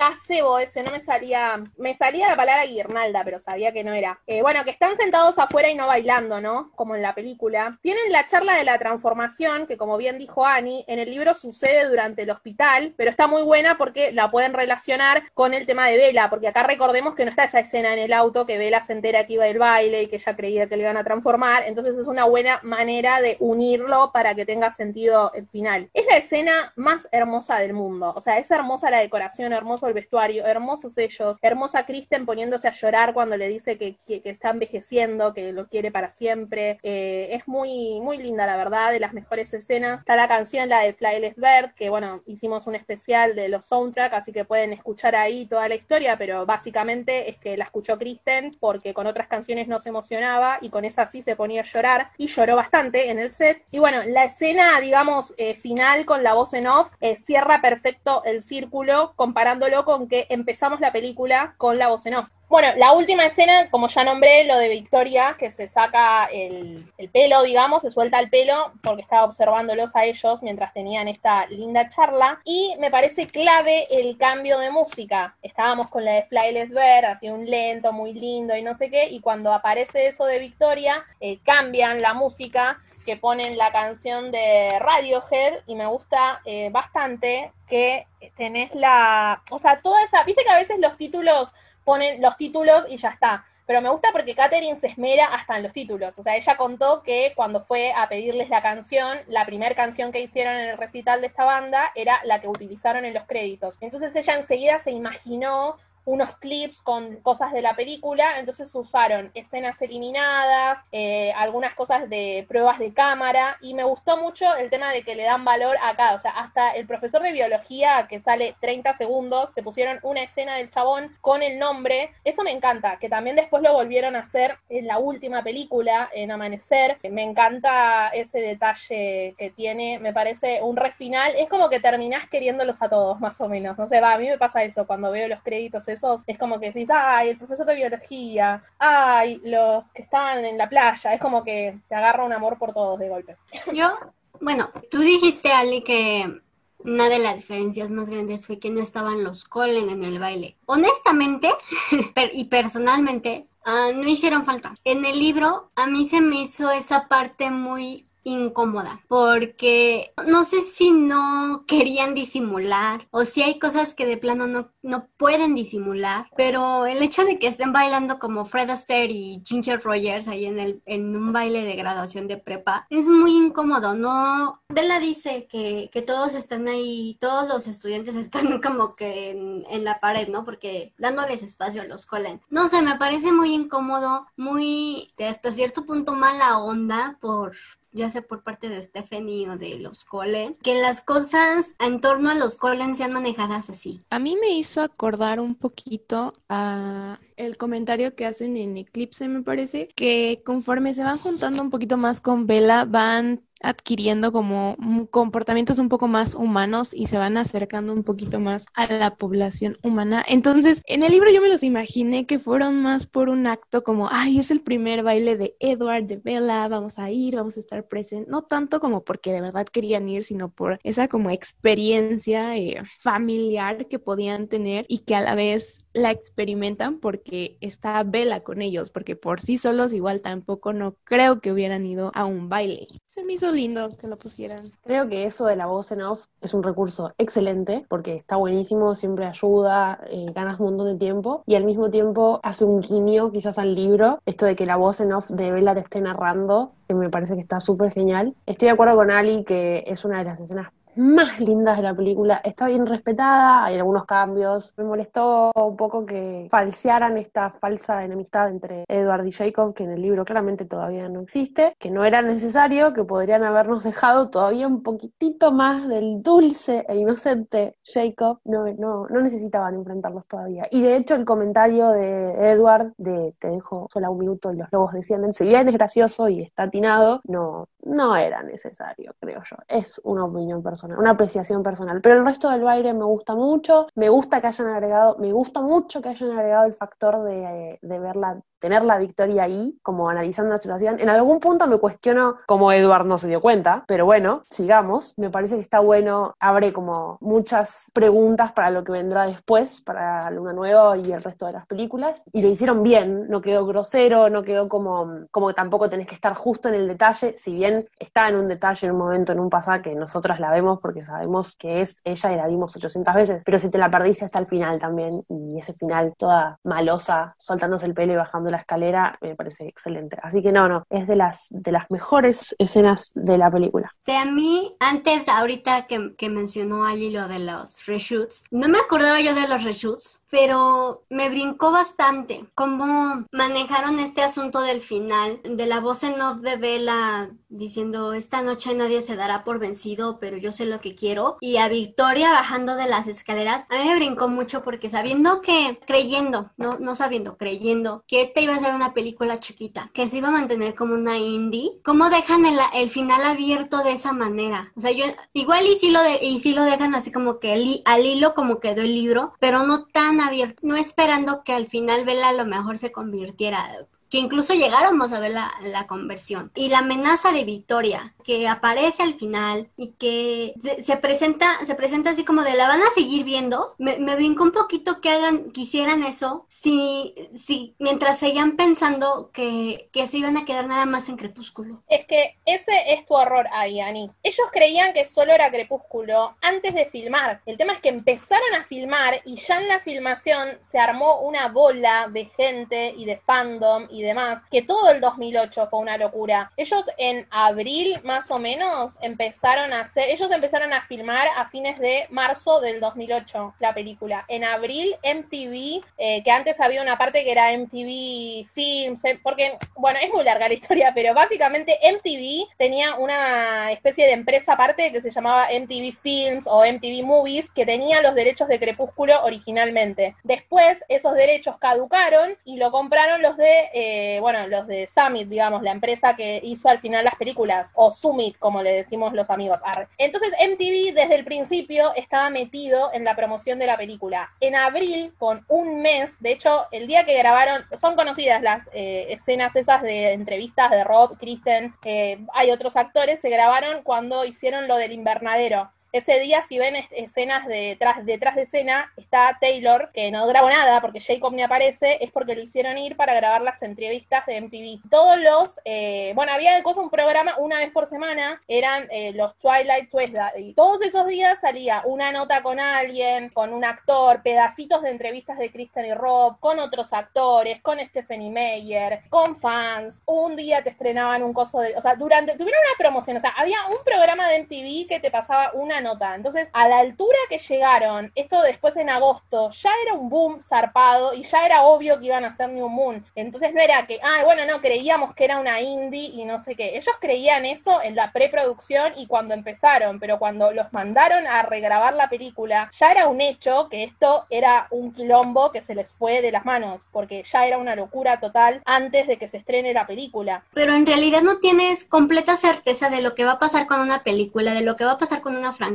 [0.00, 4.18] Gazebo ese, no me salía, me salía la palabra guirnalda, pero sabía que no era.
[4.26, 6.72] Eh, bueno, que están sentados afuera y no bailando, ¿no?
[6.74, 7.78] Como en la película.
[7.82, 11.86] Tienen la charla de la transformación, que como bien dijo Annie, en el libro sucede
[11.88, 15.98] durante el hospital, pero está muy buena porque la pueden relacionar con el tema de
[15.98, 18.94] Vela, porque acá recordemos que no está esa escena en el auto, que Vela se
[18.94, 21.96] entera que iba del baile y que ella creía que le iban a transformar, entonces
[21.98, 25.90] es una buena manera de unirlo para que tenga sentido el final.
[25.92, 30.46] Es la escena más hermosa del mundo, o sea, es hermosa la decoración, hermoso vestuario,
[30.46, 35.52] hermosos ellos, hermosa Kristen poniéndose a llorar cuando le dice que, que, está envejeciendo, que
[35.52, 36.78] lo quiere para siempre.
[36.82, 40.00] Eh, es muy, muy linda, la verdad, de las mejores escenas.
[40.00, 44.14] Está la canción, la de Flyless Bird, que bueno, hicimos un especial de los soundtracks,
[44.14, 48.50] así que pueden escuchar ahí toda la historia, pero básicamente es que la escuchó Kristen
[48.60, 52.10] porque con otras canciones no se emocionaba y con esa sí se ponía a llorar
[52.16, 53.64] y lloró bastante en el set.
[53.70, 58.22] Y bueno, la escena, digamos, eh, final con la voz en off eh, cierra perfecto
[58.24, 62.28] el círculo comparándolo con que empezamos la película con la voz en off.
[62.50, 67.44] Bueno, la última escena, como ya nombré, lo de Victoria, que se saca el, pelo,
[67.44, 72.40] digamos, se suelta el pelo porque estaba observándolos a ellos mientras tenían esta linda charla.
[72.44, 75.36] Y me parece clave el cambio de música.
[75.42, 79.08] Estábamos con la de Flyless Ver, así un lento, muy lindo y no sé qué.
[79.08, 84.78] Y cuando aparece eso de Victoria, eh, cambian la música que ponen la canción de
[84.78, 88.06] Radiohead y me gusta eh, bastante que
[88.36, 91.54] tenés la, o sea, toda esa, viste que a veces los títulos
[91.84, 93.44] ponen los títulos y ya está.
[93.66, 96.18] Pero me gusta porque Katherine se esmera hasta en los títulos.
[96.18, 100.20] O sea, ella contó que cuando fue a pedirles la canción, la primera canción que
[100.20, 103.76] hicieron en el recital de esta banda era la que utilizaron en los créditos.
[103.80, 105.76] Entonces ella enseguida se imaginó
[106.10, 112.44] unos clips con cosas de la película, entonces usaron escenas eliminadas, eh, algunas cosas de
[112.48, 116.14] pruebas de cámara, y me gustó mucho el tema de que le dan valor acá,
[116.14, 120.56] o sea, hasta el profesor de biología que sale 30 segundos, te pusieron una escena
[120.56, 124.58] del chabón con el nombre, eso me encanta, que también después lo volvieron a hacer
[124.68, 130.76] en la última película, en Amanecer, me encanta ese detalle que tiene, me parece un
[130.76, 134.14] re final, es como que terminás queriéndolos a todos, más o menos, no sé, va,
[134.14, 135.86] a mí me pasa eso cuando veo los créditos
[136.26, 140.68] es como que decís, ay, el profesor de biología, ay, los que estaban en la
[140.68, 143.36] playa, es como que te agarra un amor por todos de golpe.
[143.72, 143.98] Yo,
[144.40, 146.40] bueno, tú dijiste, Ali, que
[146.84, 150.56] una de las diferencias más grandes fue que no estaban los Colen en el baile.
[150.66, 151.50] Honestamente
[152.32, 154.74] y personalmente, uh, no hicieron falta.
[154.84, 160.62] En el libro a mí se me hizo esa parte muy incómoda porque no sé
[160.62, 166.28] si no querían disimular o si hay cosas que de plano no, no pueden disimular,
[166.36, 170.58] pero el hecho de que estén bailando como Fred Astaire y Ginger Rogers ahí en,
[170.58, 174.62] el, en un baile de graduación de prepa es muy incómodo, ¿no?
[174.68, 179.84] Bella dice que, que todos están ahí, todos los estudiantes están como que en, en
[179.84, 180.44] la pared, ¿no?
[180.44, 182.40] Porque dándoles espacio a los Colen.
[182.48, 187.54] No sé, me parece muy incómodo, muy hasta cierto punto mala onda por
[187.92, 192.30] ya sea por parte de Stephanie o de los Colen, que las cosas en torno
[192.30, 194.00] a los Colen sean manejadas así.
[194.10, 199.42] A mí me hizo acordar un poquito a el comentario que hacen en Eclipse, me
[199.42, 204.76] parece, que conforme se van juntando un poquito más con Bella, van adquiriendo como
[205.10, 209.76] comportamientos un poco más humanos y se van acercando un poquito más a la población
[209.82, 210.24] humana.
[210.28, 214.08] Entonces, en el libro yo me los imaginé que fueron más por un acto como,
[214.10, 217.86] ay, es el primer baile de Edward, de Bella, vamos a ir, vamos a estar
[217.86, 218.28] presentes.
[218.28, 223.86] No tanto como porque de verdad querían ir, sino por esa como experiencia eh, familiar
[223.88, 228.90] que podían tener y que a la vez la experimentan porque está Bella con ellos,
[228.90, 232.86] porque por sí solos igual tampoco no creo que hubieran ido a un baile.
[233.06, 234.70] Se me hizo lindo que lo pusieran.
[234.82, 238.94] Creo que eso de la voz en off es un recurso excelente porque está buenísimo,
[238.94, 243.32] siempre ayuda, eh, ganas un montón de tiempo y al mismo tiempo hace un guiño
[243.32, 246.72] quizás al libro, esto de que la voz en off de Bella te esté narrando,
[246.88, 248.34] me parece que está súper genial.
[248.46, 251.94] Estoy de acuerdo con Ali que es una de las escenas más lindas de la
[251.94, 252.40] película.
[252.44, 254.74] Está bien respetada, hay algunos cambios.
[254.76, 259.92] Me molestó un poco que falsearan esta falsa enemistad entre Edward y Jacob, que en
[259.92, 264.66] el libro claramente todavía no existe, que no era necesario, que podrían habernos dejado todavía
[264.66, 268.40] un poquitito más del dulce e inocente Jacob.
[268.44, 270.66] No, no, no necesitaban enfrentarlos todavía.
[270.70, 274.68] Y de hecho el comentario de Edward de te dejo sola un minuto y los
[274.72, 279.56] lobos descienden, si bien es gracioso y está atinado, no, no era necesario, creo yo.
[279.68, 282.00] Es una opinión personal una apreciación personal.
[282.00, 285.60] Pero el resto del baile me gusta mucho, me gusta que hayan agregado, me gusta
[285.60, 290.52] mucho que hayan agregado el factor de, de verla tener la victoria ahí, como analizando
[290.52, 291.00] la situación.
[291.00, 295.14] En algún punto me cuestiono cómo Edward no se dio cuenta, pero bueno, sigamos.
[295.18, 300.30] Me parece que está bueno, abre como muchas preguntas para lo que vendrá después, para
[300.30, 302.22] Luna Nueva y el resto de las películas.
[302.32, 306.14] Y lo hicieron bien, no quedó grosero, no quedó como, como que tampoco tenés que
[306.14, 309.40] estar justo en el detalle, si bien está en un detalle, en un momento, en
[309.40, 313.14] un pasaje que nosotras la vemos porque sabemos que es ella y la vimos 800
[313.14, 317.34] veces, pero si te la perdiste hasta el final también, y ese final toda malosa,
[317.38, 320.16] soltándose el pelo y bajando la escalera me parece excelente.
[320.22, 323.94] Así que no, no, es de las, de las mejores escenas de la película.
[324.06, 329.20] De a mí, antes, ahorita que, mencionó allí lo de los reshoots, no me acordaba
[329.20, 335.66] yo de los reshoots, pero me brincó bastante cómo manejaron este asunto del final, de
[335.66, 340.36] la voz en off de Bella diciendo esta noche nadie se dará por vencido, pero
[340.36, 343.96] yo sé lo que quiero, y a Victoria bajando de las escaleras, a mí me
[343.96, 348.74] brincó mucho porque sabiendo que, creyendo, no, no sabiendo, creyendo que esta iba a ser
[348.74, 352.90] una película chiquita, que se iba a mantener como una indie, ¿cómo dejan el, el
[352.90, 354.72] final abierto de esa manera?
[354.76, 357.82] O sea, yo igual y sí lo, de, y sí lo dejan así como que
[357.84, 362.04] al hilo como quedó el libro, pero no tan abierto, no esperando que al final
[362.04, 366.50] Bella a lo mejor se convirtiera que incluso llegáramos a ver la, la, conversión.
[366.56, 372.10] Y la amenaza de Victoria, que aparece al final y que se, presenta, se presenta
[372.10, 375.52] así como de la van a seguir viendo, me, me brincó un poquito que hagan,
[375.52, 381.08] quisieran eso, si, si mientras seguían pensando que, que se iban a quedar nada más
[381.08, 381.82] en Crepúsculo.
[381.88, 384.10] Es que ese es tu error ahí, Ani.
[384.24, 387.40] Ellos creían que solo era Crepúsculo antes de filmar.
[387.46, 391.48] El tema es que empezaron a filmar y ya en la filmación se armó una
[391.48, 396.50] bola de gente y de fandom y demás, que todo el 2008 fue una locura.
[396.56, 401.78] Ellos en abril más o menos empezaron a hacer, ellos empezaron a filmar a fines
[401.78, 404.24] de marzo del 2008 la película.
[404.28, 409.56] En abril MTV, eh, que antes había una parte que era MTV Films, eh, porque,
[409.76, 414.92] bueno, es muy larga la historia, pero básicamente MTV tenía una especie de empresa aparte
[414.92, 420.14] que se llamaba MTV Films o MTV Movies, que tenía los derechos de Crepúsculo originalmente.
[420.22, 423.70] Después esos derechos caducaron y lo compraron los de...
[423.72, 427.70] Eh, eh, bueno, los de Summit, digamos, la empresa que hizo al final las películas,
[427.74, 429.60] o Summit, como le decimos los amigos.
[429.98, 434.30] Entonces MTV desde el principio estaba metido en la promoción de la película.
[434.40, 439.06] En abril, con un mes, de hecho, el día que grabaron, son conocidas las eh,
[439.10, 444.68] escenas esas de entrevistas de Rob, Kristen, eh, hay otros actores, se grabaron cuando hicieron
[444.68, 449.90] lo del invernadero Ese día, si ven escenas de detrás, detrás de escena, está Taylor,
[449.92, 453.42] que no grabó nada porque Jacob ni aparece, es porque lo hicieron ir para grabar
[453.42, 454.88] las entrevistas de MTV.
[454.88, 459.36] Todos los, eh, bueno, había cosa un programa una vez por semana, eran eh, los
[459.38, 464.82] Twilight Tuesday, y todos esos días salía una nota con alguien, con un actor, pedacitos
[464.82, 470.02] de entrevistas de Kristen y Rob, con otros actores, con Stephanie Meyer, con fans.
[470.06, 473.30] Un día te estrenaban un coso de, o sea, durante, tuvieron una promoción, o sea,
[473.30, 476.14] había un programa de MTV que te pasaba una nota.
[476.14, 481.14] Entonces, a la altura que llegaron, esto después en agosto, ya era un boom zarpado
[481.14, 483.04] y ya era obvio que iban a hacer New Moon.
[483.14, 486.54] Entonces no era que, ah, bueno, no, creíamos que era una indie y no sé
[486.54, 486.76] qué.
[486.76, 491.94] Ellos creían eso en la preproducción y cuando empezaron, pero cuando los mandaron a regrabar
[491.94, 496.22] la película, ya era un hecho que esto era un quilombo que se les fue
[496.22, 499.86] de las manos, porque ya era una locura total antes de que se estrene la
[499.86, 500.44] película.
[500.54, 504.02] Pero en realidad no tienes completa certeza de lo que va a pasar con una
[504.02, 505.69] película, de lo que va a pasar con una franquicia,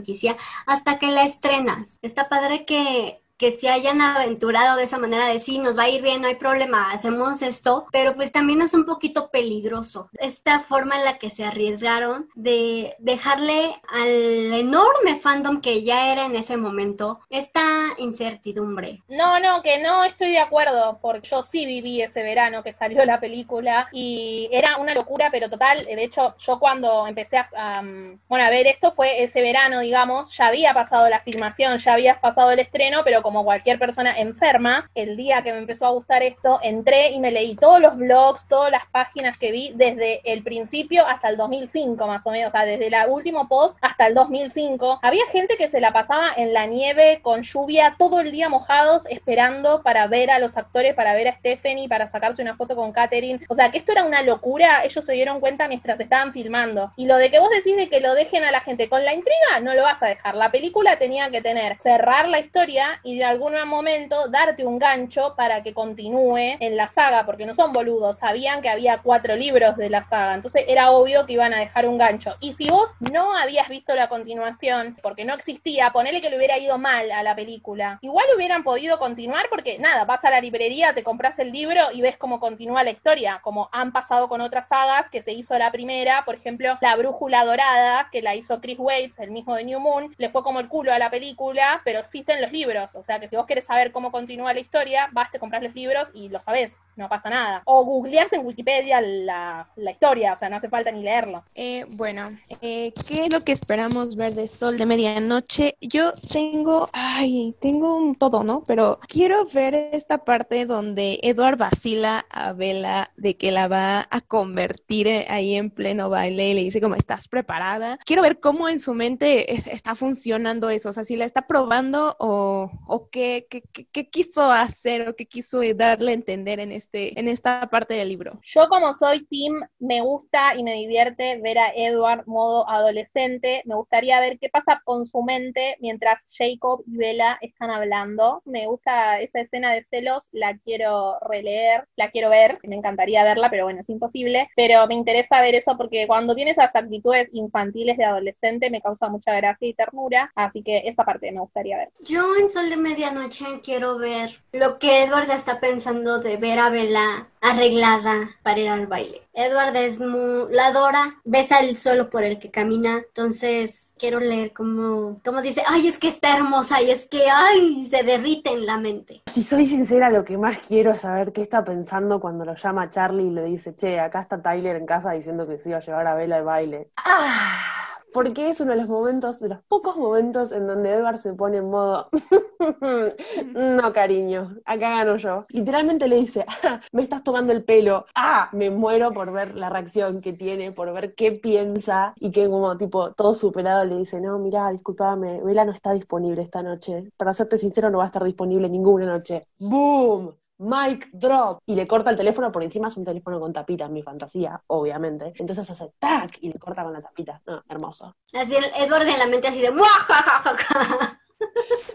[0.66, 2.00] hasta que la estrenas.
[2.02, 5.90] Está padre que que se hayan aventurado de esa manera de sí, nos va a
[5.90, 10.60] ir bien, no hay problema, hacemos esto, pero pues también es un poquito peligroso esta
[10.60, 16.36] forma en la que se arriesgaron de dejarle al enorme fandom que ya era en
[16.36, 17.64] ese momento esta
[17.98, 19.02] incertidumbre.
[19.08, 23.04] No, no, que no estoy de acuerdo, porque yo sí viví ese verano que salió
[23.06, 27.82] la película y era una locura, pero total, de hecho yo cuando empecé a,
[28.28, 32.20] bueno, a ver esto fue ese verano, digamos, ya había pasado la filmación, ya había
[32.20, 36.22] pasado el estreno, pero como cualquier persona enferma, el día que me empezó a gustar
[36.22, 40.44] esto, entré y me leí todos los blogs, todas las páginas que vi desde el
[40.44, 44.14] principio hasta el 2005 más o menos, o sea, desde el último post hasta el
[44.14, 45.00] 2005.
[45.02, 49.08] Había gente que se la pasaba en la nieve con lluvia todo el día mojados
[49.08, 52.92] esperando para ver a los actores, para ver a Stephanie, para sacarse una foto con
[52.92, 53.44] Katherine.
[53.50, 56.92] O sea, que esto era una locura, ellos se dieron cuenta mientras estaban filmando.
[56.96, 59.16] Y lo de que vos decís de que lo dejen a la gente con la
[59.16, 60.36] intriga, no lo vas a dejar.
[60.36, 65.34] La película tenía que tener, cerrar la historia y de algún momento darte un gancho
[65.36, 69.78] para que continúe en la saga, porque no son boludos, sabían que había cuatro libros
[69.78, 72.36] de la saga, entonces era obvio que iban a dejar un gancho.
[72.40, 76.58] Y si vos no habías visto la continuación, porque no existía, ponele que le hubiera
[76.58, 80.94] ido mal a la película, igual hubieran podido continuar porque nada, vas a la librería,
[80.94, 84.68] te compras el libro y ves cómo continúa la historia, como han pasado con otras
[84.68, 88.80] sagas que se hizo la primera, por ejemplo, La Brújula Dorada, que la hizo Chris
[88.80, 92.00] Waits, el mismo de New Moon, le fue como el culo a la película, pero
[92.00, 95.34] existen los libros, o sea que si vos querés saber cómo continúa la historia, vas,
[95.34, 97.62] a comprar los libros y lo sabés, no pasa nada.
[97.66, 101.44] O googleás en Wikipedia la, historia, o sea, no hace falta ni leerlo.
[101.56, 102.30] Eh, bueno,
[102.62, 105.78] eh, ¿qué es lo que esperamos ver de Sol de Medianoche?
[105.82, 108.64] Yo tengo, ay, tengo un todo, ¿no?
[108.66, 114.22] Pero quiero ver esta parte donde Edward vacila a Bella de que la va a
[114.22, 117.98] convertir ahí en pleno baile y le dice como, ¿estás preparada?
[118.06, 122.16] Quiero ver cómo en su mente está funcionando eso, o sea, si la está probando
[122.20, 127.28] o, o qué qué, quiso hacer o qué quiso darle a entender en, este, en
[127.28, 128.40] esta parte del libro?
[128.44, 133.62] Yo como soy Tim, me gusta y me divierte ver a Edward modo adolescente.
[133.66, 138.42] Me gustaría ver qué pasa con su mente mientras Jacob y Bella están hablando.
[138.46, 143.50] Me gusta esa escena de celos, la quiero releer, la quiero ver, me encantaría verla,
[143.50, 144.50] pero bueno, es imposible.
[144.56, 149.10] Pero me interesa ver eso porque cuando tiene esas actitudes infantiles de adolescente me causa
[149.10, 151.90] mucha gracia y ternura, así que esa parte me gustaría ver.
[152.08, 156.70] Yo en Sol de Medianoche quiero ver lo que Edward está pensando de ver a
[156.70, 159.24] Bella arreglada para ir al baile.
[159.34, 164.54] Edward es muy, la adora, besa el solo por el que camina, entonces quiero leer
[164.54, 168.68] como, como dice, ay, es que está hermosa y es que, ay, se derrite en
[168.68, 169.24] la mente.
[169.26, 172.92] Si soy sincera, lo que más quiero es saber qué está pensando cuando lo llama
[172.92, 175.82] Charlie y le dice, che, acá está Tyler en casa diciendo que se iba a
[175.82, 176.92] llevar a Bella al baile.
[176.98, 177.85] ¡Ah!
[178.16, 181.58] Porque es uno de los momentos, de los pocos momentos en donde Edward se pone
[181.58, 182.08] en modo,
[183.54, 185.46] no cariño, acá gano yo.
[185.50, 189.70] Literalmente le dice, ah, me estás tomando el pelo, ah, me muero por ver la
[189.70, 194.22] reacción que tiene, por ver qué piensa y que como tipo todo superado le dice,
[194.22, 197.12] no, mira, discúlpame, Vela no está disponible esta noche.
[197.18, 199.46] Para serte sincero, no va a estar disponible ninguna noche.
[199.60, 200.36] ¡Boom!
[200.58, 201.60] Mike Drop.
[201.66, 205.34] Y le corta el teléfono, por encima es un teléfono con tapita, mi fantasía, obviamente.
[205.38, 207.42] Entonces hace tac y le corta con la tapita.
[207.46, 208.16] No, hermoso.
[208.34, 209.72] Así el Edward en la mente así de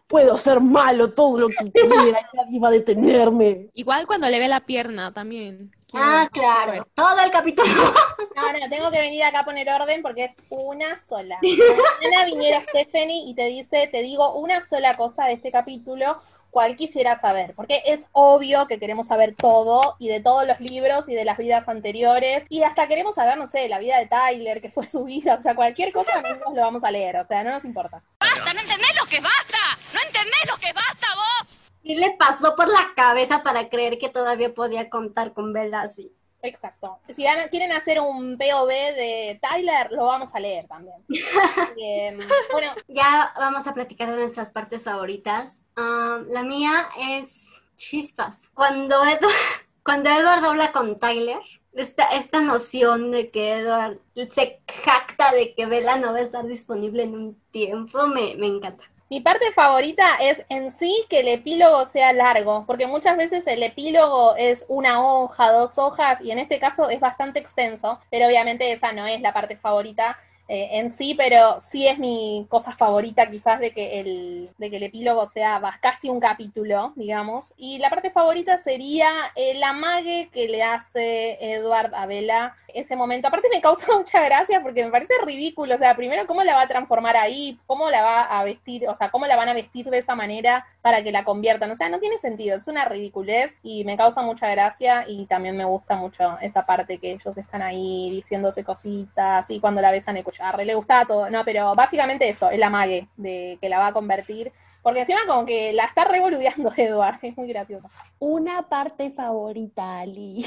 [0.07, 3.71] Puedo ser malo todo lo que quiera, nadie va a detenerme.
[3.75, 5.71] Igual cuando le ve la pierna también.
[5.95, 6.87] ah, claro.
[6.95, 7.69] Todo el capítulo.
[8.37, 11.39] No, no, tengo que venir acá a poner orden porque es una sola.
[11.43, 16.17] Mañana viniera Stephanie y te dice, te digo una sola cosa de este capítulo,
[16.51, 21.09] cual quisiera saber, porque es obvio que queremos saber todo y de todos los libros
[21.09, 24.61] y de las vidas anteriores y hasta queremos saber, no sé, la vida de Tyler,
[24.61, 27.45] que fue su vida, o sea, cualquier cosa nosotros lo vamos a leer, o sea,
[27.45, 28.03] no nos importa.
[28.21, 28.53] ¡Basta!
[28.53, 29.59] ¿No entendés lo que basta?
[29.93, 31.61] ¿No entendés lo que basta vos?
[31.83, 36.13] ¿Qué le pasó por la cabeza para creer que todavía podía contar con Bella así?
[36.43, 36.99] Exacto.
[37.15, 40.97] Si van- quieren hacer un POV de Tyler, lo vamos a leer también.
[41.83, 42.17] Eh,
[42.53, 45.63] bueno, Ya vamos a platicar de nuestras partes favoritas.
[45.77, 48.49] Ah, la mía es chispas.
[48.55, 49.21] Cuando Edward,
[49.85, 51.39] cuando Edward habla con Tyler,
[51.73, 53.99] esta, esta noción de que Edward
[54.35, 58.47] se jacta de que Bella no va a estar disponible en un tiempo, me, me
[58.49, 58.85] encanta.
[59.11, 63.65] Mi parte favorita es en sí que el epílogo sea largo, porque muchas veces el
[63.65, 68.71] epílogo es una hoja, dos hojas, y en este caso es bastante extenso, pero obviamente
[68.71, 70.17] esa no es la parte favorita
[70.53, 74.79] eh, en sí, pero sí es mi cosa favorita quizás de que el, de que
[74.79, 80.49] el epílogo sea casi un capítulo, digamos, y la parte favorita sería el amague que
[80.49, 83.29] le hace Edward a Bella ese momento.
[83.29, 86.63] Aparte me causa mucha gracia porque me parece ridículo, o sea, primero cómo la va
[86.63, 89.87] a transformar ahí, cómo la va a vestir, o sea, cómo la van a vestir
[89.87, 93.57] de esa manera para que la conviertan, o sea, no tiene sentido, es una ridiculez
[93.63, 97.63] y me causa mucha gracia y también me gusta mucho esa parte que ellos están
[97.63, 102.29] ahí diciéndose cositas y cuando la besan el arre, le gustaba todo, no, pero básicamente
[102.29, 104.53] eso, el amague de que la va a convertir.
[104.83, 107.91] Porque encima como que la está revoludeando Edward, es muy gracioso.
[108.19, 110.43] Una parte favorita, Ali.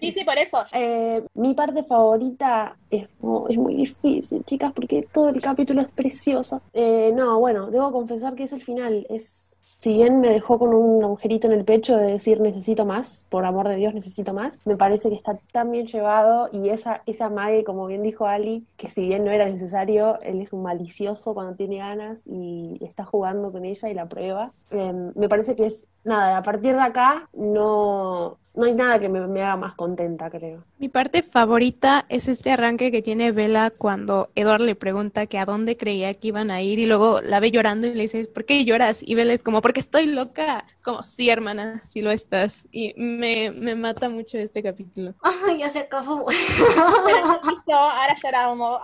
[0.00, 0.58] Sí, sí, por eso.
[0.74, 5.90] Eh, mi parte favorita es, mu- es muy difícil, chicas, porque todo el capítulo es
[5.92, 6.60] precioso.
[6.74, 9.06] Eh, no, bueno, debo confesar que es el final.
[9.08, 13.26] Es, si bien me dejó con un agujerito en el pecho de decir necesito más,
[13.28, 17.02] por amor de Dios necesito más, me parece que está tan bien llevado y esa,
[17.04, 20.62] esa mague, como bien dijo Ali, que si bien no era necesario, él es un
[20.62, 24.52] malicioso cuando tiene ganas y está jugando con ella y la prueba.
[24.70, 29.08] Eh, me parece que es, nada, a partir de acá no, no hay nada que
[29.08, 30.64] me, me haga más contenta, creo.
[30.78, 35.44] Mi parte favorita es este arranque que tiene Bella cuando Edward le pregunta que a
[35.44, 38.44] dónde creía que iban a ir y luego la ve llorando y le dice, ¿por
[38.44, 38.98] qué lloras?
[39.02, 40.64] Y Bella es como, porque estoy loca.
[40.74, 42.68] Es como, sí, hermana, sí lo estás.
[42.70, 45.14] Y me, me mata mucho este capítulo.
[45.22, 46.26] Ay, ya se acabó.
[46.26, 48.80] Pero listo, ahora lloramos.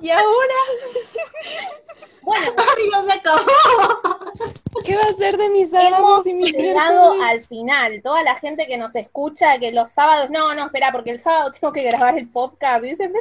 [0.00, 0.54] Y ahora.
[2.22, 2.52] bueno,
[2.92, 3.46] ya se acabó.
[4.84, 8.00] ¿Qué va a ser de mis hemos sábados y mis llegado al final.
[8.02, 11.52] Toda la gente que nos escucha, que los sábados, no, no, espera, porque el sábado
[11.60, 12.84] tengo que grabar el podcast.
[12.84, 13.12] Y dicen,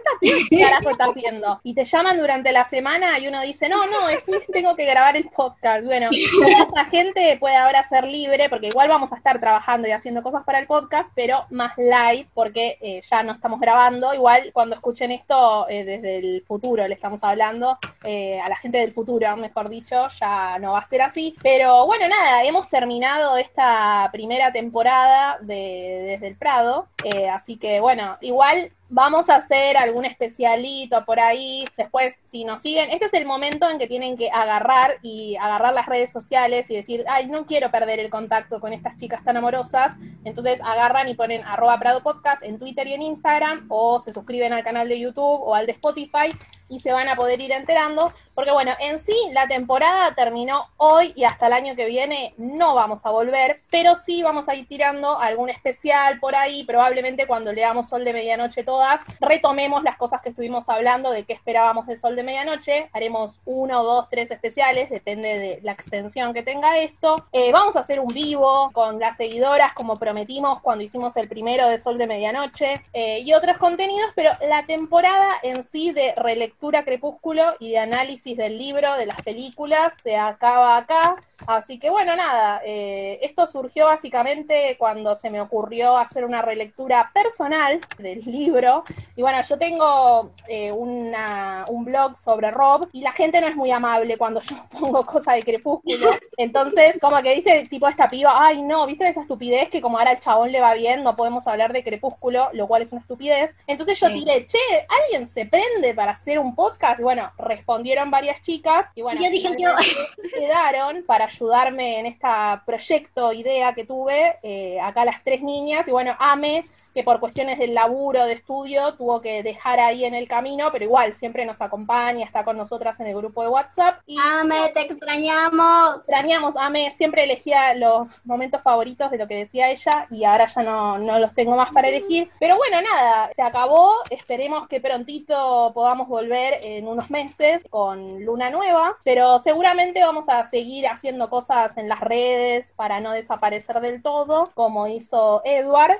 [0.49, 1.59] ¿qué carajo está haciendo?
[1.63, 4.85] Y te llaman durante la semana y uno dice, no, no, es que tengo que
[4.85, 5.85] grabar el podcast.
[5.85, 6.09] Bueno,
[6.39, 10.23] toda esta gente puede ahora ser libre, porque igual vamos a estar trabajando y haciendo
[10.23, 14.13] cosas para el podcast, pero más live, porque eh, ya no estamos grabando.
[14.13, 18.79] Igual cuando escuchen esto eh, desde el futuro, le estamos hablando eh, a la gente
[18.79, 21.35] del futuro, mejor dicho, ya no va a ser así.
[21.41, 27.79] Pero bueno, nada, hemos terminado esta primera temporada de Desde el Prado, eh, así que
[27.79, 31.65] bueno, igual vamos a hacer algún especialito por ahí.
[31.77, 35.73] Después, si nos siguen, este es el momento en que tienen que agarrar y agarrar
[35.73, 39.37] las redes sociales y decir, ay, no quiero perder el contacto con estas chicas tan
[39.37, 39.93] amorosas.
[40.23, 42.01] Entonces agarran y ponen arroba Prado
[42.41, 45.73] en Twitter y en Instagram, o se suscriben al canal de YouTube o al de
[45.73, 46.29] Spotify
[46.69, 48.11] y se van a poder ir enterando.
[48.35, 52.75] Porque bueno, en sí la temporada terminó hoy y hasta el año que viene no
[52.75, 57.51] vamos a volver, pero sí vamos a ir tirando algún especial por ahí, probablemente cuando
[57.51, 61.97] leamos Sol de Medianoche todas, retomemos las cosas que estuvimos hablando de qué esperábamos de
[61.97, 67.25] Sol de Medianoche, haremos uno, dos, tres especiales, depende de la extensión que tenga esto.
[67.31, 71.67] Eh, vamos a hacer un vivo con las seguidoras como prometimos cuando hicimos el primero
[71.69, 76.56] de Sol de Medianoche eh, y otros contenidos, pero la temporada en sí de relectura
[76.61, 81.15] Crepúsculo y de análisis del libro, de las películas, se acaba acá.
[81.45, 87.11] Así que bueno, nada, eh, esto surgió básicamente cuando se me ocurrió hacer una relectura
[87.13, 88.83] personal del libro.
[89.15, 93.55] Y bueno, yo tengo eh, una, un blog sobre Rob y la gente no es
[93.55, 96.09] muy amable cuando yo pongo cosas de Crepúsculo.
[96.37, 100.11] Entonces, como que dice tipo esta piba, ay no, viste esa estupidez que como ahora
[100.11, 103.57] al chabón le va bien, no podemos hablar de Crepúsculo, lo cual es una estupidez.
[103.67, 104.13] Entonces yo Sí.
[104.13, 104.57] tiré, che,
[105.03, 106.99] ¿alguien se prende para hacer un podcast?
[106.99, 109.71] Y bueno, respondieron varias chicas y bueno, Y yo dije, yo.
[110.33, 112.27] quedaron para ayudarme en este
[112.65, 116.65] proyecto, idea que tuve, eh, acá las tres niñas, y bueno, Ame,
[116.97, 120.83] que por cuestiones del laburo, de estudio, tuvo que dejar ahí en el camino, pero
[120.83, 123.99] igual siempre nos acompaña, está con nosotras en el grupo de WhatsApp.
[124.07, 125.97] Y Ame, te extrañamos.
[125.97, 130.63] extrañamos, Ame siempre elegía los momentos favoritos de lo que decía ella y ahora ya
[130.63, 132.31] no, no los tengo más para elegir.
[132.39, 133.91] Pero bueno, nada, se acabó.
[134.09, 140.45] Esperemos que prontito podamos volver en unos meses con Luna Nueva, pero seguramente vamos a
[140.45, 145.99] seguir haciendo cosas en las redes para no desaparecer del todo, como hizo Edward.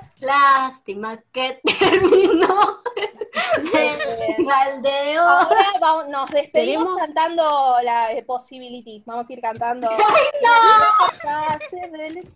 [0.88, 2.78] Lástima que terminó.
[3.74, 5.22] Eh, Maldeo.
[5.22, 9.02] Ahora vamos- nos despedimos Tenemos- cantando la eh, Possibility.
[9.06, 9.88] Vamos a ir cantando.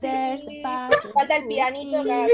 [0.00, 1.12] There's a possibility.
[1.12, 2.00] Falta el pianito.
[2.00, 2.26] acá.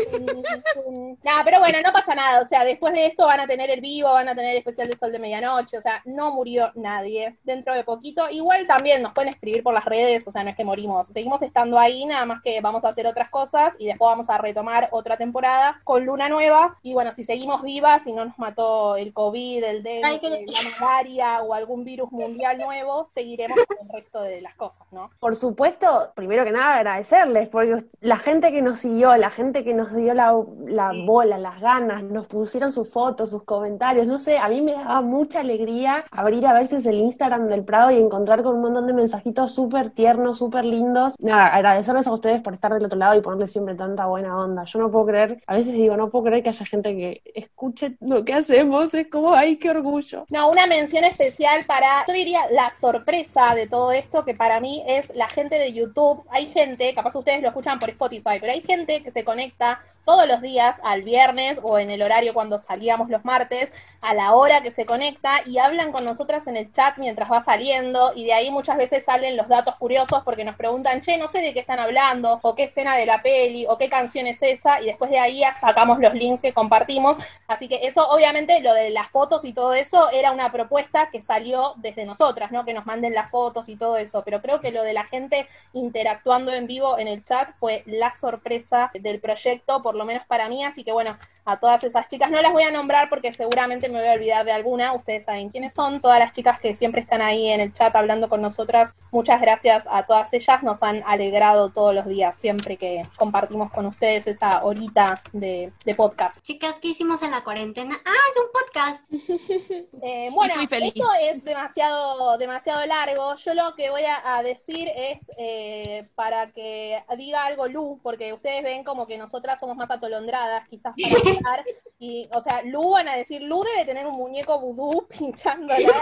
[1.23, 2.41] Nada, pero bueno, no pasa nada.
[2.41, 4.89] O sea, después de esto van a tener el vivo, van a tener el especial
[4.89, 5.79] de Sol de Medianoche.
[5.79, 8.29] O sea, no murió nadie dentro de poquito.
[8.31, 10.27] Igual también nos pueden escribir por las redes.
[10.27, 11.09] O sea, no es que morimos.
[11.09, 14.39] Seguimos estando ahí, nada más que vamos a hacer otras cosas y después vamos a
[14.39, 16.77] retomar otra temporada con Luna Nueva.
[16.83, 20.53] Y bueno, si seguimos vivas, si no nos mató el COVID, el Ay, dengue, que-
[20.53, 25.11] la malaria o algún virus mundial nuevo, seguiremos con el resto de las cosas, ¿no?
[25.21, 29.75] Por supuesto, primero que nada agradecerles, porque la gente que nos siguió, la gente que
[29.75, 30.35] nos dio la,
[30.67, 34.73] la bola, las ganas, nos pusieron sus fotos, sus comentarios, no sé, a mí me
[34.73, 38.87] daba mucha alegría abrir a veces el Instagram del Prado y encontrar con un montón
[38.87, 41.15] de mensajitos súper tiernos, súper lindos.
[41.21, 44.65] Nada, agradecerles a ustedes por estar del otro lado y ponerle siempre tanta buena onda.
[44.65, 47.97] Yo no puedo creer, a veces digo, no puedo creer que haya gente que escuche
[48.01, 50.25] lo que hacemos, es como, ay, qué orgullo.
[50.31, 54.83] No, una mención especial para, yo diría, la sorpresa de todo esto, que para mí
[54.87, 56.25] es la gente de YouTube.
[56.31, 60.27] Hay gente, capaz ustedes lo escuchan por Spotify, pero hay gente que se conecta todos
[60.27, 63.71] los días al viernes o en el horario cuando salíamos los martes,
[64.01, 67.43] a la hora que se conecta y hablan con nosotras en el chat mientras va
[67.43, 71.29] saliendo y de ahí muchas veces salen los datos curiosos porque nos preguntan, che, no
[71.29, 74.43] sé de qué están hablando, o qué escena de la peli, o qué canción es
[74.43, 77.17] esa, y después de ahí sacamos los links que compartimos.
[77.47, 81.23] Así que eso, obviamente, lo de las fotos y todo eso era una propuesta que
[81.23, 82.65] salió desde nosotras, ¿no?
[82.65, 84.23] Que nos manden las fotos y todo eso.
[84.25, 88.13] Pero creo que lo de la gente interactuando en vivo en el chat fue la
[88.13, 90.65] sorpresa del proyecto, por lo menos para mí.
[90.65, 94.01] Así que bueno, a todas esas chicas no las voy a nombrar porque seguramente me
[94.01, 94.93] voy a olvidar de alguna.
[94.93, 96.01] Ustedes saben quiénes son.
[96.01, 98.95] Todas las chicas que siempre están ahí en el chat hablando con nosotras.
[99.11, 100.63] Muchas gracias a todas ellas.
[100.63, 105.95] Nos han alegrado todos los días, siempre que compartimos con ustedes esa horita de, de
[105.95, 106.41] podcast.
[106.43, 107.99] Chicas, ¿qué hicimos en la cuarentena?
[108.05, 109.05] Ah, un podcast.
[110.01, 110.93] Eh, bueno, Muy feliz.
[110.95, 113.35] esto es demasiado, demasiado largo.
[113.35, 118.33] Yo lo que voy a, a decir es eh, para que diga algo Lu, porque
[118.33, 121.65] ustedes ven como que nosotras somos más atolondradas, quizás para hablar.
[121.99, 126.01] Y, o sea, Lu van a decir, Lu debe tener un muñeco vudú pinchándola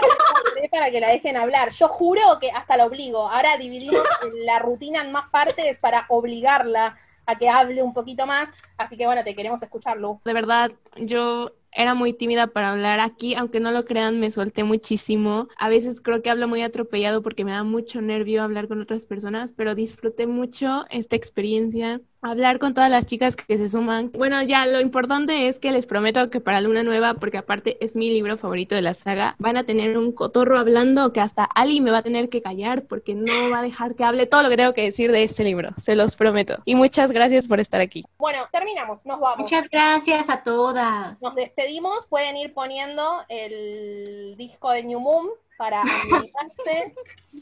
[0.71, 1.71] para que la dejen hablar.
[1.71, 3.27] Yo juro que hasta la obligo.
[3.29, 4.03] Ahora dividimos
[4.45, 6.97] la rutina en más partes para obligarla
[7.27, 8.49] a que hable un poquito más.
[8.77, 10.19] Así que bueno, te queremos escuchar, Lu.
[10.25, 14.63] De verdad, yo era muy tímida para hablar aquí, aunque no lo crean, me solté
[14.63, 15.47] muchísimo.
[15.59, 19.05] A veces creo que hablo muy atropellado porque me da mucho nervio hablar con otras
[19.05, 22.01] personas, pero disfruté mucho esta experiencia.
[22.27, 24.11] Hablar con todas las chicas que se suman.
[24.11, 27.95] Bueno, ya lo importante es que les prometo que para Luna Nueva, porque aparte es
[27.95, 31.79] mi libro favorito de la saga, van a tener un cotorro hablando que hasta Ali
[31.79, 34.49] me va a tener que callar porque no va a dejar que hable todo lo
[34.49, 36.57] que tengo que decir de este libro, se los prometo.
[36.65, 38.03] Y muchas gracias por estar aquí.
[38.17, 39.39] Bueno, terminamos, nos vamos.
[39.39, 41.21] Muchas gracias a todas.
[41.21, 45.81] Nos despedimos, pueden ir poniendo el disco de New Moon para
[46.11, 46.93] ambientarse.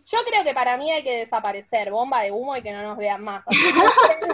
[0.05, 2.97] Yo creo que para mí hay que desaparecer, bomba de humo y que no nos
[2.97, 3.43] vean más.
[3.47, 3.59] Así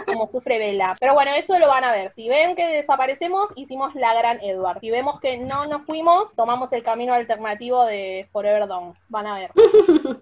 [0.06, 0.96] como sufre Vela.
[0.98, 2.10] Pero bueno, eso lo van a ver.
[2.10, 4.80] Si ven que desaparecemos, hicimos la gran Edward.
[4.80, 8.96] Si vemos que no nos fuimos, tomamos el camino alternativo de Forever Dawn.
[9.08, 9.50] Van a ver.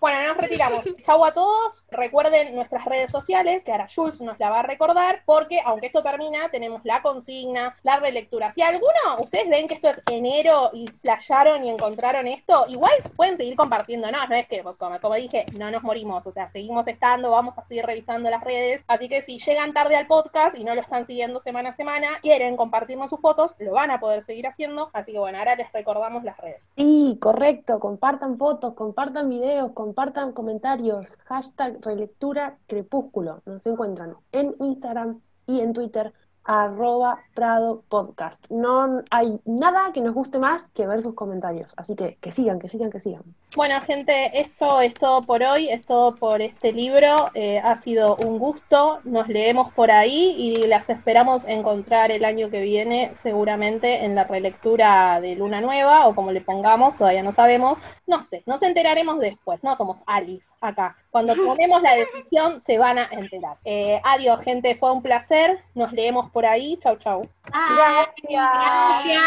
[0.01, 0.85] Bueno, nos retiramos.
[1.03, 1.85] Chau a todos.
[1.91, 6.03] Recuerden nuestras redes sociales, que ahora Jules nos la va a recordar, porque aunque esto
[6.03, 8.51] termina, tenemos la consigna, la relectura.
[8.51, 13.37] Si alguno, ustedes ven que esto es enero y playaron y encontraron esto, igual pueden
[13.37, 16.87] seguir compartiéndonos, no es que, pues como, como dije, no nos morimos, o sea, seguimos
[16.87, 20.65] estando, vamos a seguir revisando las redes, así que si llegan tarde al podcast y
[20.65, 24.23] no lo están siguiendo semana a semana, quieren compartirnos sus fotos, lo van a poder
[24.23, 26.69] seguir haciendo, así que bueno, ahora les recordamos las redes.
[26.77, 35.21] Sí, correcto, compartan fotos, compartan videos, compartan comentarios, hashtag relectura crepúsculo, nos encuentran en Instagram
[35.47, 36.13] y en Twitter,
[36.45, 38.45] arroba Prado Podcast.
[38.51, 42.59] No hay nada que nos guste más que ver sus comentarios, así que que sigan,
[42.59, 43.23] que sigan, que sigan.
[43.57, 47.31] Bueno, gente, esto es todo por hoy, es todo por este libro.
[47.35, 52.49] Eh, ha sido un gusto, nos leemos por ahí y las esperamos encontrar el año
[52.49, 57.33] que viene, seguramente en la relectura de Luna Nueva o como le pongamos, todavía no
[57.33, 57.79] sabemos.
[58.07, 60.97] No sé, nos enteraremos después, no somos Alice acá.
[61.11, 63.57] Cuando tomemos la decisión, se van a enterar.
[63.65, 66.79] Eh, adiós, gente, fue un placer, nos leemos por ahí.
[66.81, 67.29] Chau, chau.
[67.53, 68.29] Gracias.
[68.29, 69.21] Gracias.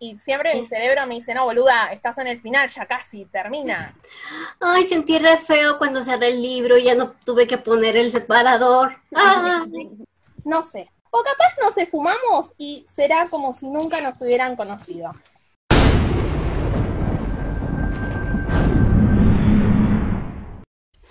[0.00, 3.94] Y siempre mi cerebro me dice, no, boluda, estás en el final, ya casi, termina.
[4.60, 8.10] Ay, sentí re feo cuando cerré el libro y ya no tuve que poner el
[8.10, 8.96] separador.
[10.44, 10.90] No sé.
[11.12, 15.12] O capaz nos fumamos y será como si nunca nos hubieran conocido.